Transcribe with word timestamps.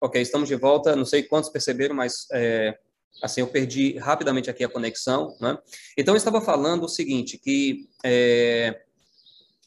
Ok, 0.00 0.20
estamos 0.20 0.48
de 0.48 0.56
volta. 0.56 0.96
Não 0.96 1.04
sei 1.04 1.22
quantos 1.22 1.50
perceberam, 1.50 1.94
mas 1.94 2.26
é, 2.32 2.78
assim 3.22 3.42
eu 3.42 3.46
perdi 3.46 3.98
rapidamente 3.98 4.48
aqui 4.48 4.64
a 4.64 4.68
conexão. 4.68 5.36
Né? 5.40 5.58
Então 5.96 6.14
eu 6.14 6.18
estava 6.18 6.40
falando 6.40 6.84
o 6.84 6.88
seguinte, 6.88 7.36
que 7.36 7.88
é, 8.02 8.82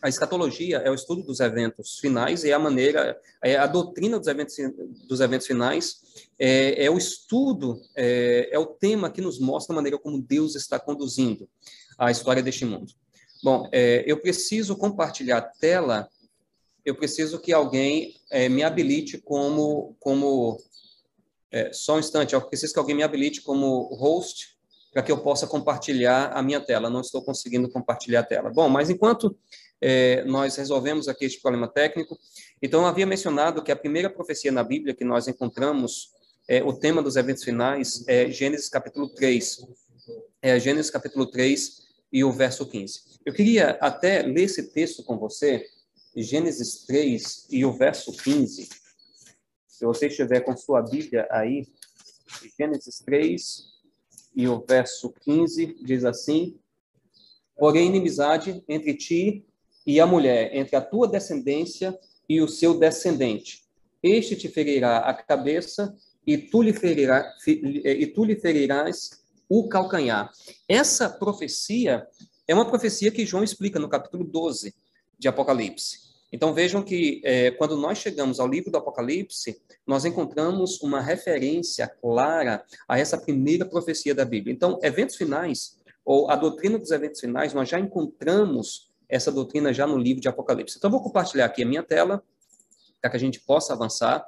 a 0.01 0.09
escatologia 0.09 0.77
é 0.77 0.89
o 0.89 0.93
estudo 0.95 1.23
dos 1.23 1.39
eventos 1.39 1.99
finais 1.99 2.43
e 2.43 2.51
a 2.51 2.59
maneira, 2.59 3.17
é 3.43 3.55
a 3.55 3.67
doutrina 3.67 4.17
dos 4.17 4.27
eventos, 4.27 4.55
dos 5.07 5.21
eventos 5.21 5.47
finais 5.47 6.01
é, 6.39 6.85
é 6.85 6.89
o 6.89 6.97
estudo, 6.97 7.79
é, 7.95 8.49
é 8.51 8.59
o 8.59 8.65
tema 8.65 9.09
que 9.09 9.21
nos 9.21 9.39
mostra 9.39 9.73
a 9.73 9.77
maneira 9.77 9.97
como 9.97 10.21
Deus 10.21 10.55
está 10.55 10.79
conduzindo 10.79 11.47
a 11.97 12.11
história 12.11 12.43
deste 12.43 12.65
mundo. 12.65 12.91
Bom, 13.43 13.69
é, 13.71 14.03
eu 14.07 14.17
preciso 14.17 14.75
compartilhar 14.75 15.37
a 15.37 15.41
tela 15.41 16.09
eu 16.85 16.95
preciso 16.95 17.39
que 17.39 17.53
alguém 17.53 18.15
é, 18.29 18.49
me 18.49 18.63
habilite 18.63 19.17
como, 19.17 19.95
como 19.99 20.57
é, 21.51 21.71
só 21.71 21.95
um 21.95 21.99
instante, 21.99 22.33
eu 22.33 22.41
preciso 22.41 22.73
que 22.73 22.79
alguém 22.79 22.95
me 22.95 23.03
habilite 23.03 23.41
como 23.41 23.93
host 23.95 24.53
para 24.91 25.01
que 25.01 25.11
eu 25.11 25.17
possa 25.17 25.47
compartilhar 25.47 26.31
a 26.33 26.41
minha 26.43 26.61
tela. 26.61 26.89
Não 26.89 27.01
estou 27.01 27.23
conseguindo 27.23 27.69
compartilhar 27.69 28.19
a 28.19 28.23
tela. 28.23 28.51
Bom, 28.51 28.69
mas 28.69 28.89
enquanto 28.89 29.35
é, 29.81 30.23
nós 30.25 30.55
resolvemos 30.55 31.07
aqui 31.07 31.25
este 31.25 31.41
problema 31.41 31.67
técnico, 31.67 32.17
então 32.61 32.81
eu 32.81 32.87
havia 32.87 33.05
mencionado 33.05 33.63
que 33.63 33.71
a 33.71 33.75
primeira 33.75 34.09
profecia 34.09 34.51
na 34.51 34.63
Bíblia 34.63 34.93
que 34.93 35.03
nós 35.03 35.27
encontramos, 35.27 36.11
é, 36.47 36.63
o 36.63 36.73
tema 36.73 37.01
dos 37.01 37.15
eventos 37.15 37.43
finais, 37.43 38.03
é 38.07 38.29
Gênesis 38.29 38.69
capítulo 38.69 39.09
3. 39.09 39.65
É 40.41 40.59
Gênesis 40.59 40.91
capítulo 40.91 41.25
3 41.25 41.81
e 42.11 42.23
o 42.23 42.31
verso 42.31 42.65
15. 42.65 43.19
Eu 43.25 43.33
queria 43.33 43.71
até 43.81 44.21
ler 44.21 44.43
esse 44.43 44.71
texto 44.71 45.03
com 45.03 45.17
você, 45.17 45.65
Gênesis 46.15 46.85
3 46.85 47.47
e 47.49 47.65
o 47.65 47.73
verso 47.73 48.11
15. 48.11 48.69
Se 49.67 49.85
você 49.85 50.07
estiver 50.07 50.41
com 50.41 50.55
sua 50.55 50.81
Bíblia 50.81 51.27
aí, 51.31 51.67
Gênesis 52.57 52.99
3 52.99 53.73
e 54.35 54.47
o 54.47 54.63
verso 54.67 55.11
15 55.21 55.77
diz 55.83 56.05
assim: 56.05 56.59
Porém, 57.55 57.87
inimizade 57.87 58.63
entre 58.67 58.93
ti 58.95 59.45
e 59.85 59.99
a 59.99 60.05
mulher, 60.05 60.55
entre 60.55 60.75
a 60.75 60.81
tua 60.81 61.07
descendência 61.07 61.97
e 62.29 62.41
o 62.41 62.47
seu 62.47 62.77
descendente. 62.77 63.63
Este 64.01 64.35
te 64.35 64.49
ferirá 64.49 64.99
a 64.99 65.13
cabeça 65.13 65.95
e 66.25 66.37
tu 66.37 66.61
lhe, 66.61 66.73
ferirá, 66.73 67.33
e 67.47 68.07
tu 68.07 68.23
lhe 68.23 68.35
ferirás 68.35 69.23
o 69.49 69.67
calcanhar. 69.67 70.31
Essa 70.67 71.09
profecia 71.09 72.07
é 72.47 72.53
uma 72.53 72.67
profecia 72.67 73.11
que 73.11 73.25
João 73.25 73.43
explica 73.43 73.79
no 73.79 73.89
capítulo 73.89 74.23
12 74.23 74.73
de 75.17 75.27
Apocalipse. 75.27 76.03
Então 76.33 76.51
vejam 76.51 76.81
que 76.81 77.21
é, 77.23 77.51
quando 77.51 77.77
nós 77.77 77.99
chegamos 77.99 78.39
ao 78.39 78.47
livro 78.47 78.71
do 78.71 78.77
Apocalipse, 78.77 79.61
nós 79.85 80.03
encontramos 80.03 80.81
uma 80.81 80.99
referência 80.99 81.87
clara 81.87 82.65
a 82.87 82.97
essa 82.97 83.19
primeira 83.19 83.65
profecia 83.65 84.15
da 84.15 84.25
Bíblia. 84.25 84.51
Então, 84.51 84.79
eventos 84.81 85.15
finais, 85.15 85.77
ou 86.03 86.31
a 86.31 86.35
doutrina 86.35 86.79
dos 86.79 86.89
eventos 86.89 87.19
finais, 87.19 87.53
nós 87.53 87.69
já 87.69 87.79
encontramos 87.79 88.91
essa 89.07 89.31
doutrina 89.31 89.71
já 89.71 89.85
no 89.85 89.97
livro 89.97 90.21
de 90.21 90.27
Apocalipse. 90.27 90.77
Então, 90.77 90.89
vou 90.89 91.03
compartilhar 91.03 91.45
aqui 91.45 91.61
a 91.61 91.67
minha 91.67 91.83
tela, 91.83 92.23
para 92.99 93.11
que 93.11 93.17
a 93.17 93.19
gente 93.19 93.39
possa 93.39 93.73
avançar. 93.73 94.25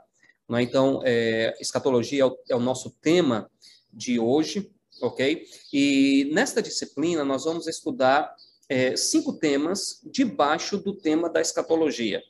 Né? 0.48 0.62
Então, 0.62 1.02
é, 1.04 1.56
escatologia 1.60 2.22
é 2.22 2.26
o, 2.26 2.38
é 2.52 2.56
o 2.56 2.60
nosso 2.60 2.92
tema 3.02 3.50
de 3.92 4.20
hoje, 4.20 4.72
ok? 5.02 5.44
E 5.74 6.30
nesta 6.34 6.62
disciplina, 6.62 7.26
nós 7.26 7.46
vamos 7.46 7.66
estudar 7.68 8.36
é, 8.70 8.96
cinco 8.96 9.34
temas 9.34 10.02
debaixo 10.04 10.78
do 10.78 10.94
tema 10.94 11.30
da 11.30 11.42
escatologia. 11.42 12.22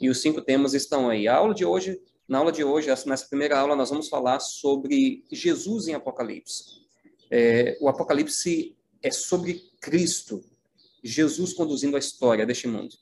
E 0.00 0.08
os 0.08 0.20
cinco 0.20 0.40
temas 0.40 0.74
estão 0.74 1.08
aí. 1.08 1.28
A 1.28 1.36
aula 1.36 1.54
de 1.54 1.64
hoje, 1.64 2.00
na 2.26 2.38
aula 2.38 2.50
de 2.50 2.64
hoje, 2.64 2.88
nessa 3.06 3.26
primeira 3.26 3.58
aula, 3.58 3.76
nós 3.76 3.90
vamos 3.90 4.08
falar 4.08 4.40
sobre 4.40 5.24
Jesus 5.30 5.88
em 5.88 5.94
Apocalipse. 5.94 6.82
É, 7.30 7.76
o 7.80 7.88
Apocalipse 7.88 8.76
é 9.02 9.10
sobre 9.10 9.62
Cristo, 9.80 10.42
Jesus 11.02 11.52
conduzindo 11.52 11.96
a 11.96 11.98
história 11.98 12.46
deste 12.46 12.68
mundo. 12.68 12.94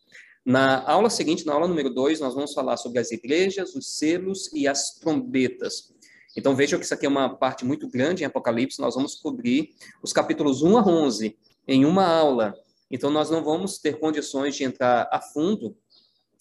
Na 0.45 0.83
aula 0.89 1.11
seguinte, 1.11 1.45
na 1.45 1.53
aula 1.53 1.69
número 1.69 1.91
2, 1.91 2.21
nós 2.21 2.35
vamos 2.35 2.55
falar 2.55 2.77
sobre 2.77 2.99
as 2.99 3.11
igrejas, 3.11 3.75
os 3.75 3.99
selos 3.99 4.51
e 4.55 4.67
as 4.67 4.99
trombetas. 4.99 5.93
Então 6.37 6.55
vejam 6.55 6.79
que 6.79 6.85
isso 6.85 6.95
aqui 6.95 7.07
é 7.07 7.09
uma 7.09 7.37
parte 7.37 7.65
muito 7.65 7.89
grande 7.89 8.23
em 8.23 8.27
Apocalipse, 8.27 8.81
nós 8.81 8.95
vamos 8.95 9.17
cobrir 9.17 9.75
os 10.03 10.13
capítulos 10.13 10.63
1 10.63 10.79
a 10.79 10.87
11 10.87 11.37
em 11.69 11.85
uma 11.85 12.07
aula. 12.07 12.55
Então, 12.91 13.11
nós 13.11 13.31
não 13.31 13.45
vamos 13.45 13.79
ter 13.79 13.99
condições 13.99 14.57
de 14.57 14.65
entrar 14.65 15.09
a 15.13 15.21
fundo 15.21 15.77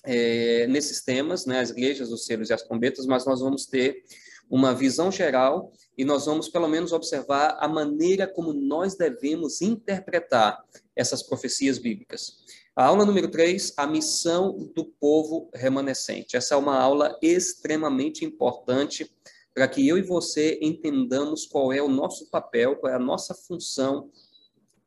é, 0.04 0.66
nesses 0.68 1.04
temas, 1.04 1.46
né, 1.46 1.60
as 1.60 1.70
igrejas, 1.70 2.12
os 2.12 2.26
selos 2.26 2.50
e 2.50 2.54
as 2.54 2.64
trombetas, 2.64 3.06
mas 3.06 3.26
nós 3.26 3.42
vamos 3.42 3.66
ter 3.66 4.04
uma 4.50 4.74
visão 4.74 5.12
geral 5.12 5.72
e 5.98 6.04
nós 6.04 6.26
vamos, 6.26 6.50
pelo 6.50 6.68
menos, 6.68 6.92
observar 6.92 7.58
a 7.60 7.68
maneira 7.68 8.26
como 8.26 8.52
nós 8.54 8.96
devemos 8.96 9.62
interpretar 9.62 10.64
essas 10.96 11.22
profecias 11.22 11.78
bíblicas. 11.78 12.40
A 12.76 12.86
aula 12.86 13.06
número 13.06 13.30
3, 13.30 13.74
a 13.78 13.86
missão 13.86 14.72
do 14.74 14.86
povo 14.86 15.50
remanescente. 15.54 16.38
Essa 16.38 16.56
é 16.56 16.58
uma 16.58 16.80
aula 16.80 17.18
extremamente 17.22 18.24
importante 18.24 19.12
para 19.54 19.68
que 19.68 19.86
eu 19.86 19.98
e 19.98 20.02
você 20.02 20.58
entendamos 20.62 21.46
qual 21.46 21.74
é 21.74 21.82
o 21.82 21.90
nosso 21.90 22.30
papel, 22.30 22.78
qual 22.78 22.92
é 22.92 22.96
a 22.96 23.00
nossa 23.00 23.36
função 23.36 24.10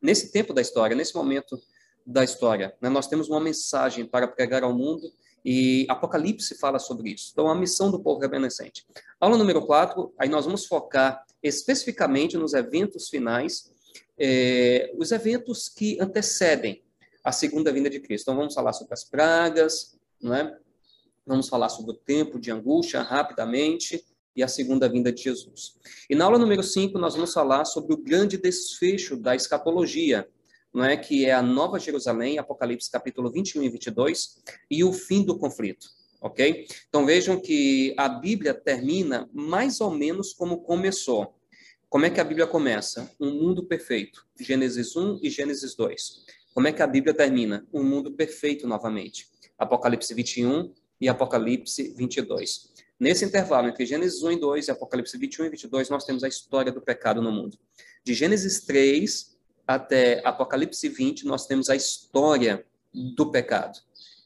nesse 0.02 0.32
tempo 0.32 0.52
da 0.52 0.60
história, 0.60 0.96
nesse 0.96 1.14
momento 1.14 1.58
da 2.04 2.24
história. 2.24 2.74
Né? 2.80 2.88
Nós 2.88 3.06
temos 3.06 3.28
uma 3.28 3.40
mensagem 3.40 4.04
para 4.04 4.26
pregar 4.26 4.64
ao 4.64 4.76
mundo 4.76 5.10
e 5.44 5.86
Apocalipse 5.88 6.56
fala 6.58 6.78
sobre 6.78 7.10
isso. 7.10 7.30
Então, 7.32 7.48
a 7.48 7.54
missão 7.54 7.90
do 7.90 8.00
povo 8.00 8.20
remanescente. 8.20 8.86
Aula 9.20 9.36
número 9.36 9.64
4, 9.64 10.12
aí 10.18 10.28
nós 10.28 10.44
vamos 10.44 10.66
focar 10.66 11.24
especificamente 11.42 12.36
nos 12.36 12.54
eventos 12.54 13.08
finais, 13.08 13.72
eh, 14.18 14.92
os 14.96 15.10
eventos 15.10 15.68
que 15.68 16.00
antecedem 16.00 16.82
a 17.24 17.32
segunda 17.32 17.72
vinda 17.72 17.90
de 17.90 18.00
Cristo. 18.00 18.24
Então, 18.24 18.36
vamos 18.36 18.54
falar 18.54 18.72
sobre 18.72 18.94
as 18.94 19.04
pragas, 19.04 19.98
não 20.20 20.34
é? 20.34 20.56
Vamos 21.26 21.48
falar 21.48 21.68
sobre 21.68 21.92
o 21.92 21.94
tempo 21.94 22.38
de 22.38 22.50
angústia 22.50 23.00
rapidamente, 23.00 24.04
e 24.34 24.42
a 24.42 24.48
segunda 24.48 24.88
vinda 24.88 25.12
de 25.12 25.22
Jesus. 25.22 25.74
E 26.08 26.14
na 26.14 26.24
aula 26.24 26.38
número 26.38 26.62
5, 26.62 26.98
nós 26.98 27.14
vamos 27.14 27.32
falar 27.32 27.64
sobre 27.64 27.94
o 27.94 27.96
grande 27.96 28.36
desfecho 28.36 29.16
da 29.16 29.34
escatologia, 29.34 30.28
não 30.72 30.84
é 30.84 30.96
que 30.96 31.26
é 31.26 31.32
a 31.32 31.42
Nova 31.42 31.78
Jerusalém, 31.78 32.38
Apocalipse 32.38 32.90
capítulo 32.90 33.30
21 33.30 33.62
e 33.62 33.68
22, 33.68 34.42
e 34.70 34.82
o 34.82 34.92
fim 34.92 35.22
do 35.22 35.38
conflito, 35.38 35.86
ok? 36.20 36.66
Então 36.88 37.04
vejam 37.04 37.38
que 37.38 37.94
a 37.98 38.08
Bíblia 38.08 38.54
termina 38.54 39.28
mais 39.32 39.80
ou 39.80 39.90
menos 39.90 40.32
como 40.32 40.62
começou. 40.62 41.34
Como 41.90 42.06
é 42.06 42.10
que 42.10 42.20
a 42.20 42.24
Bíblia 42.24 42.46
começa? 42.46 43.10
Um 43.20 43.30
mundo 43.32 43.64
perfeito, 43.64 44.26
Gênesis 44.40 44.96
1 44.96 45.20
e 45.22 45.28
Gênesis 45.28 45.74
2. 45.74 46.24
Como 46.54 46.66
é 46.66 46.72
que 46.72 46.82
a 46.82 46.86
Bíblia 46.86 47.12
termina? 47.12 47.66
Um 47.70 47.84
mundo 47.84 48.12
perfeito 48.12 48.66
novamente, 48.66 49.28
Apocalipse 49.58 50.14
21 50.14 50.72
e 50.98 51.08
Apocalipse 51.08 51.92
22. 51.94 52.72
Nesse 53.02 53.24
intervalo 53.24 53.66
entre 53.66 53.84
Gênesis 53.84 54.22
1 54.22 54.30
e 54.30 54.36
2 54.38 54.68
e 54.68 54.70
Apocalipse 54.70 55.18
21 55.18 55.46
e 55.46 55.48
22, 55.48 55.90
nós 55.90 56.04
temos 56.04 56.22
a 56.22 56.28
história 56.28 56.70
do 56.70 56.80
pecado 56.80 57.20
no 57.20 57.32
mundo. 57.32 57.58
De 58.04 58.14
Gênesis 58.14 58.60
3 58.60 59.36
até 59.66 60.24
Apocalipse 60.24 60.88
20, 60.88 61.26
nós 61.26 61.44
temos 61.44 61.68
a 61.68 61.74
história 61.74 62.64
do 62.94 63.28
pecado. 63.28 63.76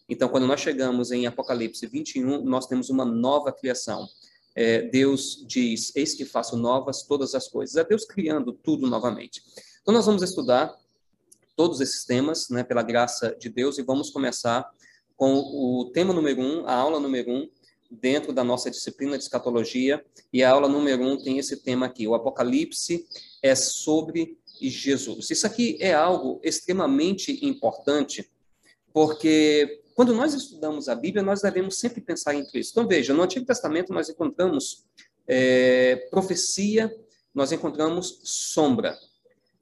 Então, 0.07 0.29
quando 0.29 0.47
nós 0.47 0.61
chegamos 0.61 1.11
em 1.11 1.27
Apocalipse 1.27 1.87
21, 1.87 2.45
nós 2.45 2.67
temos 2.67 2.91
uma 2.91 3.07
nova 3.07 3.51
criação. 3.51 4.07
É, 4.55 4.83
Deus 4.83 5.43
diz: 5.49 5.97
Eis 5.97 6.13
que 6.13 6.27
faço 6.27 6.55
novas 6.55 7.03
todas 7.03 7.35
as 7.35 7.49
coisas. 7.49 7.77
É 7.77 7.83
Deus 7.83 8.05
criando 8.05 8.53
tudo 8.53 8.87
novamente. 8.87 9.43
Então, 9.81 9.95
nós 9.95 10.05
vamos 10.05 10.23
estudar 10.23 10.77
todos 11.57 11.81
esses 11.81 12.05
temas, 12.05 12.51
né, 12.51 12.63
pela 12.63 12.83
graça 12.83 13.35
de 13.41 13.49
Deus, 13.49 13.79
e 13.79 13.83
vamos 13.83 14.11
começar 14.11 14.71
com 15.17 15.33
o 15.35 15.91
tema 15.95 16.13
número 16.13 16.43
um, 16.43 16.67
a 16.67 16.75
aula 16.75 17.01
número 17.01 17.31
um, 17.31 17.49
dentro 17.91 18.33
da 18.33 18.45
nossa 18.45 18.71
disciplina 18.71 19.17
de 19.17 19.25
escatologia, 19.25 20.05
e 20.33 20.43
a 20.43 20.51
aula 20.51 20.69
número 20.69 21.03
um 21.03 21.17
tem 21.17 21.39
esse 21.39 21.57
tema 21.57 21.87
aqui. 21.87 22.07
O 22.07 22.15
Apocalipse 22.15 23.07
é 23.43 23.55
sobre 23.55 24.39
Jesus. 24.61 25.31
Isso 25.31 25.47
aqui 25.47 25.77
é 25.81 25.93
algo 25.93 26.41
extremamente 26.43 27.45
importante, 27.45 28.31
porque 28.93 29.83
quando 29.95 30.15
nós 30.15 30.35
estudamos 30.35 30.89
a 30.89 30.95
Bíblia, 30.95 31.23
nós 31.23 31.41
devemos 31.41 31.79
sempre 31.79 32.01
pensar 32.01 32.35
em 32.35 32.45
Cristo. 32.45 32.73
Então, 32.73 32.89
veja, 32.89 33.15
no 33.15 33.23
Antigo 33.23 33.47
Testamento 33.47 33.93
nós 33.93 34.09
encontramos 34.09 34.85
é, 35.27 36.09
profecia, 36.11 36.95
nós 37.35 37.53
encontramos 37.53 38.21
sombra. 38.23 38.97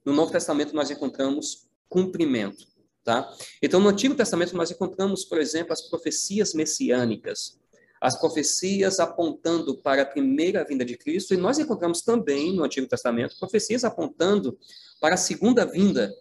No 0.03 0.13
Novo 0.13 0.31
Testamento 0.31 0.75
nós 0.75 0.91
encontramos 0.91 1.67
cumprimento. 1.87 2.67
Tá? 3.05 3.31
Então, 3.61 3.79
no 3.79 3.89
Antigo 3.89 4.15
Testamento, 4.15 4.57
nós 4.57 4.71
encontramos, 4.71 5.23
por 5.23 5.39
exemplo, 5.39 5.71
as 5.71 5.81
profecias 5.81 6.55
messiânicas 6.55 7.59
as 8.05 8.19
profecias 8.19 8.99
apontando 8.99 9.75
para 9.77 10.03
a 10.03 10.05
primeira 10.05 10.63
vinda 10.63 10.85
de 10.85 10.95
Cristo, 10.95 11.33
e 11.33 11.37
nós 11.37 11.57
encontramos 11.57 12.01
também 12.01 12.53
no 12.53 12.63
Antigo 12.63 12.87
Testamento 12.87 13.37
profecias 13.39 13.83
apontando 13.83 14.57
para 15.01 15.15
a 15.15 15.17
segunda 15.17 15.65
vinda 15.65 16.13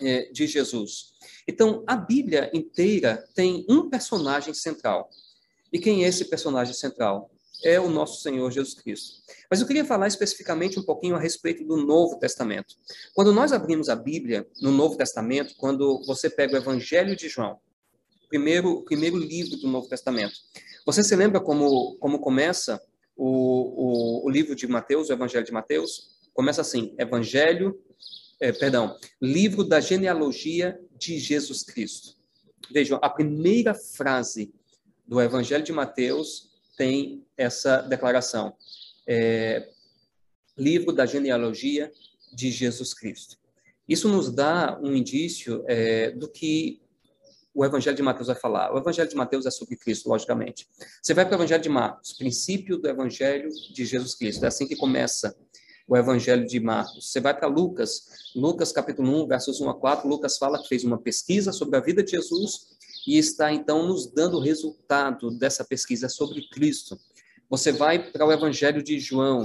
é, 0.00 0.30
de 0.32 0.46
Jesus. 0.46 1.12
Então, 1.46 1.84
a 1.86 1.94
Bíblia 1.94 2.50
inteira 2.54 3.22
tem 3.34 3.66
um 3.68 3.90
personagem 3.90 4.54
central. 4.54 5.10
E 5.70 5.78
quem 5.78 6.04
é 6.04 6.08
esse 6.08 6.24
personagem 6.24 6.72
central? 6.74 7.30
é 7.62 7.78
o 7.78 7.90
nosso 7.90 8.22
Senhor 8.22 8.50
Jesus 8.50 8.72
Cristo. 8.72 9.20
Mas 9.50 9.60
eu 9.60 9.66
queria 9.66 9.84
falar 9.84 10.08
especificamente 10.08 10.80
um 10.80 10.82
pouquinho 10.82 11.14
a 11.14 11.18
respeito 11.18 11.62
do 11.62 11.76
Novo 11.76 12.18
Testamento. 12.18 12.74
Quando 13.12 13.34
nós 13.34 13.52
abrimos 13.52 13.90
a 13.90 13.94
Bíblia 13.94 14.48
no 14.62 14.72
Novo 14.72 14.96
Testamento, 14.96 15.54
quando 15.58 16.02
você 16.06 16.30
pega 16.30 16.54
o 16.54 16.56
Evangelho 16.56 17.14
de 17.14 17.28
João, 17.28 17.58
primeiro 18.30 18.82
primeiro 18.84 19.18
livro 19.18 19.58
do 19.58 19.68
Novo 19.68 19.90
Testamento, 19.90 20.32
você 20.84 21.02
se 21.02 21.14
lembra 21.14 21.40
como 21.40 21.96
como 21.96 22.18
começa 22.18 22.80
o, 23.16 24.22
o, 24.22 24.26
o 24.26 24.30
livro 24.30 24.54
de 24.54 24.66
Mateus, 24.66 25.08
o 25.08 25.12
Evangelho 25.12 25.44
de 25.44 25.52
Mateus? 25.52 26.18
Começa 26.32 26.60
assim: 26.60 26.94
Evangelho, 26.98 27.78
é, 28.40 28.52
perdão, 28.52 28.96
livro 29.20 29.62
da 29.64 29.80
genealogia 29.80 30.80
de 30.96 31.18
Jesus 31.18 31.62
Cristo. 31.62 32.16
Vejam, 32.70 32.98
a 33.02 33.10
primeira 33.10 33.74
frase 33.74 34.52
do 35.06 35.20
Evangelho 35.20 35.64
de 35.64 35.72
Mateus 35.72 36.50
tem 36.76 37.26
essa 37.36 37.82
declaração. 37.82 38.54
É, 39.06 39.68
livro 40.56 40.92
da 40.92 41.04
genealogia 41.04 41.90
de 42.32 42.50
Jesus 42.50 42.94
Cristo. 42.94 43.36
Isso 43.88 44.08
nos 44.08 44.30
dá 44.32 44.78
um 44.80 44.94
indício 44.94 45.64
é, 45.66 46.10
do 46.12 46.28
que 46.28 46.80
o 47.54 47.64
Evangelho 47.64 47.96
de 47.96 48.02
Mateus 48.02 48.28
vai 48.28 48.36
falar. 48.36 48.72
O 48.72 48.78
Evangelho 48.78 49.08
de 49.08 49.16
Mateus 49.16 49.46
é 49.46 49.50
sobre 49.50 49.76
Cristo, 49.76 50.08
logicamente. 50.08 50.68
Você 51.02 51.12
vai 51.12 51.24
para 51.24 51.32
o 51.32 51.36
Evangelho 51.38 51.62
de 51.62 51.68
Marcos, 51.68 52.12
princípio 52.12 52.78
do 52.78 52.88
Evangelho 52.88 53.50
de 53.72 53.84
Jesus 53.84 54.14
Cristo. 54.14 54.44
É 54.44 54.48
assim 54.48 54.66
que 54.66 54.76
começa 54.76 55.36
o 55.88 55.96
Evangelho 55.96 56.46
de 56.46 56.60
Marcos. 56.60 57.10
Você 57.10 57.20
vai 57.20 57.36
para 57.36 57.48
Lucas, 57.48 58.30
Lucas 58.36 58.70
capítulo 58.70 59.24
1, 59.24 59.26
versos 59.26 59.60
1 59.60 59.70
a 59.70 59.74
4, 59.74 60.08
Lucas 60.08 60.38
fala 60.38 60.62
que 60.62 60.68
fez 60.68 60.84
uma 60.84 60.98
pesquisa 60.98 61.52
sobre 61.52 61.76
a 61.76 61.80
vida 61.80 62.02
de 62.02 62.12
Jesus 62.12 62.78
e 63.06 63.18
está 63.18 63.52
então 63.52 63.86
nos 63.86 64.06
dando 64.06 64.36
o 64.36 64.40
resultado 64.40 65.36
dessa 65.36 65.64
pesquisa 65.64 66.08
sobre 66.08 66.48
Cristo. 66.48 66.96
Você 67.48 67.72
vai 67.72 68.12
para 68.12 68.24
o 68.24 68.30
Evangelho 68.30 68.82
de 68.82 69.00
João, 69.00 69.44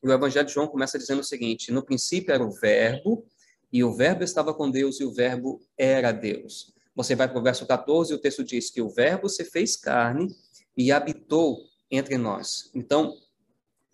e 0.00 0.06
o 0.06 0.12
Evangelho 0.12 0.46
de 0.46 0.52
João 0.52 0.68
começa 0.68 0.96
dizendo 0.96 1.20
o 1.20 1.24
seguinte: 1.24 1.72
no 1.72 1.82
princípio 1.82 2.32
era 2.32 2.44
o 2.44 2.52
Verbo, 2.52 3.26
e 3.72 3.82
o 3.82 3.92
Verbo 3.92 4.22
estava 4.22 4.54
com 4.54 4.70
Deus, 4.70 5.00
e 5.00 5.04
o 5.04 5.12
Verbo 5.12 5.60
era 5.76 6.12
Deus. 6.12 6.75
Você 6.96 7.14
vai 7.14 7.28
para 7.28 7.38
o 7.38 7.42
verso 7.42 7.66
14, 7.66 8.10
e 8.10 8.16
o 8.16 8.18
texto 8.18 8.42
diz 8.42 8.70
que 8.70 8.80
o 8.80 8.88
Verbo 8.88 9.28
se 9.28 9.44
fez 9.44 9.76
carne 9.76 10.34
e 10.74 10.90
habitou 10.90 11.62
entre 11.90 12.16
nós. 12.16 12.70
Então, 12.74 13.14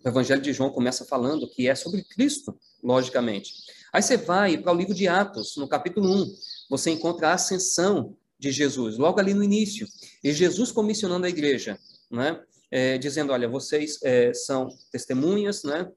o 0.03 0.07
Evangelho 0.07 0.41
de 0.41 0.53
João 0.53 0.69
começa 0.69 1.03
falando 1.03 1.49
que 1.49 1.67
é 1.67 1.75
sobre 1.75 2.01
Cristo, 2.01 2.57
logicamente. 2.81 3.53
Aí 3.91 4.01
você 4.01 4.15
vai 4.15 4.57
para 4.57 4.71
o 4.71 4.75
livro 4.75 4.93
de 4.93 5.07
Atos, 5.07 5.57
no 5.57 5.67
capítulo 5.67 6.09
1, 6.09 6.35
você 6.69 6.91
encontra 6.91 7.29
a 7.29 7.33
ascensão 7.33 8.15
de 8.39 8.51
Jesus, 8.51 8.97
logo 8.97 9.19
ali 9.19 9.33
no 9.33 9.43
início. 9.43 9.87
E 10.23 10.31
Jesus 10.31 10.71
comissionando 10.71 11.25
a 11.25 11.29
igreja, 11.29 11.77
né? 12.09 12.41
É, 12.71 12.97
dizendo, 12.97 13.31
olha, 13.31 13.47
vocês 13.47 13.99
é, 14.01 14.33
são 14.33 14.67
testemunhas, 14.91 15.63
né? 15.63 15.91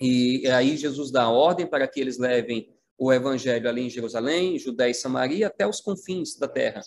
E 0.00 0.48
aí 0.48 0.76
Jesus 0.76 1.10
dá 1.10 1.24
a 1.24 1.30
ordem 1.30 1.66
para 1.66 1.86
que 1.86 2.00
eles 2.00 2.18
levem 2.18 2.68
o 3.00 3.10
evangelho 3.10 3.66
ali 3.66 3.80
em 3.80 3.88
Jerusalém, 3.88 4.58
Judéia 4.58 4.90
e 4.90 4.94
Samaria, 4.94 5.46
até 5.46 5.66
os 5.66 5.80
confins 5.80 6.36
da 6.36 6.46
terra. 6.46 6.82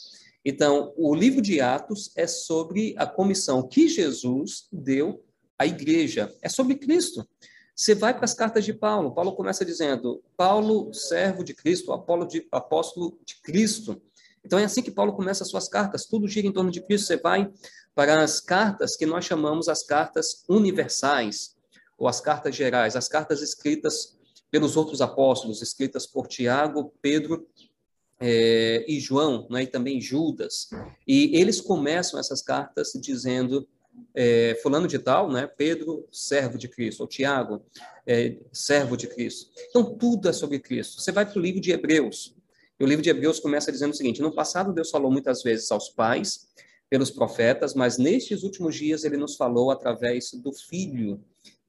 Então, 0.46 0.94
o 0.96 1.16
livro 1.16 1.42
de 1.42 1.60
Atos 1.60 2.12
é 2.16 2.28
sobre 2.28 2.94
a 3.00 3.08
comissão 3.08 3.68
que 3.68 3.88
Jesus 3.88 4.68
deu 4.72 5.26
à 5.58 5.66
igreja, 5.66 6.32
é 6.40 6.48
sobre 6.48 6.76
Cristo. 6.76 7.28
Você 7.76 7.96
vai 7.96 8.14
para 8.14 8.26
as 8.26 8.36
cartas 8.36 8.64
de 8.64 8.72
Paulo, 8.76 9.16
Paulo 9.16 9.36
começa 9.36 9.66
dizendo, 9.66 10.24
Paulo, 10.38 10.94
servo 10.94 11.44
de 11.44 11.56
Cristo, 11.56 11.92
Apolo 11.92 12.28
de, 12.28 12.48
apóstolo 12.52 13.18
de 13.26 13.42
Cristo. 13.42 14.00
Então 14.46 14.60
é 14.60 14.66
assim 14.66 14.84
que 14.84 14.92
Paulo 14.92 15.14
começa 15.14 15.44
as 15.44 15.50
suas 15.50 15.68
cartas, 15.68 16.06
tudo 16.06 16.28
gira 16.28 16.46
em 16.46 16.52
torno 16.52 16.70
de 16.70 16.82
Cristo. 16.82 17.08
Você 17.08 17.18
vai 17.18 17.52
para 17.96 18.22
as 18.22 18.40
cartas 18.40 18.96
que 18.96 19.08
nós 19.08 19.26
chamamos 19.26 19.68
as 19.68 19.82
cartas 19.82 20.46
universais, 20.48 21.56
ou 21.98 22.08
as 22.08 22.22
cartas 22.22 22.56
gerais, 22.56 22.96
as 22.96 23.08
cartas 23.08 23.42
escritas 23.42 24.16
pelos 24.54 24.78
outros 24.78 25.02
apóstolos, 25.02 25.64
escritas 25.64 26.06
por 26.06 26.28
Tiago, 26.28 26.94
Pedro 27.02 27.48
é, 28.20 28.86
e 28.88 29.00
João, 29.00 29.48
né, 29.50 29.64
e 29.64 29.68
também 29.68 30.00
Judas. 30.00 30.70
E 31.08 31.36
eles 31.36 31.60
começam 31.60 32.20
essas 32.20 32.40
cartas 32.44 32.92
dizendo, 32.94 33.68
é, 34.14 34.56
fulano 34.62 34.88
de 34.88 35.00
tal, 35.00 35.32
né, 35.32 35.48
Pedro, 35.48 36.08
servo 36.12 36.56
de 36.56 36.68
Cristo, 36.68 37.02
ou 37.02 37.08
Tiago, 37.08 37.66
é, 38.06 38.38
servo 38.52 38.96
de 38.96 39.08
Cristo. 39.08 39.50
Então, 39.72 39.98
tudo 39.98 40.30
é 40.30 40.34
sobre 40.34 40.60
Cristo. 40.60 41.02
Você 41.02 41.12
vai 41.12 41.26
para 41.26 41.40
o 41.40 41.42
livro 41.42 41.60
de 41.60 41.72
Hebreus, 41.72 42.36
e 42.80 42.84
o 42.84 42.88
livro 42.88 43.02
de 43.02 43.10
Hebreus 43.10 43.40
começa 43.40 43.72
dizendo 43.72 43.94
o 43.94 43.96
seguinte: 43.96 44.22
No 44.22 44.36
passado, 44.36 44.72
Deus 44.72 44.92
falou 44.92 45.12
muitas 45.12 45.42
vezes 45.42 45.72
aos 45.72 45.90
pais, 45.90 46.48
pelos 46.92 47.10
profetas, 47.10 47.74
mas 47.74 47.98
nestes 47.98 48.44
últimos 48.44 48.76
dias 48.76 49.04
ele 49.04 49.18
nos 49.18 49.36
falou 49.36 49.72
através 49.72 50.32
do 50.32 50.54
Filho. 50.54 51.20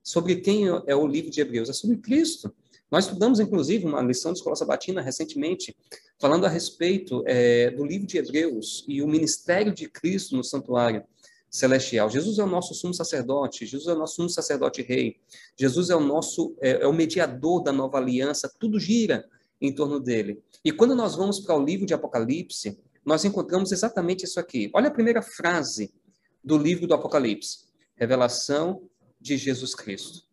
Sobre 0.03 0.37
quem 0.37 0.67
é 0.87 0.95
o 0.95 1.07
livro 1.07 1.31
de 1.31 1.41
Hebreus? 1.41 1.71
É 1.71 1.73
sobre 1.73 1.97
Cristo. 1.97 2.55
Nós 2.95 3.07
estudamos, 3.07 3.41
inclusive, 3.41 3.87
uma 3.87 4.01
lição 4.01 4.33
de 4.33 4.39
escola 4.39 4.55
sabatina 4.55 5.03
recentemente, 5.03 5.77
falando 6.17 6.47
a 6.47 6.49
respeito 6.49 7.25
é, 7.27 7.69
do 7.73 7.85
livro 7.85 8.07
de 8.07 8.19
Hebreus 8.19 8.85
e 8.87 9.03
o 9.03 9.09
ministério 9.09 9.75
de 9.75 9.89
Cristo 9.89 10.37
no 10.37 10.45
santuário 10.45 11.03
celestial. 11.51 12.09
Jesus 12.09 12.39
é 12.39 12.45
o 12.45 12.47
nosso 12.47 12.73
sumo 12.73 12.95
sacerdote, 12.95 13.67
Jesus 13.67 13.89
é 13.89 13.95
o 13.95 13.99
nosso 13.99 14.15
sumo 14.15 14.31
sacerdote 14.31 14.81
rei, 14.81 15.17
Jesus 15.59 15.91
é 15.91 15.97
o 15.97 15.99
nosso, 15.99 16.55
é, 16.61 16.85
é 16.85 16.87
o 16.87 16.93
mediador 16.93 17.65
da 17.65 17.73
nova 17.73 17.99
aliança, 17.99 18.49
tudo 18.61 18.79
gira 18.79 19.29
em 19.61 19.75
torno 19.75 19.99
dele. 19.99 20.41
E 20.65 20.71
quando 20.71 20.95
nós 20.95 21.17
vamos 21.17 21.41
para 21.41 21.57
o 21.57 21.65
livro 21.65 21.87
de 21.87 21.95
Apocalipse, 21.95 22.79
nós 23.05 23.25
encontramos 23.25 23.73
exatamente 23.73 24.25
isso 24.25 24.39
aqui. 24.39 24.71
Olha 24.73 24.87
a 24.87 24.93
primeira 24.93 25.21
frase 25.21 25.93
do 26.45 26.57
livro 26.57 26.87
do 26.87 26.95
Apocalipse: 26.95 27.65
Revelação 27.97 28.89
de 29.21 29.37
Jesus 29.37 29.75
Cristo. 29.75 30.33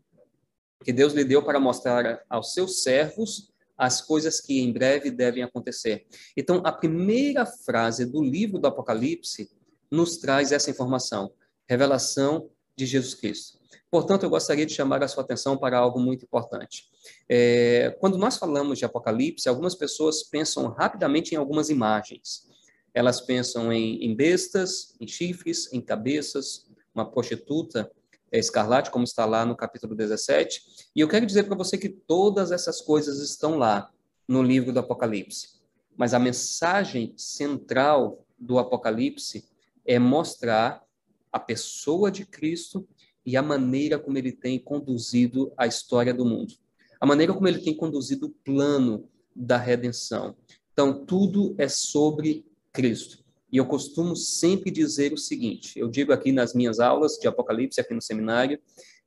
Que 0.83 0.91
Deus 0.91 1.13
lhe 1.13 1.23
deu 1.23 1.43
para 1.43 1.59
mostrar 1.59 2.23
aos 2.29 2.53
seus 2.53 2.81
servos 2.81 3.51
as 3.77 3.99
coisas 3.99 4.39
que 4.39 4.59
em 4.59 4.71
breve 4.71 5.09
devem 5.09 5.41
acontecer. 5.43 6.05
Então, 6.37 6.61
a 6.63 6.71
primeira 6.71 7.45
frase 7.45 8.05
do 8.05 8.23
livro 8.23 8.59
do 8.59 8.67
Apocalipse 8.67 9.49
nos 9.89 10.17
traz 10.17 10.51
essa 10.51 10.69
informação: 10.69 11.33
revelação 11.67 12.49
de 12.75 12.85
Jesus 12.85 13.13
Cristo. 13.13 13.59
Portanto, 13.89 14.23
eu 14.23 14.29
gostaria 14.29 14.65
de 14.65 14.73
chamar 14.73 15.03
a 15.03 15.07
sua 15.07 15.23
atenção 15.23 15.57
para 15.57 15.77
algo 15.77 15.99
muito 15.99 16.23
importante. 16.23 16.89
É, 17.27 17.95
quando 17.99 18.17
nós 18.17 18.37
falamos 18.37 18.79
de 18.79 18.85
Apocalipse, 18.85 19.49
algumas 19.49 19.75
pessoas 19.75 20.23
pensam 20.23 20.67
rapidamente 20.67 21.33
em 21.33 21.37
algumas 21.37 21.69
imagens. 21.69 22.47
Elas 22.93 23.19
pensam 23.19 23.71
em, 23.71 24.05
em 24.05 24.15
bestas, 24.15 24.95
em 24.99 25.07
chifres, 25.07 25.71
em 25.73 25.81
cabeças, 25.81 26.67
uma 26.95 27.09
prostituta 27.09 27.91
escarlate, 28.39 28.91
como 28.91 29.03
está 29.03 29.25
lá 29.25 29.45
no 29.45 29.55
capítulo 29.55 29.95
17. 29.95 30.89
E 30.95 30.99
eu 30.99 31.07
quero 31.07 31.25
dizer 31.25 31.43
para 31.43 31.55
você 31.55 31.77
que 31.77 31.89
todas 31.89 32.51
essas 32.51 32.81
coisas 32.81 33.19
estão 33.19 33.57
lá 33.57 33.91
no 34.27 34.41
livro 34.41 34.71
do 34.71 34.79
Apocalipse. 34.79 35.61
Mas 35.97 36.13
a 36.13 36.19
mensagem 36.19 37.13
central 37.17 38.25
do 38.39 38.57
Apocalipse 38.57 39.45
é 39.85 39.99
mostrar 39.99 40.83
a 41.31 41.39
pessoa 41.39 42.11
de 42.11 42.25
Cristo 42.25 42.87
e 43.25 43.37
a 43.37 43.41
maneira 43.41 43.99
como 43.99 44.17
ele 44.17 44.31
tem 44.31 44.59
conduzido 44.59 45.51
a 45.55 45.67
história 45.67 46.13
do 46.13 46.25
mundo, 46.25 46.53
a 46.99 47.05
maneira 47.05 47.33
como 47.33 47.47
ele 47.47 47.59
tem 47.59 47.75
conduzido 47.75 48.27
o 48.27 48.29
plano 48.29 49.07
da 49.35 49.57
redenção. 49.57 50.35
Então, 50.73 51.05
tudo 51.05 51.55
é 51.57 51.67
sobre 51.67 52.45
Cristo. 52.71 53.20
E 53.51 53.57
eu 53.57 53.65
costumo 53.65 54.15
sempre 54.15 54.71
dizer 54.71 55.11
o 55.13 55.17
seguinte: 55.17 55.77
eu 55.77 55.89
digo 55.89 56.13
aqui 56.13 56.31
nas 56.31 56.53
minhas 56.53 56.79
aulas 56.79 57.17
de 57.17 57.27
Apocalipse, 57.27 57.81
aqui 57.81 57.93
no 57.93 58.01
seminário, 58.01 58.59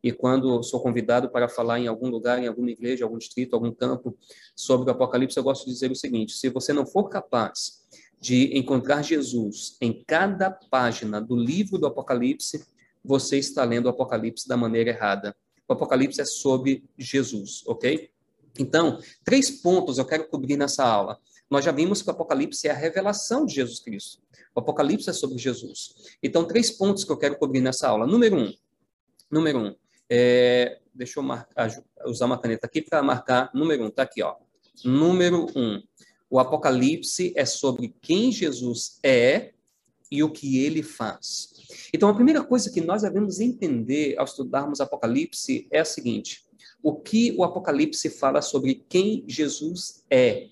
e 0.02 0.12
quando 0.12 0.62
sou 0.62 0.80
convidado 0.80 1.30
para 1.30 1.48
falar 1.48 1.80
em 1.80 1.86
algum 1.86 2.10
lugar, 2.10 2.38
em 2.38 2.46
alguma 2.46 2.70
igreja, 2.70 3.04
algum 3.04 3.16
distrito, 3.16 3.54
algum 3.54 3.72
campo 3.72 4.14
sobre 4.54 4.90
o 4.90 4.92
Apocalipse, 4.92 5.36
eu 5.38 5.42
gosto 5.42 5.64
de 5.64 5.72
dizer 5.72 5.90
o 5.90 5.96
seguinte: 5.96 6.34
se 6.34 6.50
você 6.50 6.72
não 6.72 6.84
for 6.84 7.08
capaz 7.08 7.82
de 8.20 8.56
encontrar 8.56 9.02
Jesus 9.02 9.76
em 9.80 10.04
cada 10.06 10.50
página 10.50 11.20
do 11.20 11.36
livro 11.36 11.78
do 11.78 11.86
Apocalipse, 11.86 12.64
você 13.02 13.38
está 13.38 13.64
lendo 13.64 13.86
o 13.86 13.88
Apocalipse 13.88 14.46
da 14.46 14.56
maneira 14.56 14.90
errada. 14.90 15.34
O 15.68 15.72
Apocalipse 15.72 16.20
é 16.20 16.24
sobre 16.24 16.84
Jesus, 16.98 17.62
ok? 17.66 18.10
Então, 18.58 18.98
três 19.24 19.50
pontos 19.50 19.98
eu 19.98 20.04
quero 20.04 20.28
cobrir 20.28 20.56
nessa 20.56 20.84
aula. 20.84 21.18
Nós 21.50 21.64
já 21.64 21.72
vimos 21.72 22.02
que 22.02 22.08
o 22.08 22.12
Apocalipse 22.12 22.66
é 22.68 22.70
a 22.70 22.74
revelação 22.74 23.44
de 23.44 23.54
Jesus 23.54 23.80
Cristo. 23.80 24.23
O 24.54 24.60
Apocalipse 24.60 25.10
é 25.10 25.12
sobre 25.12 25.38
Jesus. 25.38 26.16
Então, 26.22 26.46
três 26.46 26.70
pontos 26.70 27.04
que 27.04 27.10
eu 27.10 27.16
quero 27.16 27.36
cobrir 27.36 27.60
nessa 27.60 27.88
aula. 27.88 28.06
Número 28.06 28.36
um. 28.36 28.54
Número 29.30 29.58
um. 29.58 29.76
É, 30.08 30.78
deixa 30.94 31.18
eu 31.18 31.22
marcar, 31.22 31.68
usar 32.06 32.26
uma 32.26 32.38
caneta 32.38 32.66
aqui 32.66 32.80
para 32.80 33.02
marcar. 33.02 33.50
Número 33.52 33.84
um, 33.84 33.88
está 33.88 34.02
aqui, 34.02 34.22
ó. 34.22 34.36
Número 34.84 35.46
um. 35.56 35.82
O 36.30 36.38
Apocalipse 36.38 37.32
é 37.36 37.44
sobre 37.44 37.94
quem 38.00 38.30
Jesus 38.30 38.98
é 39.02 39.52
e 40.10 40.22
o 40.22 40.30
que 40.30 40.64
ele 40.64 40.82
faz. 40.82 41.52
Então, 41.92 42.08
a 42.08 42.14
primeira 42.14 42.42
coisa 42.44 42.70
que 42.70 42.80
nós 42.80 43.02
devemos 43.02 43.40
entender 43.40 44.16
ao 44.18 44.24
estudarmos 44.24 44.80
Apocalipse 44.80 45.66
é 45.70 45.80
a 45.80 45.84
seguinte: 45.84 46.44
o 46.82 46.94
que 46.94 47.34
o 47.36 47.42
Apocalipse 47.42 48.10
fala 48.10 48.40
sobre 48.42 48.84
quem 48.88 49.24
Jesus 49.26 50.04
é. 50.10 50.50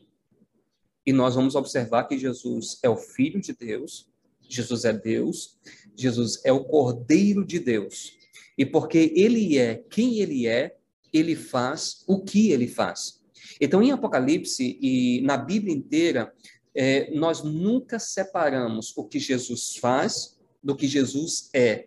E 1.05 1.13
nós 1.13 1.35
vamos 1.35 1.55
observar 1.55 2.05
que 2.05 2.19
Jesus 2.19 2.79
é 2.83 2.89
o 2.89 2.97
Filho 2.97 3.41
de 3.41 3.53
Deus, 3.53 4.09
Jesus 4.49 4.85
é 4.85 4.93
Deus, 4.93 5.59
Jesus 5.97 6.41
é 6.45 6.53
o 6.53 6.65
Cordeiro 6.65 7.45
de 7.45 7.59
Deus. 7.59 8.13
E 8.57 8.65
porque 8.65 9.13
ele 9.17 9.59
é 9.59 9.83
quem 9.91 10.21
ele 10.21 10.47
é, 10.47 10.77
ele 11.13 11.35
faz 11.35 12.05
o 12.07 12.23
que 12.23 12.51
ele 12.51 12.69
faz. 12.69 13.23
Então, 13.61 13.83
em 13.83 13.91
Apocalipse 13.91 14.79
e 14.81 15.21
na 15.23 15.37
Bíblia 15.37 15.75
inteira, 15.75 16.33
é, 16.75 17.11
nós 17.15 17.43
nunca 17.43 17.99
separamos 17.99 18.93
o 18.97 19.05
que 19.05 19.19
Jesus 19.19 19.77
faz 19.77 20.39
do 20.63 20.77
que 20.77 20.87
Jesus 20.87 21.51
é. 21.53 21.87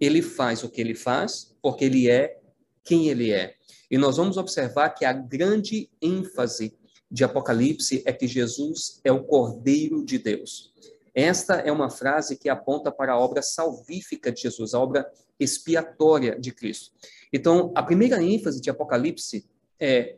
Ele 0.00 0.22
faz 0.22 0.62
o 0.62 0.68
que 0.68 0.80
ele 0.80 0.94
faz 0.94 1.56
porque 1.62 1.84
ele 1.84 2.08
é 2.08 2.38
quem 2.84 3.08
ele 3.08 3.30
é. 3.30 3.54
E 3.90 3.96
nós 3.96 4.16
vamos 4.16 4.36
observar 4.36 4.90
que 4.90 5.04
a 5.04 5.12
grande 5.12 5.90
ênfase 6.00 6.77
de 7.10 7.24
Apocalipse 7.24 8.02
é 8.04 8.12
que 8.12 8.26
Jesus 8.26 9.00
é 9.02 9.10
o 9.10 9.24
Cordeiro 9.24 10.04
de 10.04 10.18
Deus. 10.18 10.72
Esta 11.14 11.54
é 11.54 11.72
uma 11.72 11.90
frase 11.90 12.36
que 12.36 12.48
aponta 12.48 12.92
para 12.92 13.12
a 13.12 13.18
obra 13.18 13.42
salvífica 13.42 14.30
de 14.30 14.42
Jesus, 14.42 14.74
a 14.74 14.80
obra 14.80 15.10
expiatória 15.40 16.38
de 16.38 16.52
Cristo. 16.52 16.92
Então, 17.32 17.72
a 17.74 17.82
primeira 17.82 18.22
ênfase 18.22 18.60
de 18.60 18.70
Apocalipse 18.70 19.46
é 19.80 20.16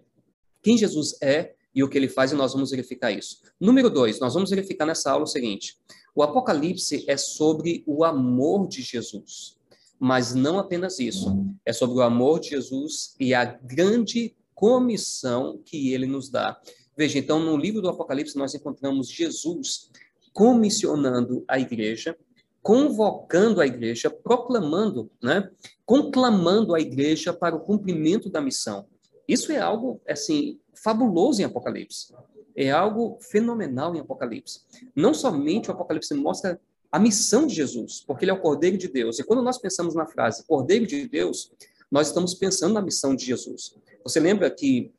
quem 0.62 0.76
Jesus 0.76 1.16
é 1.22 1.54
e 1.74 1.82
o 1.82 1.88
que 1.88 1.96
ele 1.96 2.08
faz, 2.08 2.32
e 2.32 2.34
nós 2.34 2.52
vamos 2.52 2.70
verificar 2.70 3.10
isso. 3.12 3.40
Número 3.58 3.88
dois, 3.88 4.18
nós 4.18 4.34
vamos 4.34 4.50
verificar 4.50 4.84
nessa 4.84 5.12
aula 5.12 5.24
o 5.24 5.26
seguinte: 5.26 5.78
o 6.14 6.22
Apocalipse 6.22 7.04
é 7.08 7.16
sobre 7.16 7.84
o 7.86 8.04
amor 8.04 8.66
de 8.66 8.82
Jesus, 8.82 9.56
mas 9.98 10.34
não 10.34 10.58
apenas 10.58 10.98
isso. 10.98 11.46
É 11.64 11.72
sobre 11.72 11.98
o 11.98 12.02
amor 12.02 12.40
de 12.40 12.50
Jesus 12.50 13.14
e 13.20 13.32
a 13.32 13.44
grande 13.44 14.34
comissão 14.54 15.60
que 15.64 15.92
ele 15.92 16.06
nos 16.06 16.28
dá. 16.28 16.60
Veja, 16.96 17.18
então, 17.18 17.40
no 17.40 17.56
livro 17.56 17.80
do 17.80 17.88
Apocalipse, 17.88 18.36
nós 18.36 18.54
encontramos 18.54 19.08
Jesus 19.08 19.90
comissionando 20.32 21.44
a 21.48 21.58
igreja, 21.58 22.16
convocando 22.62 23.60
a 23.60 23.66
igreja, 23.66 24.10
proclamando, 24.10 25.10
né, 25.22 25.50
conclamando 25.86 26.74
a 26.74 26.80
igreja 26.80 27.32
para 27.32 27.56
o 27.56 27.60
cumprimento 27.60 28.28
da 28.28 28.40
missão. 28.40 28.86
Isso 29.26 29.50
é 29.52 29.58
algo, 29.58 30.00
assim, 30.08 30.58
fabuloso 30.74 31.40
em 31.40 31.44
Apocalipse. 31.44 32.12
É 32.54 32.70
algo 32.70 33.18
fenomenal 33.20 33.94
em 33.94 34.00
Apocalipse. 34.00 34.60
Não 34.94 35.14
somente 35.14 35.70
o 35.70 35.72
Apocalipse 35.72 36.12
mostra 36.14 36.60
a 36.92 36.98
missão 36.98 37.46
de 37.46 37.54
Jesus, 37.54 38.02
porque 38.06 38.24
ele 38.24 38.32
é 38.32 38.34
o 38.34 38.40
Cordeiro 38.40 38.76
de 38.76 38.88
Deus. 38.88 39.18
E 39.18 39.24
quando 39.24 39.42
nós 39.42 39.58
pensamos 39.58 39.94
na 39.94 40.06
frase 40.06 40.44
Cordeiro 40.44 40.86
de 40.86 41.06
Deus, 41.06 41.52
nós 41.90 42.08
estamos 42.08 42.34
pensando 42.34 42.74
na 42.74 42.82
missão 42.82 43.14
de 43.14 43.24
Jesus. 43.24 43.74
Você 44.02 44.20
lembra 44.20 44.50
que 44.50 44.92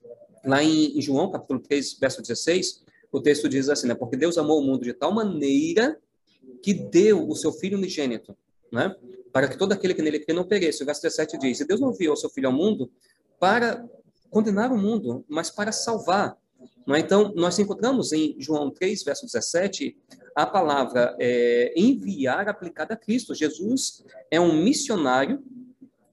lá 0.46 0.64
em 0.64 1.02
João, 1.02 1.32
capítulo 1.32 1.60
3, 1.60 1.98
verso 2.00 2.22
16, 2.22 2.84
o 3.12 3.20
texto 3.20 3.50
diz 3.50 3.70
assim, 3.70 3.88
né? 3.88 3.96
Porque 3.96 4.16
Deus 4.16 4.38
amou 4.38 4.60
o 4.60 4.64
mundo 4.64 4.84
de 4.84 4.94
tal 4.94 5.14
maneira 5.14 6.00
que 6.64 6.74
deu 6.74 7.28
o 7.28 7.36
seu 7.36 7.52
Filho 7.52 7.78
unigênito, 7.78 8.36
né? 8.72 8.96
Para 9.32 9.48
que 9.48 9.58
todo 9.58 9.72
aquele 9.72 9.94
que 9.94 10.02
nele 10.02 10.20
crê 10.20 10.34
não 10.34 10.44
pereça. 10.44 10.84
O 10.84 10.86
verso 10.86 11.02
17 11.02 11.38
diz, 11.38 11.60
e 11.60 11.66
Deus 11.66 11.80
não 11.80 11.92
enviou 11.92 12.14
o 12.14 12.18
seu 12.18 12.30
Filho 12.30 12.48
ao 12.48 12.54
mundo 12.54 12.92
para 13.40 13.86
condenar 14.30 14.72
o 14.72 14.78
mundo, 14.78 15.26
mas 15.28 15.50
para 15.50 15.72
salvar. 15.72 16.38
Não 16.86 16.96
é? 16.96 17.00
Então, 17.00 17.34
nós 17.36 17.60
encontramos 17.60 18.12
em 18.12 18.36
João 18.40 18.72
3, 18.72 19.04
verso 19.04 19.26
17, 19.26 19.96
a 20.36 20.46
palavra 20.46 21.16
é, 21.20 21.74
enviar 21.76 22.48
aplicada 22.48 22.94
a 22.94 22.98
Cristo. 22.98 23.36
Jesus 23.36 24.04
é 24.30 24.40
um 24.40 24.62
missionário, 24.64 25.44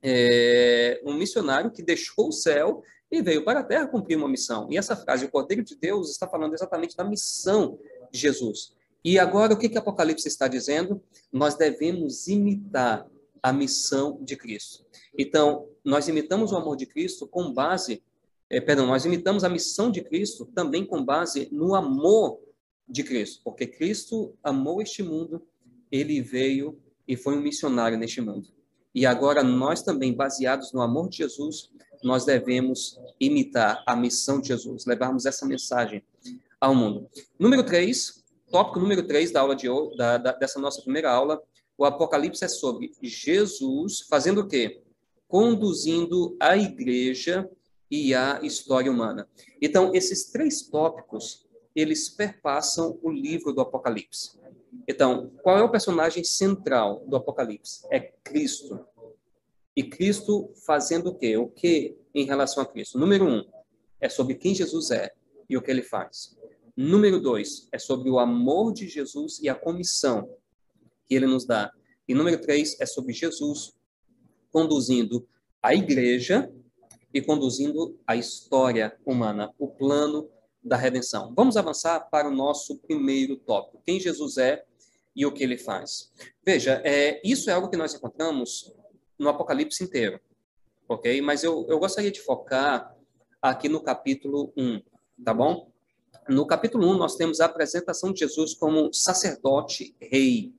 é, 0.03 1.01
um 1.05 1.15
missionário 1.15 1.71
que 1.71 1.83
deixou 1.83 2.29
o 2.29 2.33
céu 2.33 2.83
e 3.11 3.23
veio 3.23 3.45
para 3.45 3.61
a 3.61 3.65
terra 3.65 3.87
cumprir 3.87 4.17
uma 4.17 4.29
missão. 4.29 4.69
E 4.71 4.77
essa 4.77 4.95
frase, 4.95 5.25
o 5.25 5.31
Cordeiro 5.31 5.65
de 5.65 5.77
Deus, 5.77 6.11
está 6.11 6.29
falando 6.29 6.55
exatamente 6.55 6.97
da 6.97 7.05
missão 7.05 7.79
de 8.13 8.19
Jesus. 8.19 8.77
E 9.05 9.19
agora, 9.19 9.55
o 9.55 9.59
que, 9.59 9.69
que 9.69 9.79
Apocalipse 9.79 10.29
está 10.29 10.49
dizendo? 10.49 11.03
Nós 11.33 11.55
devemos 11.55 12.27
imitar 12.27 13.07
a 13.43 13.53
missão 13.53 14.19
de 14.23 14.37
Cristo. 14.37 14.85
Então, 15.17 15.69
nós 15.85 16.09
imitamos 16.09 16.53
o 16.53 16.57
amor 16.57 16.77
de 16.77 16.87
Cristo 16.87 17.27
com 17.27 17.53
base, 17.53 18.03
é, 18.51 18.61
perdão, 18.61 18.87
nós 18.87 19.05
imitamos 19.05 19.45
a 19.45 19.49
missão 19.49 19.91
de 19.91 20.03
Cristo 20.03 20.45
também 20.47 20.85
com 20.85 21.05
base 21.05 21.49
no 21.53 21.75
amor 21.75 22.41
de 22.89 23.05
Cristo, 23.05 23.43
porque 23.45 23.67
Cristo 23.67 24.35
amou 24.43 24.81
este 24.83 25.03
mundo, 25.03 25.43
ele 25.91 26.21
veio 26.21 26.79
e 27.07 27.17
foi 27.17 27.37
um 27.37 27.41
missionário 27.43 27.99
neste 27.99 28.21
mundo. 28.21 28.49
E 28.95 29.07
agora 29.07 29.43
nós 29.43 29.83
também, 29.83 30.15
baseados 30.15 30.73
no 30.73 30.81
amor 30.81 31.09
de 31.09 31.19
Jesus, 31.19 31.71
nós 32.03 32.25
devemos 32.25 32.99
imitar 33.21 33.83
a 33.87 33.97
missão 33.97 34.41
de 34.41 34.49
Jesus, 34.49 34.87
levarmos 34.87 35.27
essa 35.27 35.47
mensagem 35.47 36.03
ao 36.61 36.75
mundo. 36.75 37.09
Número 37.39 37.65
3, 37.65 38.25
tópico 38.51 38.81
número 38.81 39.07
3 39.07 39.31
da 39.31 39.41
aula 39.41 39.55
de 39.55 39.69
da, 39.97 40.19
da, 40.19 40.33
dessa 40.33 40.61
nossa 40.61 40.83
primeira 40.83 41.11
aula, 41.11 41.43
o 41.77 41.85
Apocalipse 41.85 42.45
é 42.45 42.49
sobre 42.49 42.93
Jesus 43.01 44.01
fazendo 44.09 44.41
o 44.41 44.49
quê? 44.49 44.83
Conduzindo 45.29 46.37
a 46.41 46.57
igreja 46.57 47.49
e 47.91 48.15
a 48.15 48.41
história 48.43 48.91
humana. 48.91 49.29
Então, 49.63 49.95
esses 49.95 50.31
três 50.31 50.63
tópicos, 50.63 51.47
eles 51.75 52.09
perpassam 52.09 52.99
o 53.03 53.11
livro 53.11 53.53
do 53.53 53.61
Apocalipse. 53.61 54.39
Então, 54.87 55.31
qual 55.43 55.59
é 55.59 55.63
o 55.63 55.71
personagem 55.71 56.25
central 56.25 57.05
do 57.07 57.17
Apocalipse? 57.17 57.87
É 57.91 58.01
Cristo. 58.01 58.85
E 59.79 59.85
Cristo 59.85 60.53
fazendo 60.67 61.11
o 61.11 61.15
quê? 61.15 61.37
O 61.37 61.47
que 61.47 61.97
em 62.13 62.25
relação 62.25 62.61
a 62.61 62.67
Cristo? 62.67 62.99
Número 62.99 63.25
um, 63.25 63.45
é 64.01 64.09
sobre 64.09 64.35
quem 64.35 64.53
Jesus 64.53 64.91
é 64.91 65.13
e 65.49 65.57
o 65.57 65.63
que 65.63 65.71
ele 65.71 65.85
faz. 65.85 66.37
Número 66.77 67.21
dois, 67.21 67.69
é 67.71 67.79
sobre 67.79 68.11
o 68.11 68.19
amor 68.19 68.73
de 68.73 68.89
Jesus 68.89 69.39
e 69.41 69.49
a 69.49 69.55
comissão 69.55 70.29
que 71.07 71.15
ele 71.15 71.29
nos 71.29 71.47
dá. 71.47 71.71
E 72.09 72.13
número 72.13 72.41
três, 72.41 72.77
é 72.81 72.87
sobre 72.87 73.13
Jesus 73.13 73.73
conduzindo 74.51 75.29
a 75.63 75.73
igreja 75.73 76.53
e 77.15 77.23
conduzindo 77.23 77.97
a 78.05 78.17
história 78.17 78.99
humana, 79.07 79.55
o 79.61 79.69
plano 79.69 80.29
da 80.61 80.77
redenção. 80.77 81.33
Vamos 81.37 81.57
avançar 81.57 82.01
para 82.11 82.27
o 82.27 82.35
nosso 82.35 82.79
primeiro 82.79 83.37
tópico: 83.37 83.81
quem 83.87 84.01
Jesus 84.01 84.39
é 84.39 84.65
e 85.15 85.25
o 85.25 85.31
que 85.31 85.45
ele 85.45 85.57
faz. 85.57 86.13
Veja, 86.45 86.83
é, 86.85 87.21
isso 87.25 87.49
é 87.49 87.53
algo 87.53 87.71
que 87.71 87.77
nós 87.77 87.95
encontramos 87.95 88.73
no 89.19 89.29
Apocalipse 89.29 89.83
inteiro, 89.83 90.21
ok? 90.89 91.21
Mas 91.21 91.43
eu, 91.43 91.67
eu 91.69 91.79
gostaria 91.79 92.11
de 92.11 92.21
focar 92.21 92.97
aqui 93.41 93.69
no 93.69 93.81
capítulo 93.81 94.53
1, 94.57 94.83
tá 95.25 95.35
bom? 95.35 95.71
No 96.29 96.47
capítulo 96.47 96.87
1, 96.89 96.99
nós 96.99 97.17
temos 97.17 97.41
a 97.41 97.47
apresentação 97.47 98.13
de 98.13 98.21
Jesus 98.21 98.55
como 98.55 98.93
sacerdote 98.93 99.95
rei. 100.01 100.53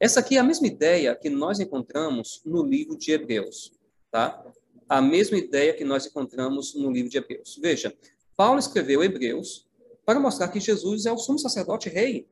Essa 0.00 0.20
aqui 0.20 0.36
é 0.36 0.40
a 0.40 0.44
mesma 0.44 0.66
ideia 0.66 1.14
que 1.14 1.28
nós 1.28 1.60
encontramos 1.60 2.40
no 2.44 2.64
livro 2.64 2.96
de 2.96 3.12
Hebreus, 3.12 3.72
tá? 4.10 4.42
A 4.88 5.00
mesma 5.00 5.36
ideia 5.36 5.74
que 5.74 5.84
nós 5.84 6.06
encontramos 6.06 6.74
no 6.74 6.90
livro 6.90 7.10
de 7.10 7.18
Hebreus. 7.18 7.58
Veja, 7.60 7.94
Paulo 8.36 8.58
escreveu 8.58 9.04
Hebreus 9.04 9.68
para 10.04 10.18
mostrar 10.18 10.48
que 10.48 10.58
Jesus 10.58 11.06
é 11.06 11.12
o 11.12 11.18
sumo 11.18 11.38
sacerdote 11.38 11.88
rei 11.88 12.26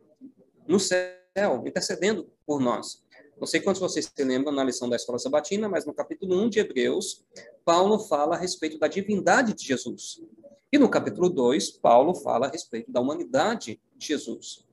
no 0.66 0.80
céu, 0.80 1.62
intercedendo 1.66 2.28
por 2.46 2.60
nós. 2.60 3.04
Não 3.38 3.46
sei 3.46 3.60
quantos 3.60 3.80
vocês 3.80 4.10
se 4.12 4.24
lembram 4.24 4.52
na 4.52 4.64
lição 4.64 4.88
da 4.88 4.96
escola 4.96 5.18
sabatina, 5.18 5.68
mas 5.68 5.86
no 5.86 5.94
capítulo 5.94 6.34
1 6.42 6.48
de 6.48 6.58
Hebreus, 6.58 7.24
Paulo 7.64 7.98
fala 8.00 8.34
a 8.34 8.38
respeito 8.38 8.78
da 8.78 8.88
divindade 8.88 9.54
de 9.54 9.64
Jesus. 9.64 10.20
E 10.72 10.78
no 10.78 10.88
capítulo 10.88 11.30
2, 11.30 11.70
Paulo 11.70 12.14
fala 12.14 12.46
a 12.46 12.50
respeito 12.50 12.90
da 12.90 13.00
humanidade 13.00 13.80
de 13.96 14.06
Jesus. 14.08 14.66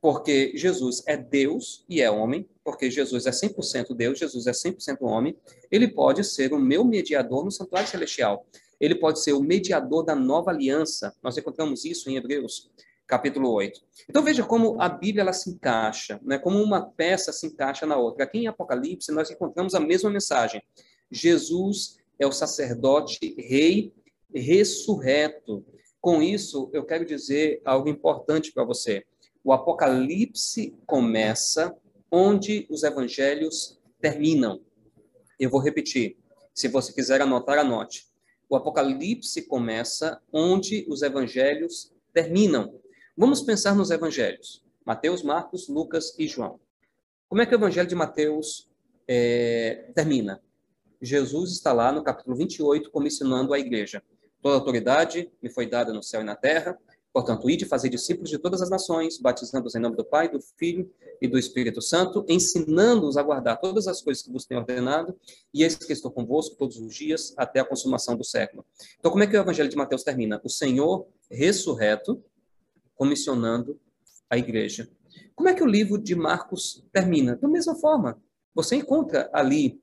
Porque 0.00 0.52
Jesus 0.54 1.02
é 1.06 1.16
Deus 1.16 1.84
e 1.88 2.00
é 2.00 2.10
homem, 2.10 2.48
porque 2.62 2.88
Jesus 2.88 3.26
é 3.26 3.30
100% 3.30 3.94
Deus, 3.94 4.18
Jesus 4.18 4.46
é 4.46 4.52
100% 4.52 4.98
homem, 5.00 5.36
ele 5.70 5.88
pode 5.88 6.22
ser 6.22 6.52
o 6.52 6.58
meu 6.58 6.84
mediador 6.84 7.44
no 7.44 7.50
santuário 7.50 7.88
celestial. 7.88 8.46
Ele 8.80 8.94
pode 8.94 9.20
ser 9.20 9.32
o 9.32 9.40
mediador 9.40 10.04
da 10.04 10.14
nova 10.14 10.50
aliança. 10.50 11.14
Nós 11.22 11.36
encontramos 11.36 11.84
isso 11.84 12.08
em 12.08 12.16
Hebreus 12.16 12.70
capítulo 13.06 13.52
8. 13.52 13.80
Então 14.08 14.22
veja 14.22 14.44
como 14.44 14.80
a 14.80 14.88
Bíblia 14.88 15.22
ela 15.22 15.32
se 15.32 15.50
encaixa, 15.50 16.20
né? 16.22 16.38
como 16.38 16.62
uma 16.62 16.90
peça 16.90 17.32
se 17.32 17.46
encaixa 17.46 17.86
na 17.86 17.96
outra. 17.96 18.24
Aqui 18.24 18.38
em 18.38 18.46
Apocalipse 18.46 19.12
nós 19.12 19.30
encontramos 19.30 19.74
a 19.74 19.80
mesma 19.80 20.10
mensagem. 20.10 20.62
Jesus 21.10 21.98
é 22.18 22.26
o 22.26 22.32
sacerdote 22.32 23.34
rei 23.38 23.92
ressurreto. 24.34 25.64
Com 26.00 26.22
isso, 26.22 26.70
eu 26.72 26.84
quero 26.84 27.04
dizer 27.04 27.60
algo 27.64 27.88
importante 27.88 28.52
para 28.52 28.64
você. 28.64 29.04
O 29.42 29.52
Apocalipse 29.52 30.76
começa 30.86 31.74
onde 32.10 32.66
os 32.70 32.82
evangelhos 32.82 33.80
terminam. 34.00 34.60
Eu 35.38 35.50
vou 35.50 35.60
repetir. 35.60 36.16
Se 36.54 36.68
você 36.68 36.92
quiser 36.92 37.20
anotar, 37.20 37.58
anote. 37.58 38.06
O 38.48 38.56
Apocalipse 38.56 39.42
começa 39.42 40.20
onde 40.32 40.86
os 40.88 41.02
evangelhos 41.02 41.92
terminam. 42.12 42.80
Vamos 43.16 43.42
pensar 43.42 43.76
nos 43.76 43.92
evangelhos: 43.92 44.64
Mateus, 44.84 45.22
Marcos, 45.22 45.68
Lucas 45.68 46.16
e 46.18 46.26
João. 46.26 46.58
Como 47.28 47.40
é 47.40 47.46
que 47.46 47.54
o 47.54 47.56
evangelho 47.56 47.88
de 47.88 47.94
Mateus 47.94 48.68
é, 49.06 49.92
termina? 49.94 50.42
Jesus 51.00 51.52
está 51.52 51.72
lá 51.72 51.92
no 51.92 52.02
capítulo 52.02 52.34
28 52.36 52.90
comissionando 52.90 53.54
a 53.54 53.58
igreja. 53.58 54.02
Toda 54.42 54.56
autoridade 54.56 55.30
me 55.40 55.48
foi 55.48 55.64
dada 55.64 55.92
no 55.92 56.02
céu 56.02 56.22
e 56.22 56.24
na 56.24 56.34
terra. 56.34 56.76
Portanto, 57.12 57.48
ide 57.48 57.64
fazer 57.64 57.88
discípulos 57.88 58.28
de 58.28 58.38
todas 58.38 58.60
as 58.60 58.68
nações, 58.68 59.16
batizando-os 59.18 59.76
em 59.76 59.78
nome 59.78 59.94
do 59.94 60.04
Pai, 60.04 60.28
do 60.28 60.40
Filho 60.58 60.90
e 61.22 61.28
do 61.28 61.38
Espírito 61.38 61.80
Santo, 61.80 62.26
ensinando-os 62.28 63.16
a 63.16 63.22
guardar 63.22 63.60
todas 63.60 63.86
as 63.86 64.02
coisas 64.02 64.24
que 64.24 64.32
vos 64.32 64.44
tenho 64.44 64.60
ordenado, 64.60 65.16
e 65.52 65.62
eis 65.62 65.76
que 65.76 65.92
estou 65.92 66.10
convosco 66.10 66.56
todos 66.56 66.76
os 66.78 66.92
dias 66.92 67.32
até 67.36 67.60
a 67.60 67.64
consumação 67.64 68.16
do 68.16 68.24
século. 68.24 68.66
Então, 68.98 69.12
como 69.12 69.22
é 69.22 69.28
que 69.28 69.36
o 69.36 69.40
Evangelho 69.40 69.68
de 69.68 69.76
Mateus 69.76 70.02
termina? 70.02 70.40
O 70.42 70.50
Senhor 70.50 71.06
ressurreto, 71.30 72.20
comissionando 72.96 73.78
a 74.28 74.38
igreja. 74.38 74.88
Como 75.34 75.48
é 75.48 75.54
que 75.54 75.62
o 75.62 75.66
livro 75.66 75.98
de 75.98 76.14
Marcos 76.14 76.84
termina? 76.92 77.36
Da 77.36 77.48
mesma 77.48 77.74
forma. 77.74 78.20
Você 78.54 78.76
encontra 78.76 79.28
ali, 79.32 79.80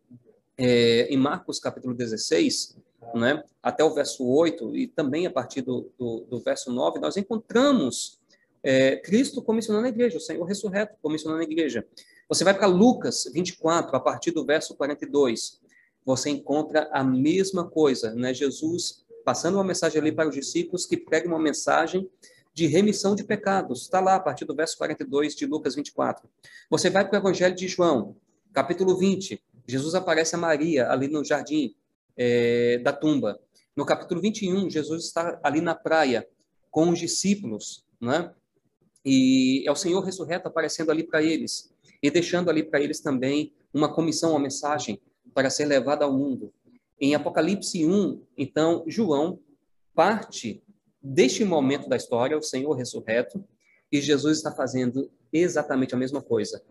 é, 0.57 1.07
em 1.13 1.17
Marcos 1.17 1.59
capítulo 1.59 1.93
16, 1.93 2.77
né, 3.15 3.43
até 3.61 3.83
o 3.83 3.93
verso 3.93 4.25
8, 4.25 4.75
e 4.75 4.87
também 4.87 5.25
a 5.25 5.31
partir 5.31 5.61
do, 5.61 5.91
do, 5.97 6.21
do 6.29 6.39
verso 6.39 6.71
9, 6.71 6.99
nós 6.99 7.17
encontramos 7.17 8.19
é, 8.63 8.95
Cristo 8.97 9.41
comissionando 9.41 9.87
a 9.87 9.89
igreja, 9.89 10.17
o 10.17 10.21
Senhor 10.21 10.43
ressurreto 10.45 10.95
comissionando 11.01 11.41
a 11.41 11.43
igreja. 11.43 11.85
Você 12.29 12.43
vai 12.43 12.53
para 12.53 12.67
Lucas 12.67 13.29
24, 13.33 13.95
a 13.95 13.99
partir 13.99 14.31
do 14.31 14.45
verso 14.45 14.75
42, 14.75 15.59
você 16.05 16.29
encontra 16.29 16.89
a 16.91 17.03
mesma 17.03 17.67
coisa, 17.67 18.13
né? 18.15 18.33
Jesus 18.33 19.05
passando 19.23 19.55
uma 19.55 19.63
mensagem 19.63 19.99
ali 19.99 20.11
para 20.11 20.29
os 20.29 20.35
discípulos 20.35 20.85
que 20.85 20.97
prega 20.97 21.27
uma 21.27 21.39
mensagem 21.39 22.09
de 22.53 22.67
remissão 22.67 23.15
de 23.15 23.23
pecados. 23.23 23.83
Está 23.83 23.99
lá 23.99 24.15
a 24.15 24.19
partir 24.19 24.45
do 24.45 24.55
verso 24.55 24.77
42 24.77 25.35
de 25.35 25.45
Lucas 25.45 25.75
24. 25.75 26.29
Você 26.69 26.89
vai 26.89 27.07
para 27.07 27.17
o 27.17 27.21
Evangelho 27.21 27.55
de 27.55 27.67
João, 27.67 28.15
capítulo 28.53 28.97
20. 28.97 29.41
Jesus 29.67 29.95
aparece 29.95 30.35
a 30.35 30.37
Maria 30.37 30.89
ali 30.89 31.07
no 31.07 31.23
jardim 31.23 31.75
é, 32.17 32.77
da 32.79 32.91
tumba. 32.91 33.39
No 33.75 33.85
capítulo 33.85 34.21
21, 34.21 34.69
Jesus 34.69 35.05
está 35.05 35.39
ali 35.41 35.61
na 35.61 35.73
praia 35.73 36.27
com 36.69 36.89
os 36.89 36.99
discípulos, 36.99 37.85
né? 37.99 38.33
E 39.03 39.63
é 39.65 39.71
o 39.71 39.75
Senhor 39.75 40.01
ressurreto 40.01 40.47
aparecendo 40.47 40.91
ali 40.91 41.03
para 41.03 41.23
eles 41.23 41.73
e 42.03 42.11
deixando 42.11 42.49
ali 42.49 42.63
para 42.63 42.81
eles 42.81 42.99
também 42.99 43.53
uma 43.73 43.93
comissão, 43.93 44.31
uma 44.31 44.39
mensagem 44.39 45.01
para 45.33 45.49
ser 45.49 45.65
levada 45.65 46.05
ao 46.05 46.13
mundo. 46.13 46.53
Em 46.99 47.15
Apocalipse 47.15 47.85
1, 47.85 48.21
então, 48.37 48.83
João 48.87 49.39
parte 49.95 50.61
deste 51.01 51.43
momento 51.43 51.89
da 51.89 51.95
história, 51.95 52.37
o 52.37 52.41
Senhor 52.41 52.73
ressurreto, 52.73 53.43
e 53.91 53.99
Jesus 53.99 54.37
está 54.37 54.51
fazendo 54.51 55.11
exatamente 55.33 55.93
a 55.93 55.97
mesma 55.97 56.21
coisa, 56.21 56.63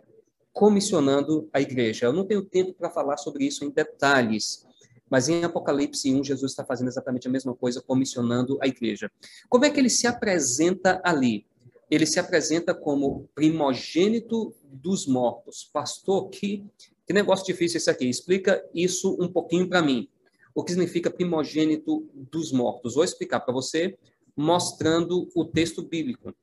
comissionando 0.53 1.49
a 1.53 1.61
igreja. 1.61 2.07
Eu 2.07 2.13
não 2.13 2.25
tenho 2.25 2.43
tempo 2.43 2.73
para 2.75 2.91
falar 2.91 3.17
sobre 3.17 3.45
isso 3.45 3.65
em 3.65 3.71
detalhes, 3.71 4.67
mas 5.11 5.29
em 5.29 5.43
Apocalipse 5.43 6.15
1, 6.15 6.23
Jesus 6.23 6.53
está 6.53 6.65
fazendo 6.65 6.89
exatamente 6.89 7.27
a 7.27 7.31
mesma 7.31 7.55
coisa, 7.55 7.83
comissionando 7.83 8.59
a 8.63 8.69
igreja. 8.69 9.11
Como 9.49 9.65
é 9.65 9.71
que 9.71 9.81
ele 9.81 9.91
se 9.91 10.07
apresenta 10.07 11.01
ali? 11.05 11.45
Ele 11.91 12.07
se 12.07 12.21
apresenta 12.21 12.73
como 12.73 13.29
primogênito 13.35 14.55
dos 14.63 15.09
mortos. 15.09 15.69
Pastor, 15.73 16.29
que, 16.31 16.65
que 17.05 17.13
negócio 17.13 17.45
difícil 17.45 17.79
esse 17.79 17.91
aqui. 17.91 18.09
Explica 18.09 18.65
isso 18.73 19.17
um 19.21 19.27
pouquinho 19.27 19.69
para 19.69 19.83
mim. 19.83 20.09
O 20.55 20.63
que 20.63 20.71
significa 20.71 21.11
primogênito 21.11 22.09
dos 22.15 22.53
mortos? 22.53 22.95
Vou 22.95 23.03
explicar 23.03 23.41
para 23.41 23.53
você, 23.53 23.99
mostrando 24.41 25.31
o 25.35 25.45
texto 25.45 25.83
bíblico. 25.83 26.35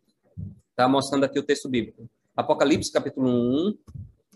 Tá 0.75 0.87
mostrando 0.87 1.23
aqui 1.23 1.39
o 1.39 1.43
texto 1.43 1.67
bíblico. 1.67 2.07
Apocalipse 2.35 2.91
capítulo 2.91 3.27
1 3.27 3.77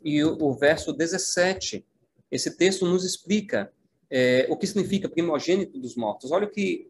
e 0.03 0.23
o, 0.23 0.37
o 0.41 0.53
verso 0.53 0.91
17. 0.91 1.85
Esse 2.31 2.57
texto 2.57 2.85
nos 2.87 3.05
explica 3.05 3.71
é, 4.09 4.47
o 4.49 4.57
que 4.57 4.65
significa 4.65 5.07
primogênito 5.07 5.77
dos 5.79 5.95
mortos. 5.95 6.31
Olha 6.31 6.47
o 6.47 6.49
que 6.49 6.89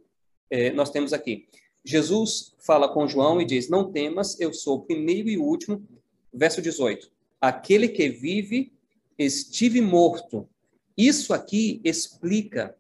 é, 0.50 0.72
nós 0.72 0.90
temos 0.90 1.12
aqui. 1.12 1.48
Jesus 1.84 2.56
fala 2.60 2.88
com 2.88 3.08
João 3.08 3.42
e 3.42 3.46
diz: 3.46 3.68
Não 3.68 3.92
temas, 3.92 4.40
eu 4.40 4.54
sou 4.54 4.78
o 4.78 4.82
primeiro 4.84 5.30
e 5.30 5.38
o 5.38 5.44
último. 5.44 5.86
Verso 6.34 6.62
18: 6.62 7.12
Aquele 7.42 7.90
que 7.90 8.08
vive, 8.08 8.72
estive 9.18 9.82
morto. 9.82 10.48
Isso 10.98 11.34
aqui 11.34 11.82
explica, 11.84 12.76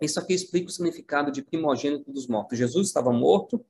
isso 0.00 0.18
aqui 0.18 0.34
explica 0.34 0.68
o 0.68 0.72
significado 0.72 1.30
de 1.30 1.42
primogênito 1.42 2.10
dos 2.10 2.26
mortos. 2.26 2.58
Jesus 2.58 2.88
estava 2.88 3.12
morto 3.12 3.64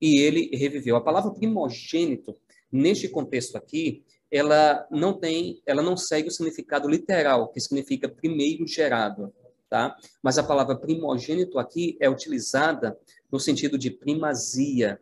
e 0.00 0.18
ele 0.18 0.50
reviveu. 0.54 0.96
A 0.96 1.00
palavra 1.00 1.32
primogênito, 1.32 2.36
neste 2.72 3.08
contexto 3.08 3.56
aqui, 3.56 4.04
ela 4.30 4.86
não 4.90 5.12
tem, 5.12 5.60
ela 5.66 5.82
não 5.82 5.96
segue 5.96 6.28
o 6.28 6.30
significado 6.30 6.88
literal, 6.88 7.48
que 7.48 7.60
significa 7.60 8.08
primeiro 8.08 8.66
gerado, 8.66 9.32
tá? 9.68 9.96
Mas 10.22 10.38
a 10.38 10.42
palavra 10.42 10.76
primogênito 10.76 11.58
aqui 11.58 11.96
é 12.00 12.08
utilizada 12.08 12.96
no 13.30 13.40
sentido 13.40 13.76
de 13.76 13.90
primazia, 13.90 15.00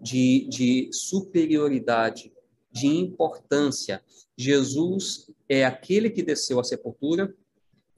de, 0.00 0.46
de 0.48 0.90
superioridade, 0.92 2.32
de 2.70 2.88
importância. 2.88 4.02
Jesus 4.36 5.30
é 5.48 5.64
aquele 5.64 6.10
que 6.10 6.22
desceu 6.22 6.58
à 6.58 6.64
sepultura 6.64 7.34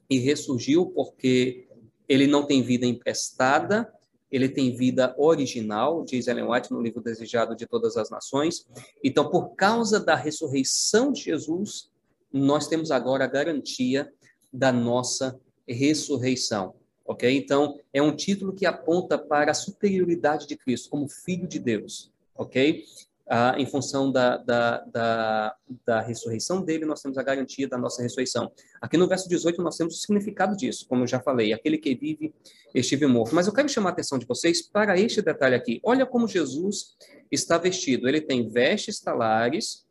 e 0.08 0.18
ressurgiu 0.18 0.86
porque 0.86 1.65
ele 2.08 2.26
não 2.26 2.46
tem 2.46 2.62
vida 2.62 2.86
emprestada, 2.86 3.92
ele 4.30 4.48
tem 4.48 4.74
vida 4.74 5.14
original, 5.16 6.04
diz 6.04 6.26
Ellen 6.26 6.50
White 6.50 6.72
no 6.72 6.82
livro 6.82 7.00
Desejado 7.00 7.54
de 7.54 7.66
Todas 7.66 7.96
as 7.96 8.10
Nações. 8.10 8.66
Então, 9.02 9.30
por 9.30 9.54
causa 9.54 10.00
da 10.00 10.14
ressurreição 10.14 11.12
de 11.12 11.22
Jesus, 11.22 11.90
nós 12.32 12.66
temos 12.66 12.90
agora 12.90 13.24
a 13.24 13.28
garantia 13.28 14.12
da 14.52 14.72
nossa 14.72 15.38
ressurreição. 15.66 16.74
Ok? 17.04 17.36
Então, 17.36 17.78
é 17.92 18.02
um 18.02 18.14
título 18.14 18.52
que 18.52 18.66
aponta 18.66 19.16
para 19.16 19.52
a 19.52 19.54
superioridade 19.54 20.46
de 20.46 20.56
Cristo 20.56 20.90
como 20.90 21.08
Filho 21.08 21.46
de 21.46 21.58
Deus. 21.58 22.10
Ok? 22.34 22.84
Ah, 23.28 23.54
em 23.58 23.66
função 23.66 24.12
da, 24.12 24.36
da, 24.36 24.78
da, 24.84 25.56
da, 25.84 26.00
ressurreição 26.00 26.62
dele, 26.62 26.84
nós 26.84 27.02
temos 27.02 27.18
a 27.18 27.22
garantia 27.22 27.68
da 27.68 27.76
nossa 27.76 28.00
ressurreição. 28.00 28.52
Aqui 28.80 28.96
no 28.96 29.08
verso 29.08 29.28
18, 29.28 29.60
nós 29.62 29.76
temos 29.76 29.96
o 29.96 29.98
significado 29.98 30.56
disso, 30.56 30.86
como 30.88 31.02
eu 31.02 31.06
já 31.08 31.18
falei, 31.18 31.52
aquele 31.52 31.76
que 31.76 31.94
vive 31.94 32.32
estive 32.72 33.06
morto. 33.06 33.34
Mas 33.34 33.48
eu 33.48 33.52
quero 33.52 33.68
chamar 33.68 33.90
a 33.90 33.92
atenção 33.92 34.16
de 34.16 34.26
vocês 34.26 34.62
para 34.62 34.98
este 34.98 35.20
detalhe 35.20 35.56
aqui. 35.56 35.80
Olha 35.82 36.06
como 36.06 36.28
Jesus 36.28 36.96
está 37.30 37.58
vestido. 37.58 38.08
Ele 38.08 38.20
tem 38.20 38.48
vestes 38.48 39.00
talares, 39.00 39.84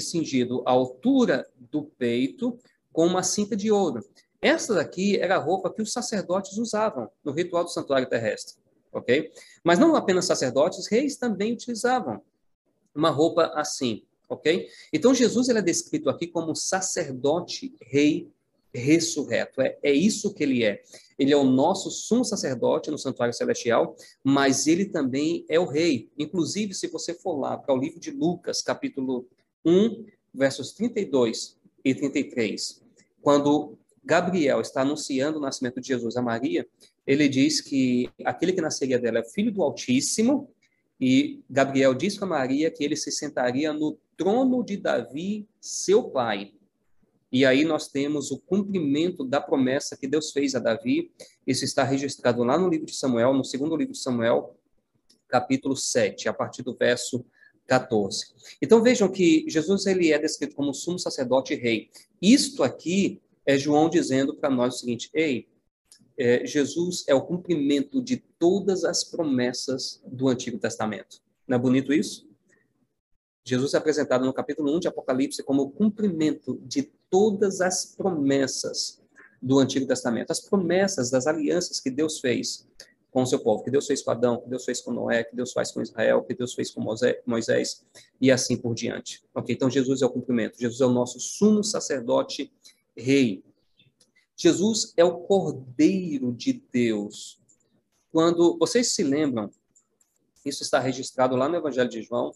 cingido 0.00 0.62
à 0.66 0.70
altura 0.70 1.44
do 1.58 1.84
peito, 1.98 2.56
com 2.92 3.06
uma 3.06 3.24
cinta 3.24 3.56
de 3.56 3.72
ouro. 3.72 4.04
Essa 4.40 4.74
daqui 4.74 5.18
era 5.18 5.34
a 5.34 5.40
roupa 5.40 5.72
que 5.72 5.82
os 5.82 5.92
sacerdotes 5.92 6.56
usavam 6.58 7.10
no 7.24 7.32
ritual 7.32 7.64
do 7.64 7.70
santuário 7.70 8.08
terrestre, 8.08 8.56
ok? 8.92 9.32
Mas 9.64 9.78
não 9.80 9.96
apenas 9.96 10.26
sacerdotes, 10.26 10.86
reis 10.86 11.16
também 11.16 11.52
utilizavam 11.52 12.22
uma 12.96 13.10
roupa 13.10 13.52
assim, 13.54 14.02
ok? 14.28 14.68
Então 14.92 15.14
Jesus 15.14 15.48
ele 15.48 15.58
é 15.58 15.62
descrito 15.62 16.08
aqui 16.08 16.26
como 16.26 16.54
sacerdote 16.54 17.74
rei 17.80 18.28
ressurreto. 18.72 19.60
É, 19.60 19.78
é 19.82 19.92
isso 19.92 20.32
que 20.32 20.42
ele 20.42 20.64
é. 20.64 20.82
Ele 21.18 21.32
é 21.32 21.36
o 21.36 21.44
nosso 21.44 21.90
sumo 21.90 22.24
sacerdote 22.24 22.90
no 22.90 22.98
santuário 22.98 23.34
celestial, 23.34 23.96
mas 24.22 24.66
ele 24.66 24.84
também 24.84 25.44
é 25.48 25.58
o 25.58 25.64
rei. 25.64 26.10
Inclusive, 26.18 26.74
se 26.74 26.88
você 26.88 27.14
for 27.14 27.38
lá 27.38 27.56
para 27.56 27.74
o 27.74 27.78
livro 27.78 27.98
de 27.98 28.10
Lucas, 28.10 28.60
capítulo 28.60 29.26
1, 29.64 30.04
versos 30.34 30.72
32 30.72 31.56
e 31.84 31.94
33, 31.94 32.82
quando 33.22 33.78
Gabriel 34.04 34.60
está 34.60 34.82
anunciando 34.82 35.38
o 35.38 35.40
nascimento 35.40 35.80
de 35.80 35.88
Jesus 35.88 36.16
a 36.16 36.22
Maria, 36.22 36.66
ele 37.06 37.28
diz 37.28 37.60
que 37.60 38.10
aquele 38.24 38.52
que 38.52 38.60
nasceria 38.60 38.98
dela 38.98 39.20
é 39.20 39.24
filho 39.24 39.50
do 39.50 39.62
Altíssimo, 39.62 40.50
e 41.00 41.42
Gabriel 41.48 41.94
diz 41.94 42.16
para 42.16 42.26
Maria 42.26 42.70
que 42.70 42.82
ele 42.82 42.96
se 42.96 43.10
sentaria 43.10 43.72
no 43.72 43.98
trono 44.16 44.64
de 44.64 44.76
Davi, 44.76 45.46
seu 45.60 46.04
pai. 46.04 46.52
E 47.30 47.44
aí 47.44 47.64
nós 47.64 47.88
temos 47.88 48.30
o 48.30 48.38
cumprimento 48.38 49.24
da 49.24 49.40
promessa 49.40 49.96
que 49.96 50.06
Deus 50.06 50.30
fez 50.30 50.54
a 50.54 50.58
Davi. 50.58 51.12
Isso 51.46 51.64
está 51.64 51.84
registrado 51.84 52.42
lá 52.42 52.58
no 52.58 52.68
livro 52.68 52.86
de 52.86 52.94
Samuel, 52.94 53.34
no 53.34 53.44
segundo 53.44 53.76
livro 53.76 53.92
de 53.92 53.98
Samuel, 53.98 54.56
capítulo 55.28 55.76
7, 55.76 56.28
a 56.28 56.32
partir 56.32 56.62
do 56.62 56.74
verso 56.74 57.24
14. 57.66 58.34
Então 58.62 58.82
vejam 58.82 59.08
que 59.08 59.44
Jesus 59.48 59.86
ele 59.86 60.12
é 60.12 60.18
descrito 60.18 60.54
como 60.54 60.72
sumo 60.72 60.98
sacerdote 60.98 61.52
e 61.52 61.56
rei. 61.56 61.90
Isto 62.22 62.62
aqui 62.62 63.20
é 63.44 63.58
João 63.58 63.90
dizendo 63.90 64.34
para 64.36 64.48
nós 64.48 64.76
o 64.76 64.78
seguinte: 64.78 65.10
ei, 65.12 65.48
é, 66.18 66.46
Jesus 66.46 67.04
é 67.06 67.14
o 67.14 67.22
cumprimento 67.22 68.02
de 68.02 68.16
todas 68.16 68.84
as 68.84 69.04
promessas 69.04 70.02
do 70.06 70.28
Antigo 70.28 70.58
Testamento. 70.58 71.20
Não 71.46 71.56
é 71.56 71.60
bonito 71.60 71.92
isso? 71.92 72.26
Jesus 73.44 73.74
é 73.74 73.76
apresentado 73.78 74.24
no 74.24 74.32
capítulo 74.32 74.74
1 74.76 74.80
de 74.80 74.88
Apocalipse 74.88 75.42
como 75.42 75.62
o 75.62 75.70
cumprimento 75.70 76.60
de 76.64 76.82
todas 77.08 77.60
as 77.60 77.94
promessas 77.96 79.00
do 79.40 79.58
Antigo 79.58 79.86
Testamento, 79.86 80.32
as 80.32 80.40
promessas 80.40 81.10
das 81.10 81.26
alianças 81.26 81.78
que 81.78 81.90
Deus 81.90 82.18
fez 82.18 82.66
com 83.16 83.22
o 83.22 83.26
seu 83.26 83.38
povo, 83.38 83.62
que 83.62 83.70
Deus 83.70 83.86
fez 83.86 84.02
com 84.02 84.10
Adão, 84.10 84.40
que 84.40 84.50
Deus 84.50 84.64
fez 84.64 84.80
com 84.80 84.92
Noé, 84.92 85.24
que 85.24 85.34
Deus 85.34 85.52
faz 85.52 85.72
com 85.72 85.80
Israel, 85.80 86.22
que 86.22 86.34
Deus 86.34 86.52
fez 86.54 86.70
com 86.70 86.82
Moisés 87.24 87.82
e 88.20 88.30
assim 88.30 88.56
por 88.56 88.74
diante. 88.74 89.22
Ok? 89.34 89.54
Então 89.54 89.70
Jesus 89.70 90.02
é 90.02 90.06
o 90.06 90.10
cumprimento. 90.10 90.58
Jesus 90.58 90.80
é 90.80 90.86
o 90.86 90.92
nosso 90.92 91.18
sumo 91.18 91.64
sacerdote 91.64 92.52
rei. 92.96 93.42
Jesus 94.36 94.92
é 94.98 95.04
o 95.04 95.20
Cordeiro 95.20 96.30
de 96.30 96.62
Deus. 96.70 97.40
Quando 98.12 98.58
vocês 98.58 98.92
se 98.92 99.02
lembram 99.02 99.50
Isso 100.44 100.62
está 100.62 100.78
registrado 100.78 101.34
lá 101.34 101.48
no 101.48 101.56
Evangelho 101.56 101.88
de 101.88 102.02
João, 102.02 102.32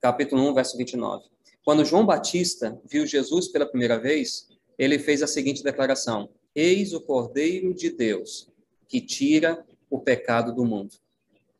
capítulo 0.00 0.48
1, 0.48 0.54
verso 0.54 0.76
29. 0.78 1.24
Quando 1.64 1.84
João 1.84 2.06
Batista 2.06 2.80
viu 2.86 3.04
Jesus 3.04 3.48
pela 3.48 3.66
primeira 3.66 3.98
vez, 3.98 4.48
ele 4.78 4.98
fez 4.98 5.22
a 5.22 5.26
seguinte 5.26 5.62
declaração: 5.62 6.30
Eis 6.54 6.94
o 6.94 7.00
Cordeiro 7.00 7.74
de 7.74 7.90
Deus, 7.90 8.48
que 8.88 9.00
tira 9.00 9.66
o 9.90 9.98
pecado 9.98 10.54
do 10.54 10.64
mundo. 10.64 10.94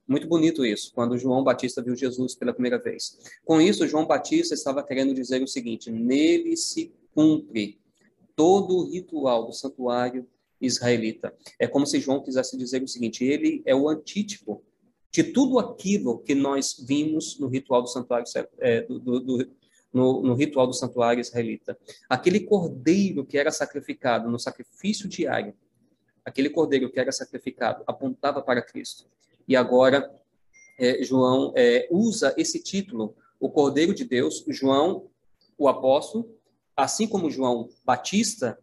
Muito 0.07 0.27
bonito 0.29 0.65
isso, 0.65 0.93
quando 0.95 1.19
João 1.19 1.43
Batista 1.43 1.83
viu 1.83 1.97
Jesus 1.97 2.35
pela 2.35 2.55
primeira 2.55 2.79
vez. 2.79 3.19
Com 3.45 3.61
isso, 3.61 3.87
João 3.87 4.07
Batista 4.07 4.55
estava 4.55 4.85
querendo 4.85 5.13
dizer 5.13 5.43
o 5.43 5.49
seguinte: 5.49 5.91
nele 5.91 6.57
se 6.57 6.93
cumpre 7.13 7.80
todo 8.41 8.79
o 8.79 8.91
ritual 8.91 9.45
do 9.45 9.53
santuário 9.53 10.27
israelita. 10.59 11.37
É 11.59 11.67
como 11.67 11.87
se 11.87 12.01
João 12.01 12.23
quisesse 12.23 12.57
dizer 12.57 12.83
o 12.83 12.89
seguinte: 12.89 13.23
ele 13.23 13.63
é 13.67 13.75
o 13.75 13.87
antítipo 13.87 14.65
de 15.11 15.25
tudo 15.25 15.59
aquilo 15.59 16.21
que 16.21 16.35
nós 16.35 16.83
vimos 16.83 17.39
no 17.39 17.49
ritual 17.49 17.83
do 17.83 17.89
santuário 17.89 18.25
é, 18.59 18.81
do, 18.81 18.99
do, 18.99 19.21
do, 19.21 19.51
no, 19.93 20.23
no, 20.23 20.35
ritual 20.35 20.67
do 20.67 20.73
santuário 20.73 21.21
israelita. 21.21 21.77
Aquele 22.09 22.41
cordeiro 22.41 23.27
que 23.27 23.37
era 23.37 23.53
sacrificado 23.53 24.31
no 24.31 24.39
sacrifício 24.39 25.07
diário, 25.07 25.53
aquele 26.25 26.49
cordeiro 26.49 26.91
que 26.91 26.99
era 26.99 27.13
sacrificado 27.13 27.85
apontava 27.87 28.41
para 28.41 28.63
Cristo. 28.63 29.05
E 29.47 29.55
agora 29.55 30.11
é, 30.79 31.03
João 31.03 31.53
é, 31.55 31.87
usa 31.91 32.35
esse 32.39 32.63
título, 32.63 33.15
o 33.39 33.51
Cordeiro 33.51 33.93
de 33.95 34.07
Deus. 34.07 34.43
João, 34.49 35.11
o 35.59 35.69
apóstolo, 35.69 36.40
assim 36.77 37.07
como 37.07 37.31
João 37.31 37.69
Batista, 37.85 38.59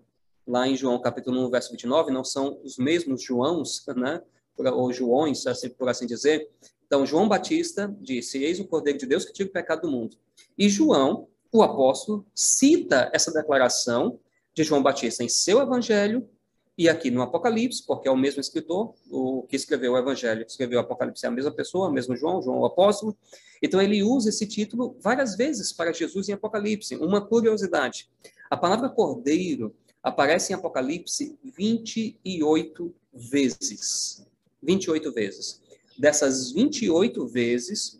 lá 0.46 0.68
em 0.68 0.76
João 0.76 1.00
capítulo 1.02 1.46
1, 1.48 1.50
verso 1.50 1.72
29, 1.72 2.12
não 2.12 2.24
são 2.24 2.60
os 2.64 2.78
mesmos 2.78 3.22
Joãos, 3.22 3.84
né? 3.96 4.22
ou 4.58 4.92
Joões, 4.92 5.46
assim, 5.46 5.70
por 5.70 5.88
assim 5.88 6.08
dizer. 6.08 6.50
Então, 6.86 7.06
João 7.06 7.28
Batista 7.28 7.94
disse: 8.00 8.44
Eis 8.44 8.60
o 8.60 8.66
Cordeiro 8.66 8.98
de 8.98 9.06
Deus 9.06 9.26
que 9.26 9.34
tira 9.34 9.50
o 9.50 9.52
pecado 9.52 9.82
do 9.82 9.92
mundo. 9.92 10.18
E 10.58 10.70
João, 10.70 11.28
o 11.52 11.62
apóstolo, 11.62 12.26
cita 12.34 13.10
essa 13.14 13.32
declaração 13.32 14.20
de 14.54 14.64
João 14.64 14.82
Batista 14.82 15.24
em 15.24 15.30
seu 15.30 15.62
evangelho 15.62 16.28
e 16.78 16.88
aqui 16.88 17.10
no 17.10 17.24
Apocalipse, 17.24 17.84
porque 17.84 18.08
é 18.08 18.12
o 18.12 18.16
mesmo 18.16 18.40
escritor, 18.40 18.94
o 19.10 19.44
que 19.50 19.56
escreveu 19.56 19.94
o 19.94 19.98
Evangelho, 19.98 20.46
escreveu 20.46 20.78
o 20.78 20.82
Apocalipse 20.82 21.26
é 21.26 21.30
a 21.30 21.32
mesma 21.32 21.52
pessoa, 21.52 21.90
o 21.90 21.92
mesmo 21.92 22.16
João, 22.16 22.40
João 22.42 22.60
o 22.60 22.66
apóstolo. 22.66 23.18
Então 23.62 23.82
ele 23.82 24.04
usa 24.04 24.30
esse 24.30 24.46
título 24.46 24.96
várias 25.02 25.36
vezes 25.36 25.74
para 25.74 25.92
Jesus 25.92 26.30
em 26.30 26.34
Apocalipse. 26.34 26.96
Uma 26.98 27.20
curiosidade: 27.20 28.08
a 28.48 28.56
palavra 28.56 28.90
cordeiro 28.90 29.76
aparece 30.04 30.54
em 30.54 30.56
Apocalipse 30.56 31.36
28 31.44 32.94
vezes. 33.12 34.24
28 34.62 35.12
vezes. 35.12 35.62
Dessas 35.98 36.52
28 36.52 37.26
vezes, 37.26 38.00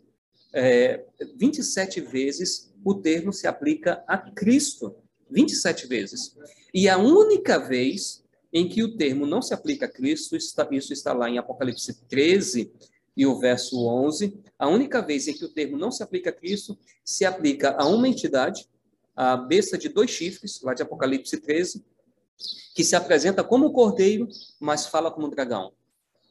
é, 0.54 1.04
27 1.36 2.00
vezes 2.02 2.72
o 2.86 2.94
termo 2.94 3.34
se 3.34 3.48
aplica 3.48 4.04
a 4.08 4.20
Cristo. 4.20 4.96
27 5.32 5.88
vezes. 5.88 6.38
E 6.72 6.88
a 6.88 6.98
única 6.98 7.58
vez 7.58 8.24
em 8.58 8.68
que 8.68 8.82
o 8.82 8.98
termo 8.98 9.28
não 9.28 9.40
se 9.40 9.54
aplica 9.54 9.86
a 9.86 9.90
Cristo, 9.90 10.36
isso 10.36 10.94
está 10.94 11.14
lá 11.14 11.30
em 11.30 11.38
Apocalipse 11.38 11.94
13 12.08 12.72
e 13.16 13.26
o 13.26 13.38
verso 13.38 13.88
11. 13.88 14.36
A 14.58 14.68
única 14.68 15.00
vez 15.00 15.28
em 15.28 15.34
que 15.34 15.46
o 15.46 15.50
termo 15.50 15.78
não 15.78 15.92
se 15.92 16.02
aplica 16.02 16.32
a 16.32 16.34
Cristo, 16.34 16.76
se 17.06 17.24
aplica 17.24 17.76
a 17.78 17.86
uma 17.86 18.08
entidade, 18.08 18.68
a 19.16 19.38
besta 19.38 19.78
de 19.78 19.90
dois 19.90 20.10
chifres, 20.10 20.60
lá 20.64 20.74
de 20.74 20.82
Apocalipse 20.82 21.38
13, 21.40 21.86
que 22.74 22.84
se 22.84 22.96
apresenta 22.96 23.44
como 23.44 23.72
cordeiro, 23.72 24.28
mas 24.60 24.88
fala 24.88 25.12
como 25.12 25.30
dragão. 25.30 25.72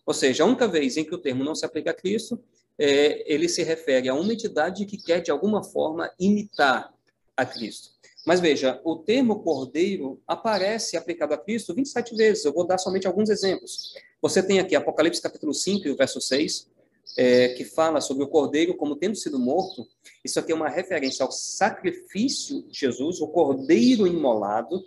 Ou 0.05 0.15
seja, 0.15 0.43
a 0.43 0.47
única 0.47 0.67
vez 0.67 0.97
em 0.97 1.05
que 1.05 1.15
o 1.15 1.19
termo 1.19 1.45
não 1.45 1.55
se 1.55 1.65
aplica 1.65 1.93
a 1.93 1.95
Cristo, 1.95 2.43
é, 2.77 3.33
ele 3.33 3.49
se 3.49 3.63
refere 3.63 4.09
a 4.09 4.15
uma 4.15 4.33
entidade 4.33 4.85
que 4.85 4.97
quer, 4.97 5.21
de 5.21 5.31
alguma 5.31 5.63
forma, 5.63 6.11
imitar 6.19 6.93
a 7.37 7.47
Cristo. 7.47 7.96
Mas 8.27 8.41
veja, 8.41 8.81
o 8.83 8.97
termo 8.97 9.39
cordeiro 9.39 10.21
aparece 10.27 10.97
aplicado 10.97 11.33
a 11.33 11.39
Cristo 11.39 11.73
27 11.73 12.17
vezes. 12.17 12.45
Eu 12.45 12.53
vou 12.53 12.67
dar 12.67 12.77
somente 12.77 13.07
alguns 13.07 13.31
exemplos. 13.31 13.95
Você 14.21 14.43
tem 14.43 14.59
aqui 14.59 14.75
Apocalipse 14.75 15.23
capítulo 15.23 15.55
5 15.55 15.87
e 15.87 15.93
o 15.93 15.97
verso 15.97 16.21
6, 16.21 16.69
é, 17.17 17.51
que 17.51 17.65
fala 17.65 18.01
sobre 18.01 18.25
o 18.25 18.29
cordeiro 18.29 18.77
como 18.77 18.97
tendo 18.97 19.15
sido 19.15 19.39
morto. 19.39 19.87
Isso 20.25 20.41
aqui 20.41 20.51
é 20.51 20.55
uma 20.57 20.69
referência 20.69 21.25
ao 21.25 21.31
sacrifício 21.31 22.65
de 22.65 22.81
Jesus, 22.81 23.21
o 23.21 23.29
cordeiro 23.29 24.09
imolado, 24.09 24.85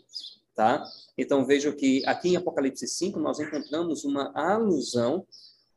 tá? 0.53 0.83
Então 1.17 1.45
veja 1.45 1.71
que 1.71 2.05
aqui 2.05 2.29
em 2.29 2.35
Apocalipse 2.35 2.85
5 2.85 3.17
nós 3.21 3.39
encontramos 3.39 4.03
uma 4.03 4.33
alusão, 4.35 5.25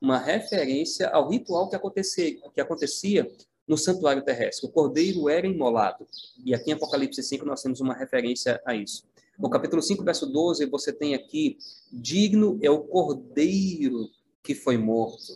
uma 0.01 0.19
referência 0.19 1.09
ao 1.11 1.29
ritual 1.29 1.69
que 1.69 1.77
acontecia, 1.77 2.41
que 2.53 2.61
acontecia 2.61 3.31
no 3.73 3.79
santuário 3.79 4.23
terrestre. 4.23 4.69
O 4.69 4.71
cordeiro 4.71 5.31
era 5.31 5.47
imolado. 5.47 6.07
E 6.45 6.55
aqui 6.55 6.71
em 6.71 6.75
Apocalipse 6.75 7.23
5 7.23 7.47
nós 7.47 7.63
temos 7.63 7.81
uma 7.81 7.95
referência 7.95 8.61
a 8.67 8.75
isso. 8.75 9.07
No 9.39 9.49
capítulo 9.49 9.81
5, 9.81 10.05
verso 10.05 10.27
12, 10.27 10.67
você 10.67 10.93
tem 10.93 11.15
aqui: 11.15 11.57
digno 11.91 12.59
é 12.61 12.71
o 12.71 12.81
cordeiro 12.81 14.11
que 14.43 14.55
foi 14.55 14.77
morto. 14.77 15.33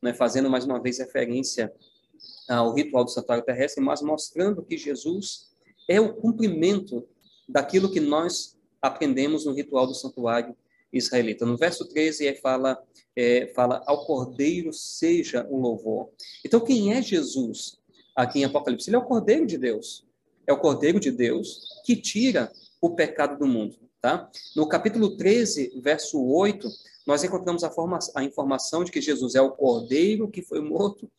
Né? 0.00 0.14
Fazendo 0.14 0.48
mais 0.48 0.64
uma 0.64 0.80
vez 0.80 0.98
referência 0.98 1.72
ao 2.48 2.72
ritual 2.72 3.04
do 3.04 3.10
santuário 3.10 3.44
terrestre, 3.44 3.82
mas 3.82 4.00
mostrando 4.02 4.62
que 4.62 4.78
Jesus 4.78 5.50
é 5.88 6.00
o 6.00 6.14
cumprimento 6.14 7.04
daquilo 7.48 7.90
que 7.90 7.98
nós 7.98 8.56
aprendemos 8.80 9.44
no 9.44 9.52
ritual 9.52 9.84
do 9.88 9.94
santuário 9.94 10.54
israelita. 10.92 11.44
No 11.44 11.56
verso 11.56 11.88
13, 11.88 12.24
ele 12.24 12.36
fala, 12.36 12.80
é, 13.16 13.48
fala 13.48 13.82
ao 13.84 14.06
cordeiro 14.06 14.72
seja 14.72 15.44
o 15.50 15.58
louvor. 15.58 16.10
Então, 16.44 16.60
quem 16.60 16.94
é 16.94 17.02
Jesus 17.02 17.79
aqui 18.22 18.40
em 18.40 18.44
Apocalipse? 18.44 18.88
Ele 18.88 18.96
é 18.96 18.98
o 18.98 19.04
cordeiro 19.04 19.46
de 19.46 19.58
Deus. 19.58 20.04
É 20.46 20.52
o 20.52 20.58
cordeiro 20.58 20.98
de 20.98 21.10
Deus 21.10 21.80
que 21.84 21.96
tira 21.96 22.52
o 22.80 22.90
pecado 22.90 23.38
do 23.38 23.46
mundo. 23.46 23.76
Tá? 24.00 24.30
No 24.56 24.66
capítulo 24.66 25.16
13, 25.16 25.80
verso 25.82 26.22
8, 26.22 26.68
nós 27.06 27.22
encontramos 27.22 27.62
a, 27.62 27.70
forma, 27.70 27.98
a 28.14 28.24
informação 28.24 28.82
de 28.82 28.90
que 28.90 29.00
Jesus 29.00 29.34
é 29.34 29.40
o 29.40 29.50
cordeiro 29.50 30.30
que 30.30 30.42
foi 30.42 30.60
morto 30.60 31.10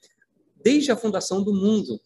desde 0.64 0.92
a 0.92 0.98
fundação 0.98 1.44
do 1.44 1.54
mundo. 1.54 2.00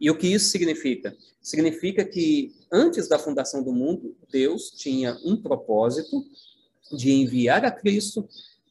E 0.00 0.10
o 0.10 0.16
que 0.16 0.26
isso 0.26 0.48
significa? 0.48 1.16
Significa 1.42 2.04
que 2.04 2.54
antes 2.72 3.08
da 3.08 3.18
fundação 3.18 3.62
do 3.62 3.72
mundo, 3.72 4.16
Deus 4.30 4.70
tinha 4.70 5.16
um 5.24 5.36
propósito 5.36 6.24
de 6.92 7.12
enviar 7.12 7.64
a 7.64 7.70
Cristo, 7.70 8.28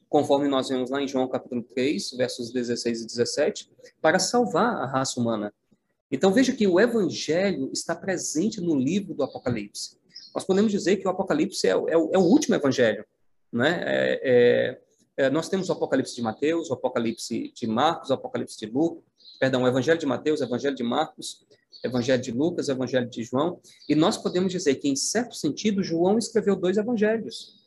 conforme 0.10 0.48
nós 0.48 0.68
vemos 0.70 0.90
lá 0.90 1.02
em 1.02 1.08
João 1.08 1.28
capítulo 1.28 1.62
3, 1.62 2.12
versos 2.18 2.52
16 2.52 3.02
e 3.02 3.06
17, 3.06 3.72
para 4.02 4.18
salvar 4.18 4.76
a 4.76 4.86
raça 4.88 5.20
humana. 5.20 5.54
Então 6.12 6.34
veja 6.34 6.52
que 6.52 6.68
o 6.68 6.80
evangelho 6.80 7.70
está 7.72 7.96
presente 7.96 8.60
no 8.60 8.76
livro 8.76 9.14
do 9.14 9.24
Apocalipse. 9.24 10.00
Nós 10.34 10.44
podemos 10.44 10.72
dizer 10.72 10.98
que 10.98 11.08
o 11.08 11.12
Apocalipse 11.12 11.68
é, 11.68 11.72
é, 11.72 11.94
é 11.94 12.18
o 12.18 12.24
último 12.24 12.56
evangelho. 12.56 13.06
Né? 13.54 13.82
É, 13.86 14.22
é, 14.24 15.26
é, 15.26 15.30
nós 15.30 15.48
temos 15.48 15.70
o 15.70 15.74
Apocalipse 15.74 16.16
de 16.16 16.22
Mateus, 16.22 16.70
o 16.70 16.74
Apocalipse 16.74 17.52
de 17.54 17.68
Marcos, 17.68 18.10
o 18.10 18.14
Apocalipse 18.14 18.58
de 18.58 18.66
Lucas, 18.66 19.04
perdão, 19.40 19.64
o 19.64 19.68
Evangelho 19.68 20.00
de 20.00 20.06
Mateus, 20.06 20.42
o 20.42 20.44
Evangelho 20.44 20.76
de 20.76 20.84
Marcos, 20.84 21.46
o 21.84 21.88
Evangelho 21.88 22.22
de 22.22 22.32
Lucas, 22.32 22.68
o 22.68 22.72
Evangelho 22.72 23.10
de 23.10 23.24
João, 23.24 23.60
e 23.88 23.96
nós 23.96 24.18
podemos 24.18 24.52
dizer 24.52 24.76
que, 24.76 24.90
em 24.90 24.96
certo 24.96 25.36
sentido, 25.36 25.84
João 25.84 26.18
escreveu 26.18 26.56
dois 26.56 26.78
evangelhos. 26.78 27.59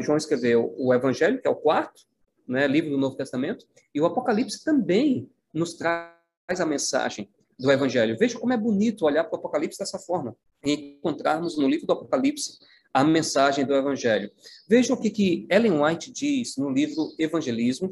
João 0.00 0.16
escreveu 0.16 0.74
o 0.76 0.92
Evangelho, 0.92 1.40
que 1.40 1.48
é 1.48 1.50
o 1.50 1.56
quarto 1.56 2.02
né, 2.46 2.66
livro 2.66 2.90
do 2.90 2.98
Novo 2.98 3.16
Testamento, 3.16 3.66
e 3.94 4.00
o 4.00 4.06
Apocalipse 4.06 4.64
também 4.64 5.30
nos 5.52 5.74
traz 5.74 6.60
a 6.60 6.66
mensagem 6.66 7.28
do 7.58 7.70
Evangelho. 7.70 8.16
Veja 8.18 8.38
como 8.38 8.52
é 8.52 8.56
bonito 8.56 9.04
olhar 9.04 9.24
para 9.24 9.36
o 9.36 9.38
Apocalipse 9.38 9.78
dessa 9.78 9.98
forma, 9.98 10.36
e 10.64 10.96
encontrarmos 10.98 11.56
no 11.56 11.68
livro 11.68 11.86
do 11.86 11.92
Apocalipse 11.92 12.58
a 12.92 13.02
mensagem 13.02 13.64
do 13.64 13.74
Evangelho. 13.74 14.30
Veja 14.68 14.92
o 14.92 14.96
que, 14.96 15.10
que 15.10 15.46
Ellen 15.50 15.80
White 15.80 16.12
diz 16.12 16.56
no 16.56 16.70
livro 16.70 17.12
Evangelismo, 17.18 17.90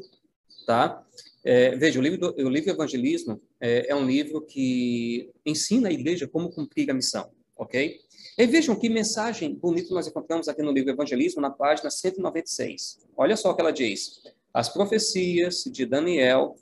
tá? 0.65 1.03
É, 1.43 1.75
veja, 1.75 1.99
o 1.99 2.03
livro, 2.03 2.19
do, 2.19 2.45
o 2.45 2.49
livro 2.49 2.69
Evangelismo 2.69 3.41
é, 3.59 3.89
é 3.89 3.95
um 3.95 4.05
livro 4.05 4.41
que 4.41 5.31
ensina 5.43 5.89
a 5.89 5.91
igreja 5.91 6.27
como 6.27 6.51
cumprir 6.51 6.91
a 6.91 6.93
missão, 6.93 7.31
ok? 7.55 7.99
E 8.41 8.47
vejam 8.47 8.75
que 8.75 8.89
mensagem 8.89 9.53
bonita 9.53 9.93
nós 9.93 10.07
encontramos 10.07 10.47
aqui 10.47 10.63
no 10.63 10.71
livro 10.71 10.89
Evangelismo, 10.89 11.39
na 11.39 11.51
página 11.51 11.91
196. 11.91 12.97
Olha 13.15 13.37
só 13.37 13.51
o 13.51 13.53
que 13.53 13.61
ela 13.61 13.71
diz. 13.71 14.19
As 14.51 14.67
profecias 14.67 15.63
de 15.65 15.85
Daniel 15.85 16.55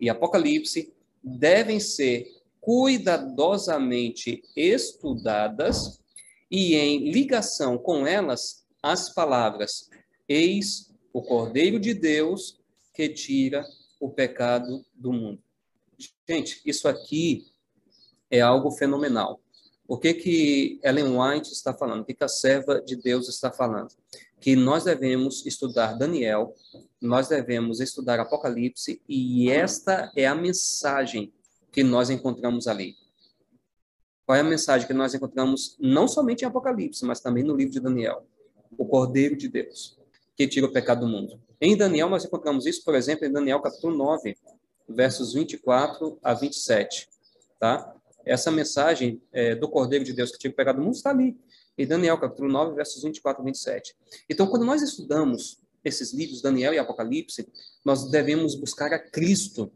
e 0.00 0.08
Apocalipse 0.08 0.94
devem 1.22 1.78
ser 1.78 2.26
cuidadosamente 2.58 4.42
estudadas 4.56 6.00
e 6.50 6.74
em 6.74 7.12
ligação 7.12 7.76
com 7.76 8.06
elas 8.06 8.64
as 8.82 9.12
palavras: 9.12 9.90
Eis 10.26 10.90
o 11.12 11.20
Cordeiro 11.20 11.78
de 11.78 11.92
Deus 11.92 12.58
que 12.94 13.10
tira 13.10 13.62
o 14.00 14.08
pecado 14.08 14.86
do 14.94 15.12
mundo. 15.12 15.42
Gente, 16.26 16.62
isso 16.64 16.88
aqui 16.88 17.44
é 18.30 18.40
algo 18.40 18.70
fenomenal. 18.70 19.38
O 19.88 19.96
que 19.96 20.14
que 20.14 20.80
Ellen 20.82 21.16
White 21.16 21.52
está 21.52 21.72
falando? 21.72 22.00
O 22.00 22.04
que, 22.04 22.14
que 22.14 22.24
a 22.24 22.28
serva 22.28 22.80
de 22.80 22.96
Deus 22.96 23.28
está 23.28 23.52
falando? 23.52 23.90
que 24.40 24.54
nós 24.54 24.84
devemos 24.84 25.44
estudar 25.46 25.94
Daniel, 25.94 26.54
nós 27.00 27.28
devemos 27.28 27.80
estudar 27.80 28.20
Apocalipse, 28.20 29.02
e 29.08 29.50
esta 29.50 30.12
é 30.14 30.24
a 30.26 30.34
mensagem 30.34 31.32
que 31.72 31.82
nós 31.82 32.10
encontramos 32.10 32.68
ali. 32.68 32.94
Qual 34.24 34.36
é 34.36 34.40
a 34.40 34.44
mensagem 34.44 34.86
que 34.86 34.94
nós 34.94 35.14
encontramos 35.14 35.76
não 35.80 36.06
somente 36.06 36.42
em 36.42 36.46
Apocalipse, 36.46 37.04
mas 37.04 37.20
também 37.20 37.42
no 37.42 37.56
livro 37.56 37.72
de 37.72 37.80
Daniel? 37.80 38.24
O 38.76 38.84
Cordeiro 38.84 39.36
de 39.36 39.48
Deus, 39.48 39.98
que 40.36 40.46
tira 40.46 40.66
o 40.66 40.72
pecado 40.72 41.00
do 41.00 41.08
mundo. 41.08 41.40
Em 41.60 41.76
Daniel, 41.76 42.08
nós 42.08 42.24
encontramos 42.24 42.66
isso, 42.66 42.84
por 42.84 42.94
exemplo, 42.94 43.26
em 43.26 43.32
Daniel 43.32 43.60
capítulo 43.60 43.96
9, 43.96 44.36
versos 44.88 45.32
24 45.32 46.18
a 46.22 46.34
27. 46.34 47.08
Tá? 47.58 47.95
Essa 48.26 48.50
mensagem 48.50 49.22
é, 49.32 49.54
do 49.54 49.68
Cordeiro 49.68 50.04
de 50.04 50.12
Deus 50.12 50.32
que 50.32 50.38
tira 50.38 50.52
o 50.52 50.56
pecado 50.56 50.76
do 50.76 50.82
mundo 50.82 50.96
está 50.96 51.10
ali, 51.10 51.38
em 51.78 51.86
Daniel 51.86 52.18
capítulo 52.18 52.50
9, 52.50 52.74
versos 52.74 53.02
24 53.02 53.40
a 53.40 53.44
27. 53.44 53.94
Então, 54.28 54.48
quando 54.48 54.64
nós 54.64 54.82
estudamos 54.82 55.60
esses 55.84 56.12
livros, 56.12 56.42
Daniel 56.42 56.74
e 56.74 56.78
Apocalipse, 56.78 57.46
nós 57.84 58.10
devemos 58.10 58.56
buscar 58.56 58.92
a 58.92 58.98
Cristo, 58.98 59.70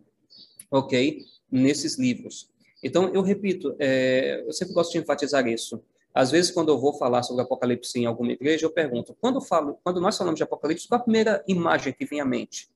ok? 0.68 1.24
Nesses 1.48 1.96
livros. 1.96 2.50
Então, 2.82 3.14
eu 3.14 3.22
repito, 3.22 3.76
é, 3.78 4.42
eu 4.44 4.52
sempre 4.52 4.74
gosto 4.74 4.90
de 4.92 4.98
enfatizar 4.98 5.46
isso. 5.46 5.80
Às 6.12 6.32
vezes, 6.32 6.50
quando 6.50 6.70
eu 6.70 6.78
vou 6.80 6.94
falar 6.94 7.22
sobre 7.22 7.42
Apocalipse 7.42 8.00
em 8.00 8.06
alguma 8.06 8.32
igreja, 8.32 8.66
eu 8.66 8.70
pergunto: 8.70 9.16
quando, 9.20 9.40
falo, 9.40 9.78
quando 9.84 10.00
nós 10.00 10.16
falamos 10.16 10.38
de 10.38 10.42
Apocalipse, 10.42 10.88
qual 10.88 11.00
a 11.00 11.04
primeira 11.04 11.44
imagem 11.46 11.92
que 11.92 12.04
vem 12.04 12.20
à 12.20 12.24
mente 12.24 12.68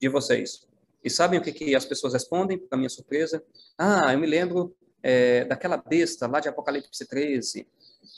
de 0.00 0.08
vocês? 0.08 0.66
E 1.04 1.10
sabem 1.10 1.38
o 1.38 1.42
que, 1.42 1.52
que 1.52 1.76
as 1.76 1.84
pessoas 1.84 2.12
respondem, 2.12 2.58
para 2.58 2.76
minha 2.76 2.88
surpresa? 2.88 3.42
Ah, 3.78 4.12
eu 4.12 4.18
me 4.18 4.26
lembro 4.26 4.74
é, 5.02 5.44
daquela 5.44 5.76
besta 5.76 6.26
lá 6.26 6.40
de 6.40 6.48
Apocalipse 6.48 7.04
13. 7.06 7.66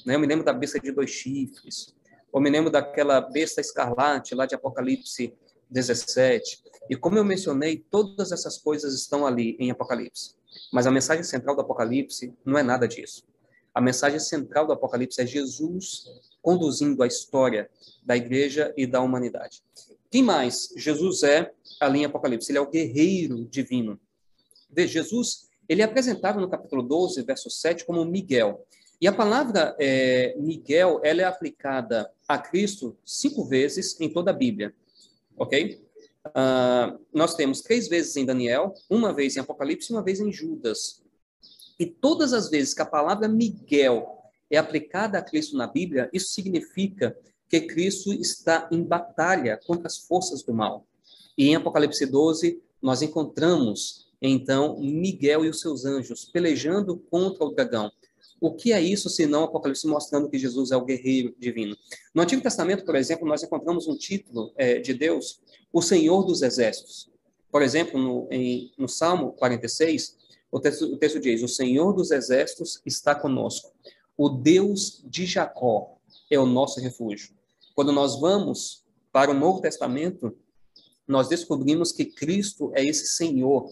Né? 0.04 0.14
Eu 0.14 0.20
me 0.20 0.26
lembro 0.26 0.44
da 0.44 0.52
besta 0.52 0.78
de 0.78 0.92
dois 0.92 1.10
chifres. 1.10 1.94
Ou 2.32 2.40
me 2.40 2.50
lembro 2.50 2.70
daquela 2.70 3.20
besta 3.20 3.60
escarlate 3.60 4.34
lá 4.34 4.44
de 4.44 4.54
Apocalipse 4.54 5.34
17. 5.70 6.62
E 6.90 6.96
como 6.96 7.16
eu 7.16 7.24
mencionei, 7.24 7.84
todas 7.90 8.32
essas 8.32 8.58
coisas 8.58 8.94
estão 8.94 9.26
ali 9.26 9.56
em 9.58 9.70
Apocalipse. 9.70 10.34
Mas 10.72 10.86
a 10.86 10.90
mensagem 10.90 11.24
central 11.24 11.54
do 11.54 11.62
Apocalipse 11.62 12.34
não 12.44 12.58
é 12.58 12.62
nada 12.62 12.86
disso. 12.86 13.24
A 13.72 13.80
mensagem 13.80 14.20
central 14.20 14.66
do 14.66 14.72
Apocalipse 14.72 15.20
é 15.20 15.26
Jesus 15.26 16.04
conduzindo 16.40 17.02
a 17.02 17.06
história 17.06 17.70
da 18.04 18.16
igreja 18.16 18.72
e 18.76 18.86
da 18.86 19.00
humanidade. 19.00 19.62
Quem 20.10 20.22
mais? 20.22 20.68
Jesus 20.76 21.22
é 21.22 21.52
ali 21.80 22.00
em 22.00 22.04
Apocalipse, 22.04 22.52
ele 22.52 22.58
é 22.58 22.60
o 22.60 22.70
guerreiro 22.70 23.44
divino. 23.46 23.98
Veja, 24.70 25.02
Jesus, 25.02 25.48
ele 25.68 25.82
é 25.82 25.84
apresentado 25.84 26.40
no 26.40 26.48
capítulo 26.48 26.82
12, 26.82 27.22
verso 27.22 27.50
7, 27.50 27.84
como 27.84 28.04
Miguel. 28.04 28.66
E 29.00 29.08
a 29.08 29.12
palavra 29.12 29.76
é, 29.78 30.34
Miguel, 30.38 31.00
ela 31.02 31.22
é 31.22 31.24
aplicada 31.24 32.10
a 32.26 32.38
Cristo 32.38 32.96
cinco 33.04 33.44
vezes 33.44 34.00
em 34.00 34.08
toda 34.08 34.30
a 34.30 34.34
Bíblia, 34.34 34.74
ok? 35.36 35.82
Uh, 36.28 36.98
nós 37.12 37.34
temos 37.34 37.60
três 37.60 37.86
vezes 37.86 38.16
em 38.16 38.24
Daniel, 38.24 38.72
uma 38.88 39.12
vez 39.12 39.36
em 39.36 39.40
Apocalipse 39.40 39.92
e 39.92 39.94
uma 39.94 40.02
vez 40.02 40.20
em 40.20 40.32
Judas. 40.32 41.02
E 41.78 41.84
todas 41.84 42.32
as 42.32 42.48
vezes 42.48 42.72
que 42.72 42.80
a 42.80 42.86
palavra 42.86 43.28
Miguel 43.28 44.06
é 44.50 44.56
aplicada 44.56 45.18
a 45.18 45.22
Cristo 45.22 45.56
na 45.56 45.66
Bíblia, 45.66 46.08
isso 46.12 46.28
significa 46.28 47.16
que 47.48 47.60
Cristo 47.62 48.12
está 48.12 48.68
em 48.70 48.82
batalha 48.82 49.60
contra 49.66 49.86
as 49.86 49.98
forças 49.98 50.42
do 50.42 50.54
mal. 50.54 50.86
E 51.36 51.48
em 51.48 51.56
Apocalipse 51.56 52.06
12, 52.06 52.60
nós 52.80 53.02
encontramos, 53.02 54.08
então, 54.28 54.78
Miguel 54.80 55.44
e 55.44 55.48
os 55.48 55.60
seus 55.60 55.84
anjos 55.84 56.24
pelejando 56.24 56.96
contra 57.10 57.44
o 57.44 57.50
dragão. 57.50 57.92
O 58.40 58.54
que 58.54 58.72
é 58.72 58.80
isso, 58.80 59.08
senão 59.08 59.42
o 59.42 59.44
Apocalipse 59.44 59.86
mostrando 59.86 60.28
que 60.28 60.38
Jesus 60.38 60.70
é 60.70 60.76
o 60.76 60.84
guerreiro 60.84 61.34
divino? 61.38 61.76
No 62.14 62.22
Antigo 62.22 62.42
Testamento, 62.42 62.84
por 62.84 62.96
exemplo, 62.96 63.26
nós 63.26 63.42
encontramos 63.42 63.86
um 63.86 63.96
título 63.96 64.52
é, 64.56 64.78
de 64.78 64.94
Deus 64.94 65.40
o 65.72 65.82
Senhor 65.82 66.24
dos 66.24 66.42
Exércitos. 66.42 67.10
Por 67.50 67.62
exemplo, 67.62 68.00
no, 68.00 68.28
em, 68.30 68.72
no 68.76 68.88
Salmo 68.88 69.32
46, 69.32 70.16
o 70.50 70.60
texto, 70.60 70.84
o 70.84 70.96
texto 70.96 71.20
diz: 71.20 71.42
O 71.42 71.48
Senhor 71.48 71.92
dos 71.92 72.10
Exércitos 72.10 72.80
está 72.84 73.14
conosco. 73.14 73.72
O 74.16 74.28
Deus 74.28 75.02
de 75.04 75.26
Jacó 75.26 75.98
é 76.30 76.38
o 76.38 76.46
nosso 76.46 76.80
refúgio. 76.80 77.34
Quando 77.74 77.92
nós 77.92 78.20
vamos 78.20 78.84
para 79.12 79.30
o 79.30 79.34
Novo 79.34 79.60
Testamento, 79.60 80.36
nós 81.06 81.28
descobrimos 81.28 81.92
que 81.92 82.06
Cristo 82.06 82.72
é 82.74 82.84
esse 82.84 83.06
Senhor 83.06 83.70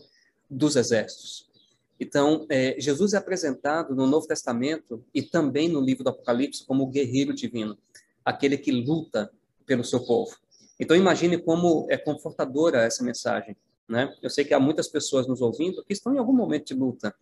dos 0.52 0.76
exércitos. 0.76 1.50
Então, 1.98 2.46
é, 2.48 2.76
Jesus 2.78 3.12
é 3.12 3.16
apresentado 3.16 3.94
no 3.94 4.06
Novo 4.06 4.26
Testamento 4.26 5.04
e 5.14 5.22
também 5.22 5.68
no 5.68 5.80
livro 5.80 6.04
do 6.04 6.10
Apocalipse 6.10 6.64
como 6.66 6.84
o 6.84 6.88
guerreiro 6.88 7.32
divino, 7.32 7.78
aquele 8.24 8.58
que 8.58 8.72
luta 8.72 9.30
pelo 9.64 9.84
seu 9.84 10.00
povo. 10.00 10.36
Então 10.78 10.96
imagine 10.96 11.38
como 11.38 11.86
é 11.88 11.96
confortadora 11.96 12.82
essa 12.82 13.04
mensagem, 13.04 13.56
né? 13.88 14.12
Eu 14.20 14.28
sei 14.28 14.44
que 14.44 14.52
há 14.52 14.58
muitas 14.58 14.88
pessoas 14.88 15.28
nos 15.28 15.40
ouvindo 15.40 15.84
que 15.84 15.92
estão 15.92 16.12
em 16.12 16.18
algum 16.18 16.32
momento 16.32 16.66
de 16.66 16.74
luta. 16.74 17.14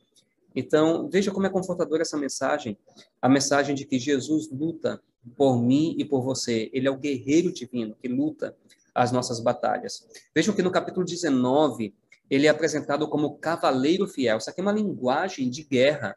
Então 0.55 1.11
veja 1.11 1.31
como 1.31 1.47
é 1.47 1.51
confortadora 1.51 2.01
essa 2.01 2.17
mensagem, 2.17 2.79
a 3.21 3.29
mensagem 3.29 3.75
de 3.75 3.85
que 3.85 3.99
Jesus 3.99 4.49
luta 4.51 4.99
por 5.37 5.61
mim 5.61 5.95
e 5.99 6.07
por 6.07 6.23
você. 6.23 6.71
Ele 6.73 6.89
é 6.89 6.91
o 6.91 6.97
guerreiro 6.97 7.53
divino 7.53 7.95
que 8.01 8.09
luta 8.09 8.57
as 8.95 9.13
nossas 9.13 9.41
batalhas. 9.41 10.09
Vejam 10.35 10.55
que 10.55 10.63
no 10.63 10.71
capítulo 10.71 11.05
19 11.05 11.95
ele 12.31 12.47
é 12.47 12.51
apresentado 12.51 13.09
como 13.09 13.37
cavaleiro 13.39 14.07
fiel. 14.07 14.39
Isso 14.39 14.49
aqui 14.49 14.61
é 14.61 14.63
uma 14.63 14.73
linguagem 14.73 15.51
de 15.51 15.65
guerra, 15.65 16.17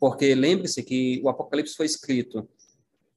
porque 0.00 0.34
lembre-se 0.34 0.82
que 0.82 1.20
o 1.22 1.28
Apocalipse 1.28 1.76
foi 1.76 1.86
escrito 1.86 2.48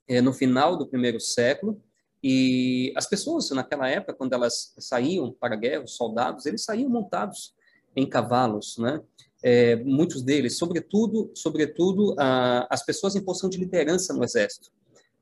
é, 0.08 0.22
no 0.22 0.34
final 0.34 0.78
do 0.78 0.88
primeiro 0.88 1.20
século 1.20 1.82
e 2.24 2.92
as 2.96 3.08
pessoas, 3.08 3.50
naquela 3.52 3.88
época, 3.90 4.14
quando 4.14 4.34
elas 4.34 4.74
saíam 4.78 5.32
para 5.32 5.56
a 5.56 5.58
guerra, 5.58 5.84
os 5.84 5.96
soldados, 5.96 6.46
eles 6.46 6.64
saíam 6.64 6.90
montados 6.90 7.54
em 7.96 8.08
cavalos, 8.08 8.78
né? 8.78 9.02
É, 9.44 9.76
muitos 9.78 10.24
deles, 10.24 10.58
sobretudo, 10.58 11.32
sobretudo 11.36 12.16
a, 12.18 12.68
as 12.70 12.84
pessoas 12.84 13.16
em 13.16 13.24
posição 13.24 13.50
de 13.50 13.58
liderança 13.58 14.14
no 14.14 14.24
exército, 14.24 14.72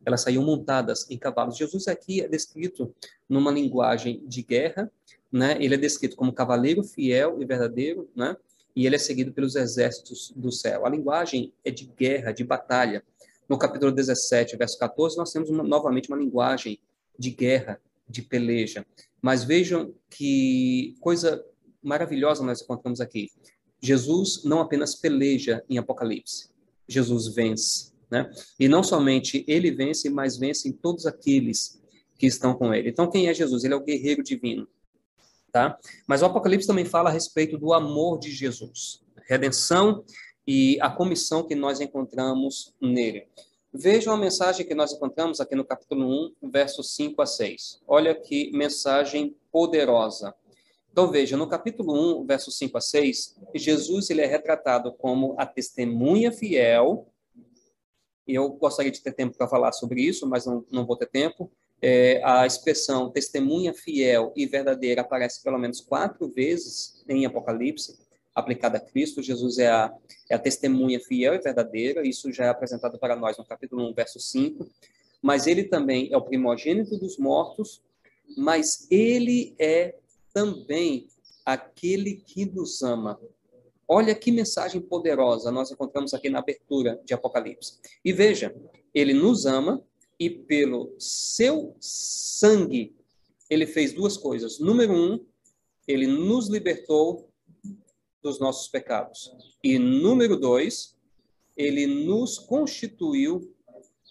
elas 0.05 0.21
saíam 0.21 0.43
montadas 0.43 1.09
em 1.09 1.17
cavalos. 1.17 1.57
Jesus 1.57 1.87
aqui 1.87 2.21
é 2.21 2.27
descrito 2.27 2.93
numa 3.27 3.51
linguagem 3.51 4.23
de 4.25 4.41
guerra, 4.41 4.89
né? 5.35 5.57
Ele 5.59 5.75
é 5.75 5.77
descrito 5.77 6.15
como 6.15 6.31
cavaleiro 6.31 6.81
fiel 6.81 7.41
e 7.41 7.45
verdadeiro, 7.45 8.09
né? 8.15 8.37
E 8.73 8.85
ele 8.85 8.95
é 8.95 8.99
seguido 8.99 9.33
pelos 9.33 9.57
exércitos 9.57 10.31
do 10.33 10.49
céu. 10.49 10.85
A 10.85 10.89
linguagem 10.89 11.51
é 11.63 11.69
de 11.69 11.85
guerra, 11.85 12.31
de 12.31 12.41
batalha. 12.45 13.03
No 13.47 13.57
capítulo 13.57 13.91
17, 13.91 14.55
verso 14.55 14.79
14, 14.79 15.17
nós 15.17 15.33
temos 15.33 15.49
uma, 15.49 15.61
novamente 15.61 16.07
uma 16.07 16.17
linguagem 16.17 16.79
de 17.19 17.31
guerra, 17.31 17.81
de 18.07 18.21
peleja. 18.21 18.85
Mas 19.21 19.43
vejam 19.43 19.93
que 20.09 20.95
coisa 21.01 21.43
maravilhosa 21.83 22.41
nós 22.41 22.61
encontramos 22.61 23.01
aqui. 23.01 23.29
Jesus 23.81 24.41
não 24.45 24.61
apenas 24.61 24.95
peleja 24.95 25.61
em 25.69 25.77
Apocalipse, 25.77 26.49
Jesus 26.87 27.27
vence. 27.27 27.91
Né? 28.09 28.31
E 28.57 28.69
não 28.69 28.81
somente 28.81 29.43
ele 29.49 29.69
vence, 29.69 30.09
mas 30.09 30.37
vence 30.37 30.71
todos 30.71 31.05
aqueles 31.05 31.81
que 32.17 32.25
estão 32.25 32.53
com 32.53 32.73
ele. 32.73 32.89
Então, 32.89 33.09
quem 33.09 33.27
é 33.27 33.33
Jesus? 33.33 33.65
Ele 33.65 33.73
é 33.73 33.77
o 33.77 33.83
guerreiro 33.83 34.23
divino. 34.23 34.65
Tá? 35.55 35.79
Mas 36.05 36.21
o 36.21 36.25
Apocalipse 36.25 36.67
também 36.67 36.83
fala 36.83 37.09
a 37.09 37.13
respeito 37.13 37.57
do 37.57 37.71
amor 37.71 38.19
de 38.19 38.29
Jesus, 38.29 39.01
redenção 39.25 40.03
e 40.45 40.77
a 40.81 40.89
comissão 40.89 41.47
que 41.47 41.55
nós 41.55 41.79
encontramos 41.79 42.75
nele. 42.81 43.29
Vejam 43.73 44.13
a 44.13 44.17
mensagem 44.17 44.65
que 44.65 44.75
nós 44.75 44.91
encontramos 44.91 45.39
aqui 45.39 45.55
no 45.55 45.63
capítulo 45.63 46.33
1, 46.43 46.49
versos 46.51 46.93
5 46.95 47.21
a 47.21 47.25
6. 47.25 47.81
Olha 47.87 48.13
que 48.13 48.51
mensagem 48.51 49.33
poderosa. 49.49 50.35
Então 50.91 51.09
veja, 51.09 51.37
no 51.37 51.47
capítulo 51.47 52.19
1, 52.19 52.25
versos 52.25 52.57
5 52.57 52.77
a 52.77 52.81
6, 52.81 53.37
Jesus 53.55 54.09
ele 54.09 54.23
é 54.23 54.25
retratado 54.25 54.91
como 54.91 55.35
a 55.37 55.45
testemunha 55.45 56.33
fiel. 56.33 57.07
E 58.27 58.35
eu 58.35 58.49
gostaria 58.49 58.91
de 58.91 59.01
ter 59.01 59.13
tempo 59.13 59.37
para 59.37 59.47
falar 59.47 59.71
sobre 59.71 60.01
isso, 60.01 60.27
mas 60.27 60.45
não, 60.45 60.65
não 60.69 60.85
vou 60.85 60.97
ter 60.97 61.07
tempo. 61.07 61.49
É, 61.81 62.21
a 62.23 62.45
expressão 62.45 63.11
testemunha 63.11 63.73
fiel 63.73 64.31
e 64.35 64.45
verdadeira 64.45 65.01
aparece 65.01 65.43
pelo 65.43 65.59
menos 65.59 65.81
quatro 65.81 66.27
vezes 66.29 67.03
em 67.07 67.25
Apocalipse 67.25 68.05
aplicada 68.35 68.77
a 68.77 68.81
Cristo. 68.81 69.23
Jesus 69.23 69.57
é 69.57 69.69
a, 69.69 69.93
é 70.29 70.35
a 70.35 70.39
testemunha 70.39 70.99
fiel 70.99 71.33
e 71.33 71.39
verdadeira, 71.39 72.05
isso 72.05 72.31
já 72.31 72.45
é 72.45 72.49
apresentado 72.49 72.99
para 72.99 73.15
nós 73.15 73.37
no 73.37 73.45
capítulo 73.45 73.89
1, 73.89 73.93
verso 73.93 74.19
5. 74.19 74.69
Mas 75.21 75.47
ele 75.47 75.63
também 75.63 76.09
é 76.11 76.17
o 76.17 76.21
primogênito 76.21 76.97
dos 76.97 77.17
mortos, 77.17 77.81
mas 78.37 78.85
ele 78.91 79.55
é 79.57 79.95
também 80.33 81.07
aquele 81.45 82.15
que 82.15 82.45
nos 82.45 82.83
ama. 82.83 83.19
Olha 83.87 84.13
que 84.13 84.31
mensagem 84.31 84.81
poderosa 84.81 85.51
nós 85.51 85.71
encontramos 85.71 86.13
aqui 86.13 86.29
na 86.29 86.39
abertura 86.39 86.99
de 87.05 87.13
Apocalipse. 87.13 87.79
E 88.03 88.11
veja, 88.11 88.53
ele 88.93 89.13
nos 89.13 89.45
ama 89.45 89.81
e 90.19 90.29
pelo 90.29 90.95
seu 90.99 91.75
sangue 91.79 92.95
ele 93.49 93.67
fez 93.67 93.93
duas 93.93 94.17
coisas. 94.17 94.59
Número 94.59 94.93
um, 94.93 95.25
ele 95.87 96.07
nos 96.07 96.47
libertou 96.49 97.29
dos 98.21 98.39
nossos 98.39 98.67
pecados. 98.67 99.31
E 99.63 99.77
número 99.77 100.35
dois, 100.35 100.97
ele 101.55 101.85
nos 101.85 102.39
constituiu 102.39 103.53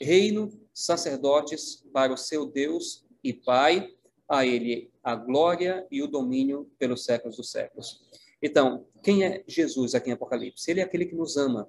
reino 0.01 0.53
sacerdotes 0.73 1.85
para 1.93 2.13
o 2.13 2.17
seu 2.17 2.47
Deus 2.47 3.05
e 3.23 3.33
Pai, 3.33 3.93
a 4.29 4.47
ele 4.47 4.91
a 5.03 5.15
glória 5.15 5.87
e 5.91 6.03
o 6.03 6.09
domínio 6.09 6.71
pelos 6.79 7.05
séculos 7.05 7.37
dos 7.37 7.51
séculos. 7.51 8.03
Então, 8.41 8.87
quem 9.03 9.25
é 9.25 9.45
Jesus 9.47 9.95
aqui 9.95 10.11
em 10.11 10.13
Apocalipse? 10.13 10.71
Ele 10.71 10.81
é 10.81 10.83
aquele 10.83 11.07
que 11.07 11.15
nos 11.15 11.37
ama. 11.37 11.69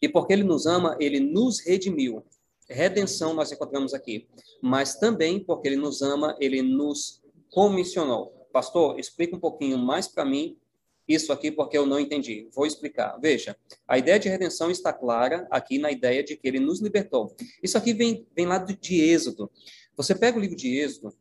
E 0.00 0.08
porque 0.08 0.32
ele 0.32 0.44
nos 0.44 0.66
ama, 0.66 0.96
ele 1.00 1.20
nos 1.20 1.60
redimiu. 1.60 2.24
Redenção 2.68 3.34
nós 3.34 3.50
encontramos 3.50 3.94
aqui. 3.94 4.28
Mas 4.62 4.96
também 4.96 5.40
porque 5.40 5.68
ele 5.68 5.76
nos 5.76 6.02
ama, 6.02 6.36
ele 6.38 6.62
nos 6.62 7.22
comissionou. 7.50 8.46
Pastor, 8.52 8.98
explica 8.98 9.36
um 9.36 9.40
pouquinho 9.40 9.78
mais 9.78 10.06
para 10.08 10.24
mim 10.24 10.58
isso 11.08 11.32
aqui 11.32 11.50
porque 11.50 11.78
eu 11.78 11.86
não 11.86 11.98
entendi. 11.98 12.48
Vou 12.52 12.66
explicar. 12.66 13.16
Veja, 13.18 13.56
a 13.86 13.96
ideia 13.96 14.18
de 14.18 14.28
redenção 14.28 14.70
está 14.70 14.92
clara 14.92 15.48
aqui 15.50 15.78
na 15.78 15.90
ideia 15.90 16.22
de 16.22 16.36
que 16.36 16.46
ele 16.46 16.60
nos 16.60 16.80
libertou. 16.80 17.34
Isso 17.62 17.78
aqui 17.78 17.94
vem, 17.94 18.26
vem 18.36 18.46
lá 18.46 18.58
de 18.58 19.00
Êxodo. 19.00 19.50
Você 19.96 20.14
pega 20.14 20.36
o 20.36 20.40
livro 20.40 20.56
de 20.56 20.76
Êxodo, 20.76 21.16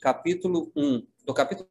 capítulo 0.00 0.72
1, 0.74 1.06
do 1.26 1.34
capítulo 1.34 1.68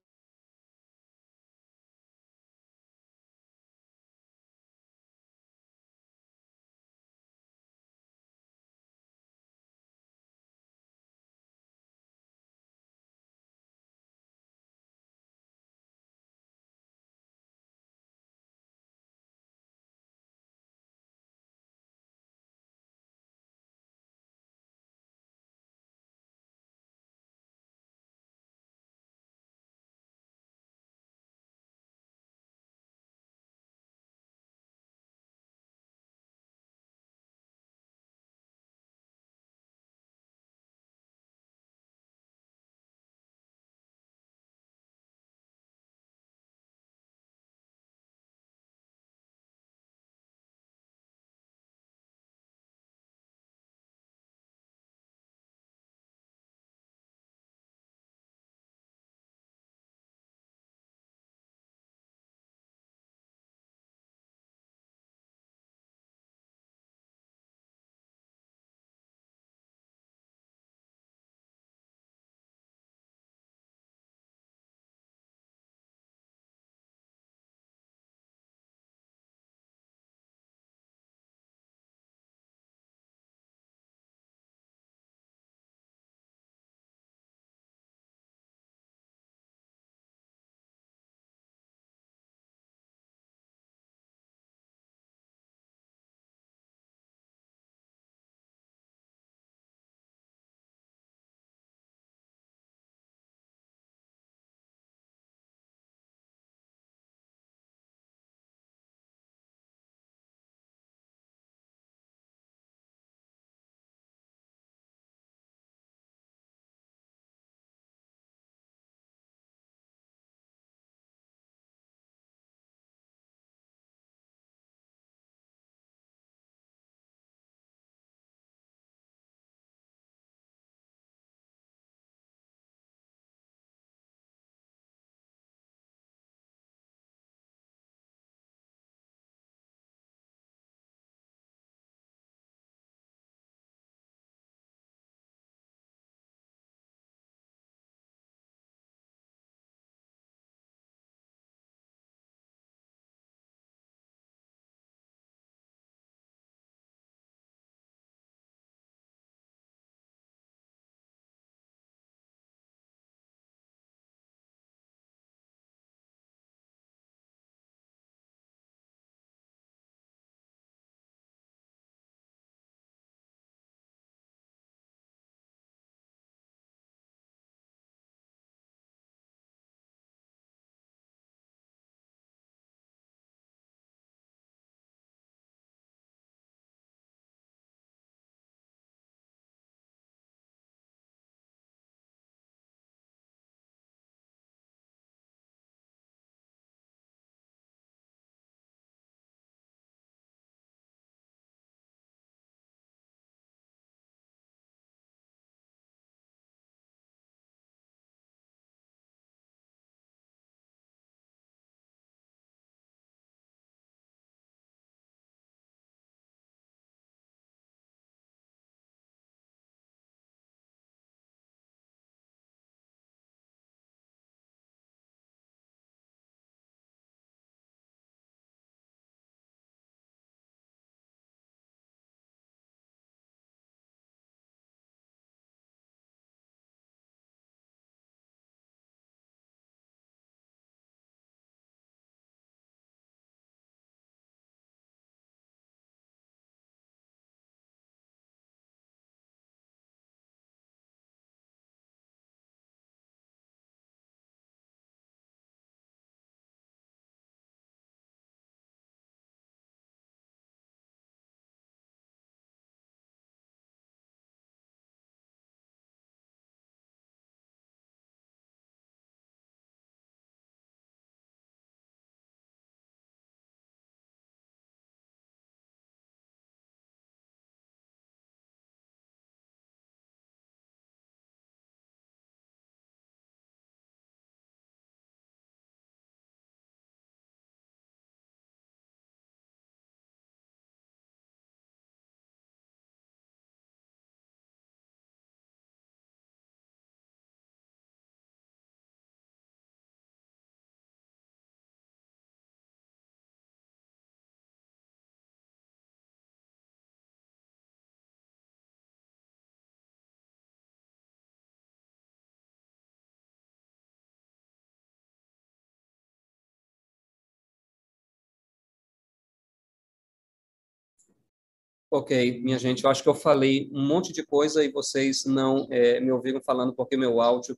Ok, 321.92 322.40
minha 322.44 322.60
gente, 322.60 322.84
eu 322.84 322.90
acho 322.92 323.02
que 323.02 323.10
eu 323.10 323.16
falei 323.16 323.68
um 323.74 323.88
monte 323.88 324.14
de 324.14 324.24
coisa 324.24 324.64
e 324.64 324.72
vocês 324.72 325.26
não 325.26 325.68
é, 325.72 326.00
me 326.00 326.12
ouviram 326.12 326.40
falando 326.40 326.72
porque 326.72 326.96
meu 326.96 327.20
áudio 327.20 327.58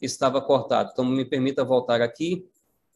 estava 0.00 0.42
cortado. 0.42 0.90
Então, 0.92 1.06
me 1.06 1.24
permita 1.24 1.64
voltar 1.64 2.02
aqui 2.02 2.46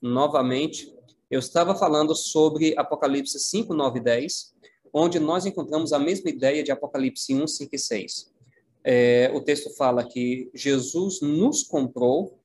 novamente. 0.02 0.94
Eu 1.30 1.38
estava 1.38 1.74
falando 1.74 2.14
sobre 2.14 2.74
Apocalipse 2.76 3.38
5, 3.38 3.72
9 3.72 4.00
e 4.00 4.02
10, 4.02 4.54
onde 4.92 5.18
nós 5.18 5.46
encontramos 5.46 5.94
a 5.94 5.98
mesma 5.98 6.28
ideia 6.28 6.62
de 6.62 6.70
Apocalipse 6.70 7.34
1, 7.34 7.46
5 7.46 7.74
e 7.74 7.78
6. 7.78 8.32
É, 8.84 9.30
o 9.34 9.40
texto 9.40 9.70
fala 9.70 10.04
que 10.04 10.50
Jesus 10.52 11.22
nos 11.22 11.62
comprou 11.62 12.38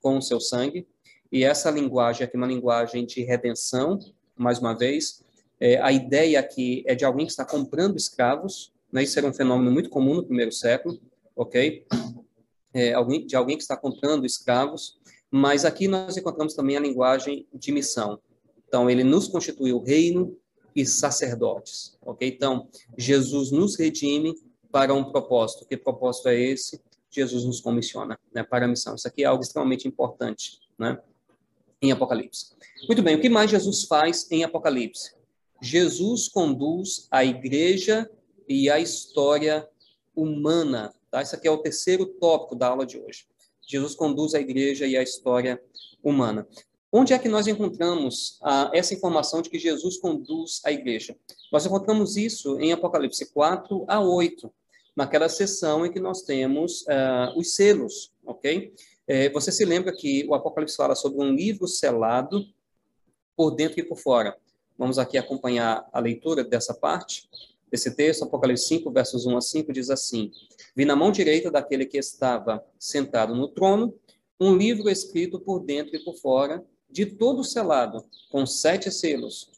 com 0.00 0.18
o 0.18 0.22
seu 0.22 0.38
sangue, 0.38 0.86
e 1.32 1.42
essa 1.42 1.68
linguagem 1.68 2.24
aqui 2.24 2.36
é 2.36 2.38
uma 2.38 2.46
linguagem 2.46 3.04
de 3.04 3.24
redenção, 3.24 3.98
mais 4.36 4.60
uma 4.60 4.72
vez. 4.72 5.25
É, 5.60 5.80
a 5.80 5.90
ideia 5.90 6.38
aqui 6.38 6.84
é 6.86 6.94
de 6.94 7.04
alguém 7.04 7.26
que 7.26 7.32
está 7.32 7.44
comprando 7.44 7.96
escravos, 7.96 8.72
né? 8.92 9.02
isso 9.02 9.18
era 9.18 9.26
um 9.26 9.32
fenômeno 9.32 9.70
muito 9.70 9.88
comum 9.88 10.14
no 10.14 10.24
primeiro 10.24 10.52
século, 10.52 11.00
ok? 11.34 11.86
É, 12.74 12.92
alguém, 12.92 13.26
de 13.26 13.34
alguém 13.34 13.56
que 13.56 13.62
está 13.62 13.76
comprando 13.76 14.26
escravos, 14.26 14.98
mas 15.30 15.64
aqui 15.64 15.88
nós 15.88 16.16
encontramos 16.16 16.54
também 16.54 16.76
a 16.76 16.80
linguagem 16.80 17.46
de 17.52 17.72
missão. 17.72 18.20
Então, 18.68 18.90
ele 18.90 19.02
nos 19.02 19.28
constituiu 19.28 19.80
reino 19.80 20.36
e 20.74 20.84
sacerdotes, 20.84 21.96
ok? 22.02 22.28
Então, 22.28 22.68
Jesus 22.98 23.50
nos 23.50 23.76
redime 23.76 24.34
para 24.70 24.92
um 24.92 25.10
propósito. 25.10 25.66
Que 25.66 25.76
propósito 25.76 26.28
é 26.28 26.38
esse? 26.38 26.80
Jesus 27.10 27.44
nos 27.44 27.60
comissiona 27.60 28.18
né, 28.34 28.42
para 28.42 28.66
a 28.66 28.68
missão. 28.68 28.94
Isso 28.94 29.08
aqui 29.08 29.22
é 29.22 29.26
algo 29.26 29.42
extremamente 29.42 29.88
importante, 29.88 30.60
né? 30.78 30.98
Em 31.80 31.92
Apocalipse. 31.92 32.54
Muito 32.86 33.02
bem, 33.02 33.16
o 33.16 33.20
que 33.20 33.28
mais 33.28 33.50
Jesus 33.50 33.84
faz 33.84 34.30
em 34.30 34.44
Apocalipse? 34.44 35.15
Jesus 35.60 36.28
conduz 36.28 37.06
a 37.10 37.24
igreja 37.24 38.10
e 38.48 38.70
a 38.70 38.78
história 38.78 39.68
humana. 40.14 40.94
Tá? 41.10 41.22
Esse 41.22 41.34
aqui 41.34 41.48
é 41.48 41.50
o 41.50 41.58
terceiro 41.58 42.06
tópico 42.06 42.54
da 42.54 42.68
aula 42.68 42.86
de 42.86 42.98
hoje. 42.98 43.26
Jesus 43.66 43.94
conduz 43.94 44.34
a 44.34 44.40
igreja 44.40 44.86
e 44.86 44.96
a 44.96 45.02
história 45.02 45.60
humana. 46.02 46.46
Onde 46.92 47.12
é 47.12 47.18
que 47.18 47.28
nós 47.28 47.46
encontramos 47.46 48.38
ah, 48.42 48.70
essa 48.72 48.94
informação 48.94 49.42
de 49.42 49.50
que 49.50 49.58
Jesus 49.58 49.98
conduz 49.98 50.60
a 50.64 50.70
igreja? 50.70 51.16
Nós 51.52 51.66
encontramos 51.66 52.16
isso 52.16 52.58
em 52.60 52.72
Apocalipse 52.72 53.26
4 53.32 53.84
a 53.88 54.00
8, 54.00 54.50
naquela 54.94 55.28
sessão 55.28 55.84
em 55.84 55.92
que 55.92 56.00
nós 56.00 56.22
temos 56.22 56.86
ah, 56.88 57.34
os 57.36 57.54
selos, 57.54 58.12
ok? 58.24 58.72
É, 59.06 59.28
você 59.30 59.52
se 59.52 59.64
lembra 59.64 59.94
que 59.94 60.26
o 60.28 60.34
Apocalipse 60.34 60.76
fala 60.76 60.94
sobre 60.94 61.24
um 61.24 61.32
livro 61.32 61.68
selado 61.68 62.44
por 63.36 63.50
dentro 63.52 63.78
e 63.80 63.84
por 63.84 63.96
fora. 63.96 64.36
Vamos 64.78 64.98
aqui 64.98 65.16
acompanhar 65.16 65.88
a 65.92 65.98
leitura 65.98 66.44
dessa 66.44 66.74
parte. 66.74 67.28
Esse 67.72 67.94
texto, 67.94 68.24
Apocalipse 68.24 68.66
5, 68.66 68.90
versos 68.90 69.26
1 69.26 69.36
a 69.36 69.40
5, 69.40 69.72
diz 69.72 69.90
assim: 69.90 70.30
Vi 70.74 70.84
na 70.84 70.94
mão 70.94 71.10
direita 71.10 71.50
daquele 71.50 71.86
que 71.86 71.98
estava 71.98 72.64
sentado 72.78 73.34
no 73.34 73.48
trono 73.48 73.94
um 74.38 74.54
livro 74.54 74.90
escrito 74.90 75.40
por 75.40 75.60
dentro 75.60 75.96
e 75.96 76.04
por 76.04 76.14
fora, 76.16 76.64
de 76.90 77.06
todo 77.06 77.42
selado, 77.42 78.04
com 78.30 78.44
sete 78.46 78.90
selos. 78.90 79.50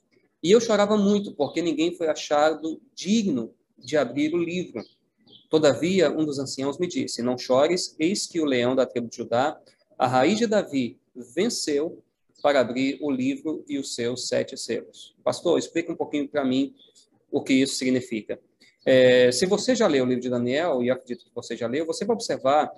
E 0.43 0.53
eu 0.53 0.61
chorava 0.61 0.97
muito, 0.97 1.35
porque 1.35 1.61
ninguém 1.61 1.95
foi 1.95 2.09
achado 2.09 2.81
digno 2.95 3.53
de 3.77 3.97
abrir 3.97 4.33
o 4.35 4.39
livro. 4.39 4.83
Todavia, 5.51 6.11
um 6.11 6.25
dos 6.25 6.39
anciãos 6.39 6.79
me 6.79 6.87
disse: 6.87 7.23
Não 7.23 7.37
chores, 7.37 7.95
eis 7.99 8.27
que 8.27 8.41
o 8.41 8.45
leão 8.45 8.77
da 8.77 8.87
tribo 8.87 9.09
de 9.09 9.17
Judá, 9.17 9.61
a 9.99 10.07
raiz 10.07 10.39
de 10.39 10.47
Davi, 10.47 10.99
venceu 11.15 12.03
para 12.43 12.61
abrir 12.61 12.99
o 13.01 13.11
livro 13.11 13.65
e 13.69 13.79
os 13.79 13.95
seus 13.95 14.29
sete 14.29 14.57
selos. 14.57 15.15
Pastor, 15.25 15.59
explica 15.59 15.93
um 15.93 15.97
pouquinho 15.97 16.29
para 16.29 16.45
mim 16.45 16.75
o 17.31 17.43
que 17.43 17.53
isso 17.53 17.75
significa. 17.75 18.41
É, 18.85 19.31
se 19.33 19.45
você 19.47 19.75
já 19.75 19.87
leu 19.87 20.05
o 20.05 20.07
livro 20.09 20.23
de 20.23 20.31
Daniel, 20.31 20.83
e 20.83 20.91
acredito 20.91 21.25
que 21.25 21.35
você 21.35 21.57
já 21.57 21.67
leu, 21.67 21.85
você 21.85 22.05
vai 22.05 22.15
observar 22.15 22.73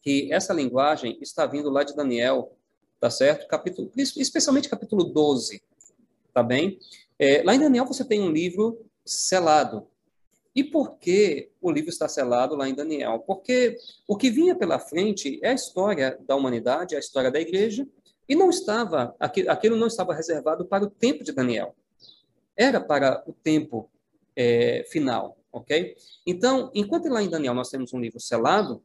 que 0.00 0.32
essa 0.32 0.54
linguagem 0.54 1.18
está 1.20 1.44
vindo 1.44 1.68
lá 1.68 1.82
de 1.82 1.94
Daniel, 1.94 2.56
tá 3.00 3.10
certo? 3.10 3.46
Capítulo, 3.46 3.90
especialmente 3.96 4.68
capítulo 4.68 5.04
12, 5.04 5.62
tá 6.32 6.42
bem? 6.42 6.78
É, 7.18 7.42
lá 7.42 7.54
em 7.54 7.58
Daniel 7.58 7.84
você 7.84 8.04
tem 8.04 8.22
um 8.22 8.30
livro 8.30 8.86
selado. 9.04 9.86
E 10.54 10.64
por 10.64 10.98
que 10.98 11.50
o 11.60 11.70
livro 11.70 11.90
está 11.90 12.08
selado 12.08 12.56
lá 12.56 12.68
em 12.68 12.74
Daniel? 12.74 13.20
Porque 13.20 13.76
o 14.06 14.16
que 14.16 14.30
vinha 14.30 14.54
pela 14.54 14.78
frente 14.78 15.38
é 15.42 15.50
a 15.50 15.54
história 15.54 16.18
da 16.26 16.34
humanidade, 16.34 16.96
a 16.96 16.98
história 16.98 17.30
da 17.30 17.40
igreja, 17.40 17.86
e 18.28 18.34
não 18.34 18.50
estava, 18.50 19.14
aquilo 19.18 19.76
não 19.76 19.86
estava 19.86 20.14
reservado 20.14 20.64
para 20.66 20.84
o 20.84 20.90
tempo 20.90 21.24
de 21.24 21.32
Daniel 21.32 21.74
era 22.58 22.80
para 22.80 23.22
o 23.24 23.32
tempo 23.32 23.88
é, 24.34 24.84
final, 24.90 25.38
ok? 25.52 25.96
Então, 26.26 26.72
enquanto 26.74 27.08
lá 27.08 27.22
em 27.22 27.30
Daniel 27.30 27.54
nós 27.54 27.70
temos 27.70 27.94
um 27.94 28.00
livro 28.00 28.18
selado, 28.18 28.82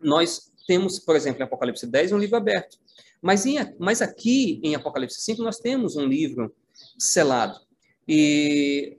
nós 0.00 0.50
temos, 0.66 0.98
por 0.98 1.14
exemplo, 1.14 1.42
em 1.42 1.44
Apocalipse 1.44 1.86
10, 1.86 2.12
um 2.12 2.18
livro 2.18 2.36
aberto. 2.36 2.78
Mas, 3.20 3.44
em, 3.44 3.56
mas 3.78 4.00
aqui, 4.00 4.58
em 4.64 4.74
Apocalipse 4.74 5.20
5, 5.20 5.42
nós 5.42 5.58
temos 5.58 5.96
um 5.96 6.06
livro 6.06 6.54
selado. 6.98 7.60
E 8.06 8.96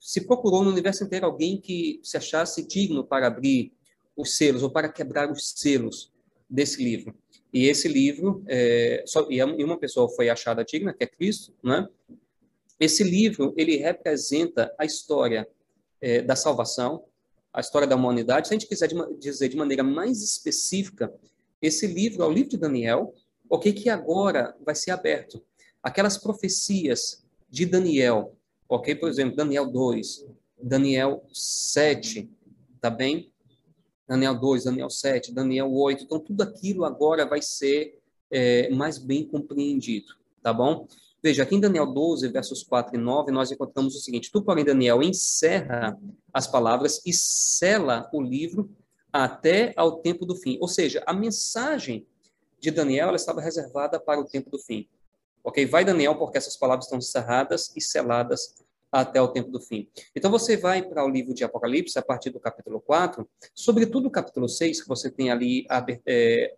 se 0.00 0.26
procurou 0.26 0.64
no 0.64 0.70
universo 0.70 1.04
inteiro 1.04 1.26
alguém 1.26 1.60
que 1.60 2.00
se 2.02 2.16
achasse 2.16 2.66
digno 2.66 3.04
para 3.04 3.26
abrir 3.26 3.72
os 4.16 4.36
selos 4.36 4.62
ou 4.62 4.70
para 4.70 4.90
quebrar 4.90 5.30
os 5.30 5.50
selos 5.50 6.10
desse 6.48 6.82
livro. 6.82 7.14
E 7.52 7.66
esse 7.66 7.86
livro, 7.86 8.42
é, 8.46 9.04
só, 9.06 9.26
e 9.28 9.42
uma 9.42 9.78
pessoa 9.78 10.08
foi 10.08 10.30
achada 10.30 10.64
digna, 10.64 10.94
que 10.94 11.04
é 11.04 11.06
Cristo, 11.06 11.52
né? 11.62 11.86
Esse 12.80 13.04
livro, 13.04 13.52
ele 13.56 13.76
representa 13.76 14.74
a 14.78 14.84
história 14.84 15.46
é, 16.00 16.22
da 16.22 16.34
salvação, 16.34 17.04
a 17.52 17.60
história 17.60 17.86
da 17.86 17.94
humanidade. 17.94 18.48
Se 18.48 18.54
a 18.54 18.58
gente 18.58 18.68
quiser 18.68 18.88
de, 18.88 18.94
dizer 19.18 19.48
de 19.48 19.56
maneira 19.56 19.82
mais 19.82 20.22
específica, 20.22 21.12
esse 21.60 21.86
livro 21.86 22.22
é 22.22 22.26
o 22.26 22.32
livro 22.32 22.50
de 22.50 22.56
Daniel, 22.56 23.14
ok, 23.48 23.72
que 23.72 23.88
agora 23.88 24.56
vai 24.64 24.74
ser 24.74 24.90
aberto. 24.90 25.42
Aquelas 25.82 26.16
profecias 26.16 27.22
de 27.48 27.66
Daniel, 27.66 28.36
ok, 28.68 28.94
por 28.94 29.08
exemplo, 29.08 29.36
Daniel 29.36 29.70
2, 29.70 30.26
Daniel 30.60 31.22
7, 31.32 32.30
tá 32.80 32.88
bem? 32.88 33.31
Daniel 34.12 34.34
2, 34.38 34.64
Daniel 34.64 34.90
7, 34.90 35.32
Daniel 35.32 35.72
8. 35.72 36.04
Então, 36.04 36.20
tudo 36.20 36.42
aquilo 36.42 36.84
agora 36.84 37.24
vai 37.24 37.40
ser 37.40 37.98
é, 38.30 38.68
mais 38.68 38.98
bem 38.98 39.26
compreendido, 39.26 40.14
tá 40.42 40.52
bom? 40.52 40.86
Veja, 41.22 41.44
aqui 41.44 41.54
em 41.54 41.60
Daniel 41.60 41.86
12, 41.86 42.28
versos 42.28 42.62
4 42.62 42.94
e 42.94 42.98
9, 42.98 43.32
nós 43.32 43.50
encontramos 43.50 43.96
o 43.96 44.00
seguinte: 44.00 44.30
Tu, 44.30 44.42
porém, 44.42 44.66
Daniel, 44.66 45.02
encerra 45.02 45.98
as 46.30 46.46
palavras 46.46 47.00
e 47.06 47.12
sela 47.14 48.10
o 48.12 48.20
livro 48.20 48.70
até 49.10 49.72
ao 49.76 50.00
tempo 50.02 50.26
do 50.26 50.36
fim. 50.36 50.58
Ou 50.60 50.68
seja, 50.68 51.02
a 51.06 51.14
mensagem 51.14 52.06
de 52.60 52.70
Daniel 52.70 53.08
ela 53.08 53.16
estava 53.16 53.40
reservada 53.40 53.98
para 53.98 54.20
o 54.20 54.26
tempo 54.26 54.50
do 54.50 54.58
fim. 54.58 54.86
Ok? 55.42 55.64
Vai, 55.64 55.86
Daniel, 55.86 56.16
porque 56.16 56.36
essas 56.36 56.56
palavras 56.56 56.84
estão 56.84 56.98
encerradas 56.98 57.72
e 57.74 57.80
seladas 57.80 58.56
até 58.92 59.20
o 59.20 59.28
tempo 59.28 59.50
do 59.50 59.60
fim. 59.60 59.88
Então, 60.14 60.30
você 60.30 60.56
vai 60.56 60.82
para 60.82 61.04
o 61.04 61.08
livro 61.08 61.32
de 61.32 61.42
Apocalipse, 61.42 61.98
a 61.98 62.02
partir 62.02 62.30
do 62.30 62.38
capítulo 62.38 62.80
4, 62.80 63.26
sobretudo 63.54 64.06
o 64.06 64.10
capítulo 64.10 64.48
6, 64.48 64.82
que 64.82 64.88
você 64.88 65.10
tem 65.10 65.30
ali 65.30 65.66
é, 66.06 66.54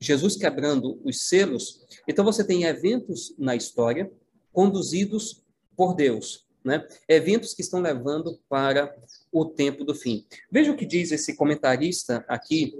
Jesus 0.00 0.36
quebrando 0.36 1.00
os 1.04 1.26
selos. 1.28 1.84
Então 2.06 2.24
você 2.24 2.44
tem 2.44 2.64
eventos 2.64 3.34
na 3.38 3.56
história 3.56 4.10
conduzidos 4.52 5.44
por 5.76 5.94
Deus, 5.94 6.46
né? 6.64 6.86
Eventos 7.08 7.54
que 7.54 7.62
estão 7.62 7.80
levando 7.80 8.38
para 8.48 8.94
o 9.32 9.44
tempo 9.44 9.84
do 9.84 9.94
fim. 9.94 10.26
Veja 10.50 10.72
o 10.72 10.76
que 10.76 10.86
diz 10.86 11.10
esse 11.10 11.36
comentarista 11.36 12.24
aqui. 12.28 12.74